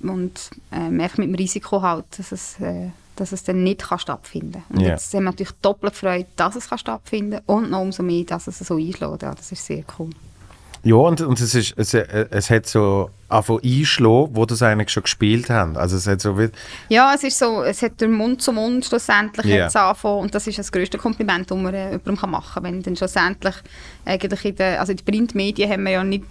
[0.02, 4.00] Und ähm, einfach mit dem Risiko halt, dass es, äh, dass es dann nicht kann
[4.00, 4.78] stattfinden kann.
[4.78, 4.90] Und Ja.
[4.90, 8.24] jetzt haben wir natürlich doppelt gefreut, dass es kann stattfinden kann und noch umso mehr,
[8.26, 9.22] dass es so einschlägt.
[9.24, 10.10] Ja, das ist sehr cool.
[10.84, 14.90] Ja, und, und es, ist, es, äh, es hat so angefangen einschlagen, wo das eigentlich
[14.90, 15.78] schon gespielt haben.
[15.78, 16.50] Also es hat so wie,
[16.90, 19.64] Ja, es ist so, es hat durch Mund zu Mund schlussendlich Ja.
[19.64, 22.64] jetzt angefangen und das ist das grösste Kompliment, das man äh, jemandem machen kann.
[22.64, 23.56] Wenn dann schlussendlich
[24.06, 26.26] eigentlich in den, also in den Printmedien haben wir ja nicht,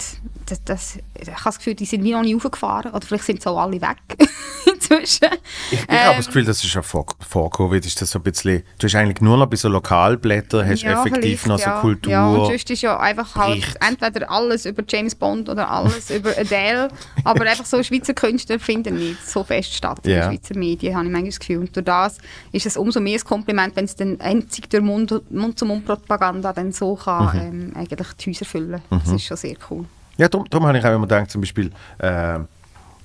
[0.47, 3.43] das, das, ich habe das Gefühl, die sind wie noch nie aufgefahren oder vielleicht sind
[3.43, 3.97] sie auch alle weg
[4.73, 5.29] inzwischen.
[5.71, 8.23] ich, ich habe das Gefühl, das ist ja vor, vor Covid, ist das so ein
[8.23, 11.81] bisschen, du hast eigentlich nur noch bei so Lokalblättern, hast effektiv vielleicht, noch so ja.
[11.81, 12.13] Kultur.
[12.13, 13.79] Ja, und sonst ist ja einfach halt Bericht.
[13.89, 16.84] entweder alles über James Bond oder alles über Adele,
[17.25, 21.05] aber einfach so Schweizer Künstler finden nicht so fest statt in den Schweizer Medien, habe
[21.07, 21.59] ich manchmal das Gefühl.
[21.59, 22.19] Und durch das
[22.53, 26.95] ist es umso mehr ein Kompliment, wenn es dann einzig durch Mund- Mund-zu-Mund-Propaganda dann so
[26.97, 27.41] kann, Mhm.
[27.41, 28.81] ähm, eigentlich die Häuser füllen.
[28.91, 29.85] Das ist schon sehr cool.
[30.17, 32.39] Ja, darum, darum habe ich auch immer gedacht, zum Beispiel äh,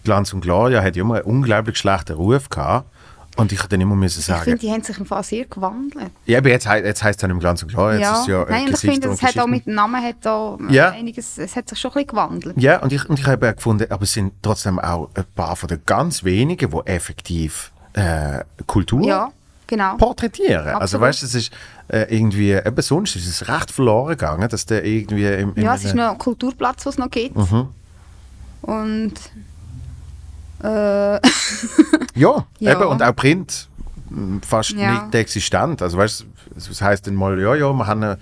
[0.04, 2.88] Glanz und Gloria hat ja immer einen unglaublich schlechten Ruf gehabt.
[3.40, 5.46] Und ich habe dann immer müssen Ich sagen, finde, die haben sich im Fall sehr
[5.46, 6.12] gewandelt.
[6.26, 8.44] ja, aber jetzt, jetzt heisst es dann im Glanz und Gloria, jetzt ist es ja
[8.44, 10.90] äh, Nein, und ich Gesichter finde, es hat auch mit dem Namen hat da Ja.
[10.92, 12.58] einiges, es hat sich schon ein bisschen gewandelt.
[12.58, 15.56] Ja, und ich, und ich habe auch gefunden, aber es sind trotzdem auch ein paar
[15.56, 19.32] von den ganz wenigen, die effektiv äh, Kultur Ja,
[19.68, 19.96] genau.
[19.98, 20.68] porträtieren.
[20.68, 21.02] Also Absolut.
[21.08, 21.54] weißt du, es ist
[21.88, 25.76] äh, irgendwie, eben sonst ist es recht verloren gegangen, dass der irgendwie im, im Ja,
[25.76, 27.36] es ist noch ein Kulturplatz, den es noch gibt.
[27.36, 27.68] Mhm.
[28.62, 29.14] Und
[30.64, 31.20] äh,
[32.16, 32.72] Ja, Ja.
[32.74, 33.68] Eben, und auch Print
[34.10, 35.04] mh, fast Ja.
[35.04, 35.82] nicht existent.
[35.82, 38.18] Also weißt du, das heisst dann mal, ja, ja, wir haben, eine,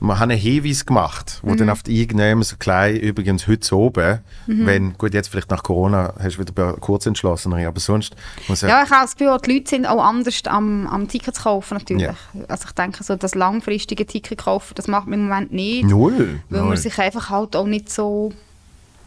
[0.00, 1.56] wir haben einen Hinweis gemacht, wo Mhm.
[1.58, 4.66] dann auf die Eingenehmen so klein, übrigens heute oben, Mhm.
[4.66, 8.16] wenn, gut, jetzt vielleicht nach Corona hast du wieder kurz entschlossener, aber sonst
[8.48, 11.42] muss Ja, ich habe das Gefühl, die Leute sind auch anders am, am Ticket zu
[11.42, 12.08] kaufen natürlich.
[12.48, 15.84] Also ich denke, so das langfristige Ticket kaufen, das macht man im Moment nicht.
[15.84, 16.40] null.
[16.48, 16.68] Weil null.
[16.70, 18.32] man sich einfach halt auch nicht so,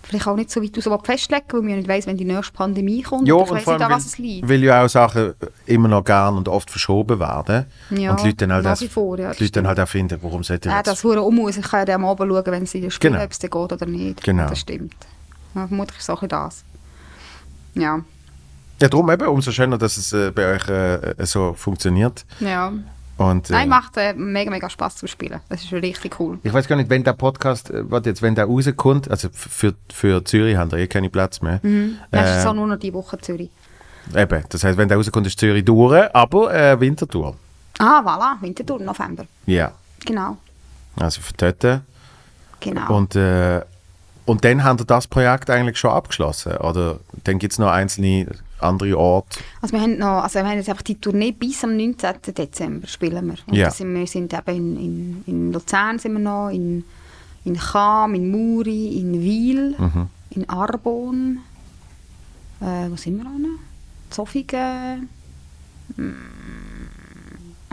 [0.03, 2.53] vielleicht auch nicht so weit raus festlegen weil man ja nicht weiss, wenn die nächste
[2.53, 3.27] Pandemie kommt.
[3.27, 4.47] Ja, ich und weiss vor nicht, allem, was es liegt.
[4.49, 5.33] weil, ja auch Sachen
[5.65, 7.65] immer noch gern und oft verschoben werden.
[7.89, 10.19] Ja, und die Leute dann halt, das, vor, ja, das Leute dann halt auch finden,
[10.21, 10.87] warum sollte ich Ja, jetzt...
[10.87, 11.57] das hure um muss.
[11.57, 13.23] Ich kann ja dann am Abend schauen, wenn sie spielen, Genau.
[13.25, 14.23] ob es dann geht oder nicht.
[14.23, 14.47] Genau.
[14.49, 14.95] Das stimmt.
[15.55, 16.63] Ja, vermutlich ist es auch ein das.
[17.75, 17.99] Ja.
[18.81, 22.25] Ja, darum eben, umso schöner, dass es äh, bei euch äh, so funktioniert.
[22.39, 22.73] ja.
[23.17, 25.39] Und, äh, Nein, macht äh, mega, mega Spaß zu spielen.
[25.49, 26.39] Das ist richtig cool.
[26.43, 29.75] Ich weiß gar nicht, wenn der Podcast, äh, warte jetzt, wenn der rauskommt, also für,
[29.91, 31.59] für Zürich haben wir eh keine Platz mehr.
[31.61, 31.97] Mhm.
[32.11, 33.49] Das ist Äh, so nur noch die Woche Zürich.
[34.15, 37.35] Eben, das heißt, wenn der rauskommt, ist Zürich durch, aber äh, Wintertour.
[37.79, 39.25] Ah, voilà, Winterthur, November.
[39.45, 39.71] Ja,
[40.05, 40.35] Genau,
[40.97, 41.81] also für dort.
[42.59, 42.93] genau.
[42.97, 43.61] Und, äh,
[44.25, 46.99] und dann haben wir das Projekt eigentlich schon abgeschlossen, oder?
[47.23, 48.27] Dann gibt es noch einzelne
[48.63, 49.39] andere Orte.
[49.61, 52.15] Also wir haben noch, also wir haben jetzt einfach die Tournee bis am 19.
[52.35, 53.35] Dezember spielen wir.
[53.47, 53.69] Und Ja.
[53.71, 56.83] sind wir sind eben in, in, in Luzern sind wir noch, in,
[57.45, 60.07] in Cham, in Muri, in Wil, Mhm.
[60.31, 61.39] in Arbon.
[62.61, 63.59] Äh, wo sind wir noch?
[64.09, 65.09] Zofingen.
[65.97, 66.11] Mm,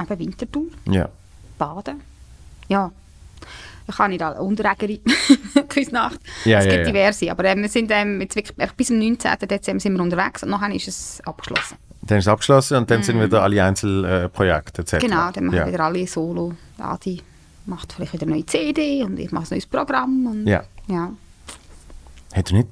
[0.01, 1.09] eben Winterthur, Ja.
[1.59, 2.01] Baden.
[2.69, 2.91] Ja.
[3.89, 4.41] Ich kann nicht alle.
[4.41, 5.01] Unterägeri,
[5.69, 6.21] Küsnacht.
[6.45, 6.85] Ja, es gibt ja.
[6.85, 7.31] diverse.
[7.31, 9.31] Aber ähm, wir sind ähm, jetzt wirklich, echt bis zum 19.
[9.49, 11.77] Dezember sind wir unterwegs und nachher ist es abgeschlossen.
[12.03, 14.95] Dann ist es abgeschlossen und dann sind wieder alle Einzelprojekte etc.
[14.95, 14.99] Mhm.
[14.99, 15.67] Genau, dann machen ja.
[15.67, 16.55] wieder alle Solo.
[16.79, 17.23] Adi
[17.67, 20.27] macht vielleicht wieder eine neue CD und ich mache ein neues Programm.
[20.27, 20.65] Und, Ja.
[20.89, 21.13] ja.
[22.35, 22.69] Hat er nicht...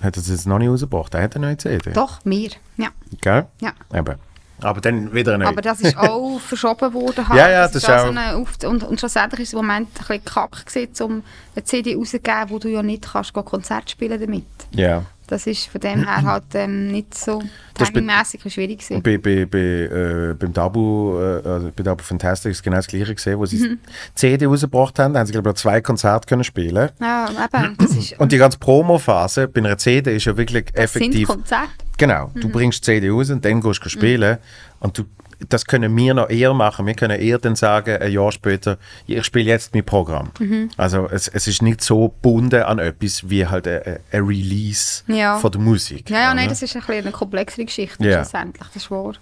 [0.00, 1.14] Hat er es jetzt noch nicht rausgebracht?
[1.14, 1.92] Er hat eine neue CD.
[1.92, 2.50] Doch, mehr.
[2.76, 2.88] Ja.
[3.20, 3.46] Gell?
[3.60, 3.72] Ja.
[3.92, 4.16] Eben.
[4.60, 5.48] Aber dann wieder neue.
[5.48, 7.28] Aber das ist auch verschoben worden.
[7.28, 7.38] Halt.
[7.38, 9.52] Ja, ja, das ist ist auch auch- so eine Auf und, und schlussendlich ist es
[9.52, 11.22] im Moment ein bisschen kack gewesen, um
[11.54, 14.44] eine CD rauszugeben, wo du ja nicht kannst, Konzert spielen damit.
[14.72, 15.02] ja.
[15.26, 17.42] Das ist von dem her halt ähm, nicht so
[17.72, 19.02] Das timingmäßig schwierig gewesen.
[19.02, 23.14] Bei, bei, bei, äh, beim Dabu, äh, also bei Dabu Fantastic ist genau das gleiche
[23.14, 23.78] gesehen, wo sie Mhm.
[24.14, 26.90] CD rausgebracht haben, da haben sie glaube ich zwei Konzerte können spielen.
[27.00, 30.92] Ja, eben, das ist, Und die ganze Promo-Phase bei einer CD ist ja wirklich das
[30.92, 31.28] sind effektiv.
[31.28, 31.70] Konzerte.
[31.96, 34.38] Genau, du bringst die CD raus und dann gehst du spielen
[34.80, 35.04] und du,
[35.48, 36.86] das können wir noch eher machen.
[36.86, 40.30] Wir können eher dann sagen, ein Jahr später, ich spiele jetzt mein Programm.
[40.76, 45.38] Also es, es ist nicht so gebunden an etwas wie halt ein, ein Release Ja.
[45.38, 46.10] von der Musik.
[46.10, 46.34] Ja, ja, oder?
[46.36, 48.22] nein, das ist ein eine komplexere Geschichte Ja.
[48.24, 49.12] schlussendlich, das ist wahr.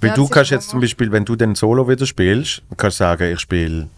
[0.00, 0.58] Weil Ja, du kannst wahr.
[0.58, 3.88] jetzt zum Beispiel, wenn du dann Solo wieder spielst, kannst du sagen, ich spiele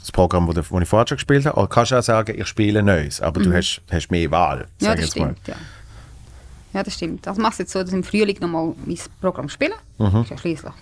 [0.00, 2.82] das Programm, das ich vorher schon gespielt habe, oder kannst du auch sagen, ich spiele
[2.82, 4.64] neues, aber du hast, hast mehr Wahl, Mhm.
[4.80, 5.30] Ja, sag ich das jetzt mal.
[5.42, 5.54] stimmt, ja.
[6.72, 7.26] Ja, das stimmt.
[7.26, 9.74] Also machst jetzt so, dass ich im Frühling nochmal mein Programm spiele.
[9.98, 10.22] Mhm.
[10.22, 10.74] Ist ja schliesslich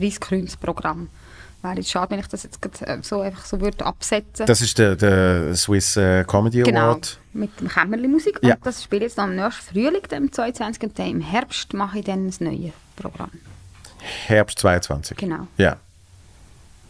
[0.00, 1.08] preisgekröntes Programm.
[1.62, 4.46] Wäre jetzt schade, wenn ich das jetzt grad, äh, so einfach so würde absetzen.
[4.46, 7.18] Das ist der, der Swiss äh, Comedy genau, Award.
[7.34, 8.38] mit dem Kämmerli-Musik.
[8.40, 8.54] Ja.
[8.54, 10.82] Und das spiele ich jetzt im nächsten Frühling, dem 22.
[10.82, 13.30] Und dann im Herbst mache ich dann das neue Programm.
[14.26, 15.18] Herbst 22.
[15.18, 15.46] Genau.
[15.58, 15.76] Ja.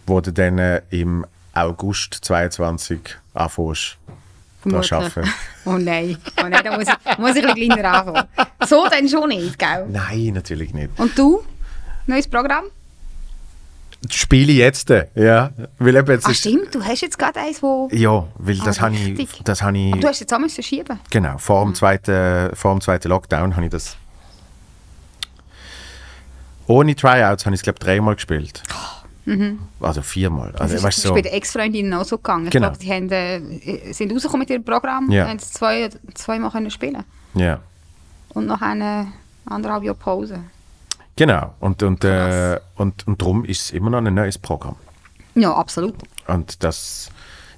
[0.06, 3.00] Wo du dann äh, im August 22
[3.34, 3.98] anfängst.
[4.62, 4.92] Vermutlich.
[4.92, 5.22] arbeiten.
[5.66, 8.28] Oh nein, oh nein da muss ich, muss ich ein bisschen kleiner anfangen.
[8.66, 9.86] So dann schon nicht, gell?
[9.90, 10.98] Nein, natürlich nicht.
[10.98, 11.42] Und du?
[12.06, 12.64] Neues Programm?
[14.08, 15.50] Spiele jetzt, äh, ja.
[15.78, 17.90] Weil eben jetzt Ach stimmt, du hast jetzt gerade eins, wo...
[17.92, 20.62] Ja, weil das Ah, habe ich, das habe ich Aber du hast jetzt auch müssen
[20.62, 20.98] schieben.
[21.10, 23.96] Genau, vor dem zweiten, vor dem zweiten Lockdown habe ich das.
[26.66, 28.62] Ohne Tryouts habe ich es, glaube ich, dreimal gespielt.
[29.80, 30.52] Also viermal.
[30.52, 32.46] Das Also, ist, das so, ist bei den Ex-Freundinnen auch so gegangen.
[32.46, 32.68] Ich Genau.
[32.70, 35.28] glaube, die haben, äh, sind rausgekommen mit ihrem Programm, Ja.
[35.28, 37.04] haben es zwei, zweimal können spielen
[37.34, 37.60] ja,
[38.30, 39.08] Und noch eine
[39.46, 40.40] anderthalb Jahre Pause.
[41.16, 41.54] genau.
[41.60, 44.76] Und, und, äh, und, und darum ist es immer noch ein neues Programm.
[45.36, 45.94] Ja, absolut.
[46.26, 47.10] Und das,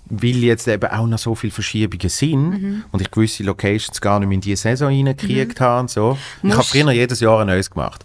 [0.06, 2.84] weil jetzt eben auch noch so viele Verschiebungen sind Mhm.
[2.92, 6.18] und ich gewisse Locations gar nicht mehr in diese Saison reingekriegt habe und so.
[6.42, 8.04] Ich habe früher jedes Jahr ein neues gemacht.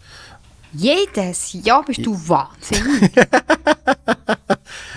[0.73, 3.09] Jedes Jahr bist du Wahnsinn.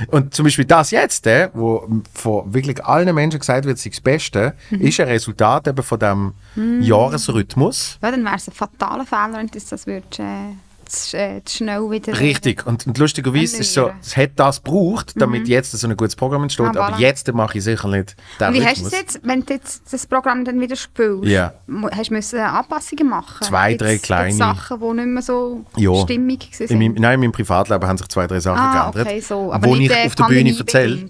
[0.09, 4.01] Und zum Beispiel das jetzt, äh, wo von wirklich allen Menschen gesagt wird, sei das
[4.01, 4.80] Beste, Mhm.
[4.80, 6.34] ist ein Resultat eben von diesem
[6.83, 7.99] Jahresrhythmus.
[8.03, 10.55] ja, dann wäre es ein fataler Fehler, wenn du das würdest, äh,
[10.91, 12.18] zu, äh, zu schnell wieder...
[12.21, 12.67] Richtig.
[12.67, 13.99] Und, und lustigerweise ist es so, Erneuern.
[14.03, 16.76] es hat das gebraucht, damit jetzt so ein gutes Programm entsteht, Mhm.
[16.76, 17.00] Ah, aber voilà.
[17.00, 18.92] jetzt mache ich sicher nicht den Und wie hast du Rhythmus.
[18.92, 21.25] es jetzt, wenn du jetzt das Programm dann wieder spielst?
[21.25, 21.54] Ja.
[21.92, 23.45] Hast du müssen Anpassungen machen?
[23.46, 24.33] Zwei, Gibt's- drei gibt's kleine.
[24.34, 25.95] Sachen, die nicht mehr so Ja.
[26.03, 26.68] stimmig waren?
[26.68, 29.53] In meinem, nein, in meinem Privatleben haben sich zwei, drei Sachen Ah, geändert, okay, so.
[29.53, 31.08] Aber wo nicht, ich äh, auf der Bühne erzähle.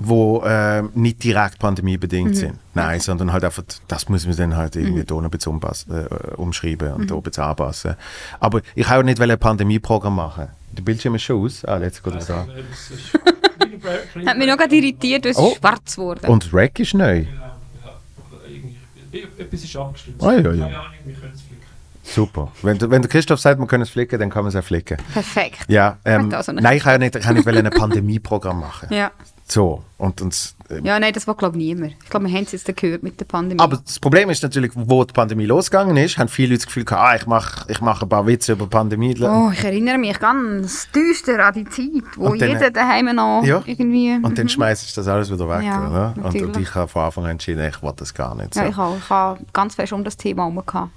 [0.00, 2.34] Wo äh, nicht direkt pandemiebedingt Mhm.
[2.34, 2.58] sind.
[2.74, 5.92] Nein, sondern halt einfach, das muss man dann halt irgendwie da noch ein bisschen umpassen,
[6.06, 7.06] äh, umschreiben und Mhm.
[7.08, 7.94] da ein bisschen anpassen.
[8.38, 10.48] Aber ich wollte nicht ein Pandemieprogramm machen.
[10.72, 11.64] Der Bildschirm ist schon aus.
[11.64, 12.46] Ah, jetzt geht es Clean
[14.28, 15.54] Hat mich noch gerade irritiert, weil es Oh.
[15.58, 16.26] schwarz geworden.
[16.28, 17.24] Und Rack ist neu.
[17.24, 17.30] Genau,
[18.46, 20.22] irgendwie- Etwas ist abgestimmt.
[20.22, 20.42] Ah, ja, ja.
[20.42, 21.62] Keine Ahnung, wir können es flicken.
[22.02, 22.52] Super.
[22.62, 24.64] Wenn, du- wenn der Christoph sagt, man kann es flicken, dann kann man es auch
[24.64, 24.96] flicken.
[25.12, 25.58] Perfekt.
[25.68, 26.62] Ja, ähm, also nicht.
[26.62, 28.88] nein, ich kann ja nicht, ich kann nicht ein Pandemieprogramm machen.
[28.92, 29.10] Ja.
[29.50, 31.94] So, und uns, ähm, ja, nein, das war glaube ich niemand.
[32.04, 33.58] Ich glaube, wir haben es jetzt gehört mit der Pandemie.
[33.60, 36.84] Aber das Problem ist natürlich, wo die Pandemie losgegangen ist, haben viele Leute das Gefühl
[36.84, 39.16] gehabt, ah, ich mache ich mach ein paar Witze über Pandemie.
[39.22, 43.42] Oh, ich erinnere mich ganz düster an die Zeit, wo Und dann- jeder daheim noch
[43.42, 43.62] Ja.
[43.64, 44.18] irgendwie...
[44.22, 46.14] Und dann schmeißt du das alles wieder weg, Ja, oder?
[46.22, 48.52] Und, und ich habe von Anfang an entschieden, ich will das gar nicht.
[48.52, 48.60] So.
[48.60, 50.62] ja, ich habe ich ha ganz fest um das Thema herum.
[50.66, 50.90] gehabt.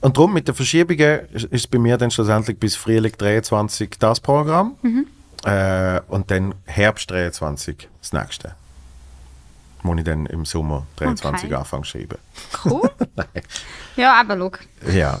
[0.00, 4.20] Und darum, mit den Verschiebungen, ist ist bei mir dann schlussendlich bis Frühling 23 das
[4.20, 4.76] Programm.
[4.82, 5.06] Mhm.
[5.44, 8.54] Äh, und dann Herbst 23 das nächste.
[9.82, 11.54] Wo ich dann im Sommer 23 Okay.
[11.54, 12.18] anfange zu schreiben.
[12.64, 12.90] Cool.
[13.96, 14.90] ja, aber schau.
[14.90, 15.20] Ja.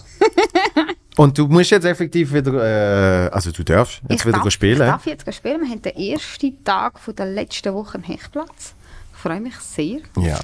[1.16, 4.72] und du musst jetzt effektiv wieder, äh, also du darfst jetzt ich wieder darf, spielen.
[4.72, 5.60] Ich darf jetzt spielen.
[5.60, 8.74] Wir haben den ersten Tag von der letzten Woche im Hechtplatz.
[9.12, 10.00] Ich freue mich sehr.
[10.16, 10.40] Ja.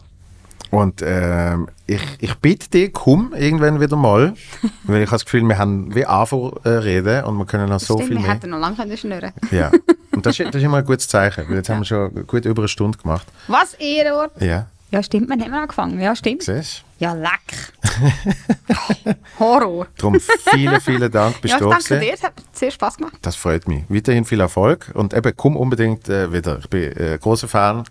[0.71, 4.35] Und ähm, ich, ich bitte dich, komm irgendwann wieder mal,
[4.85, 7.81] weil ich habe das Gefühl, wir haben wie anfangen äh, reden und wir können noch
[7.81, 8.35] so Stimmt, viel wir mehr.
[8.35, 9.71] hätten noch lange können schnurren Ja.
[10.13, 12.45] Und das ist, das ist immer ein gutes Zeichen, weil jetzt haben wir schon gut
[12.45, 13.27] über eine Stunde gemacht.
[13.47, 14.33] Was, Ehrenwort?
[14.43, 16.01] Ja, Ja, stimmt, wir haben angefangen.
[16.01, 16.43] Ja, stimmt.
[16.43, 17.73] siehst Ja, leck.
[19.39, 19.87] Horror.
[19.97, 20.19] Darum
[20.53, 22.13] vielen, vielen Dank, bist Ja, du danke da dir.
[22.15, 23.17] Es hat sehr Spaß gemacht.
[23.23, 23.85] Das freut mich.
[23.89, 26.59] Weiterhin viel Erfolg und eben komm unbedingt äh, wieder.
[26.59, 27.85] Ich bin äh, großer Fan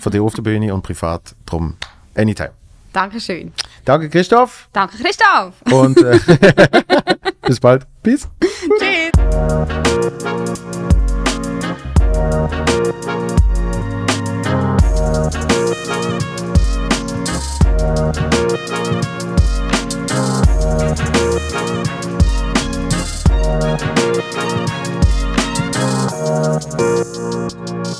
[0.00, 1.34] von dir auf der Bühne und privat.
[1.44, 1.74] Drum
[2.16, 2.50] anytime.
[2.92, 3.52] Dankeschön.
[3.84, 5.54] Danke Christoph Danke, Christoph.
[5.70, 6.18] und äh,
[7.46, 7.86] bis bald.
[8.02, 8.28] Bis.
[8.78, 9.12] Tschüss.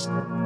[0.06, 0.45] Thank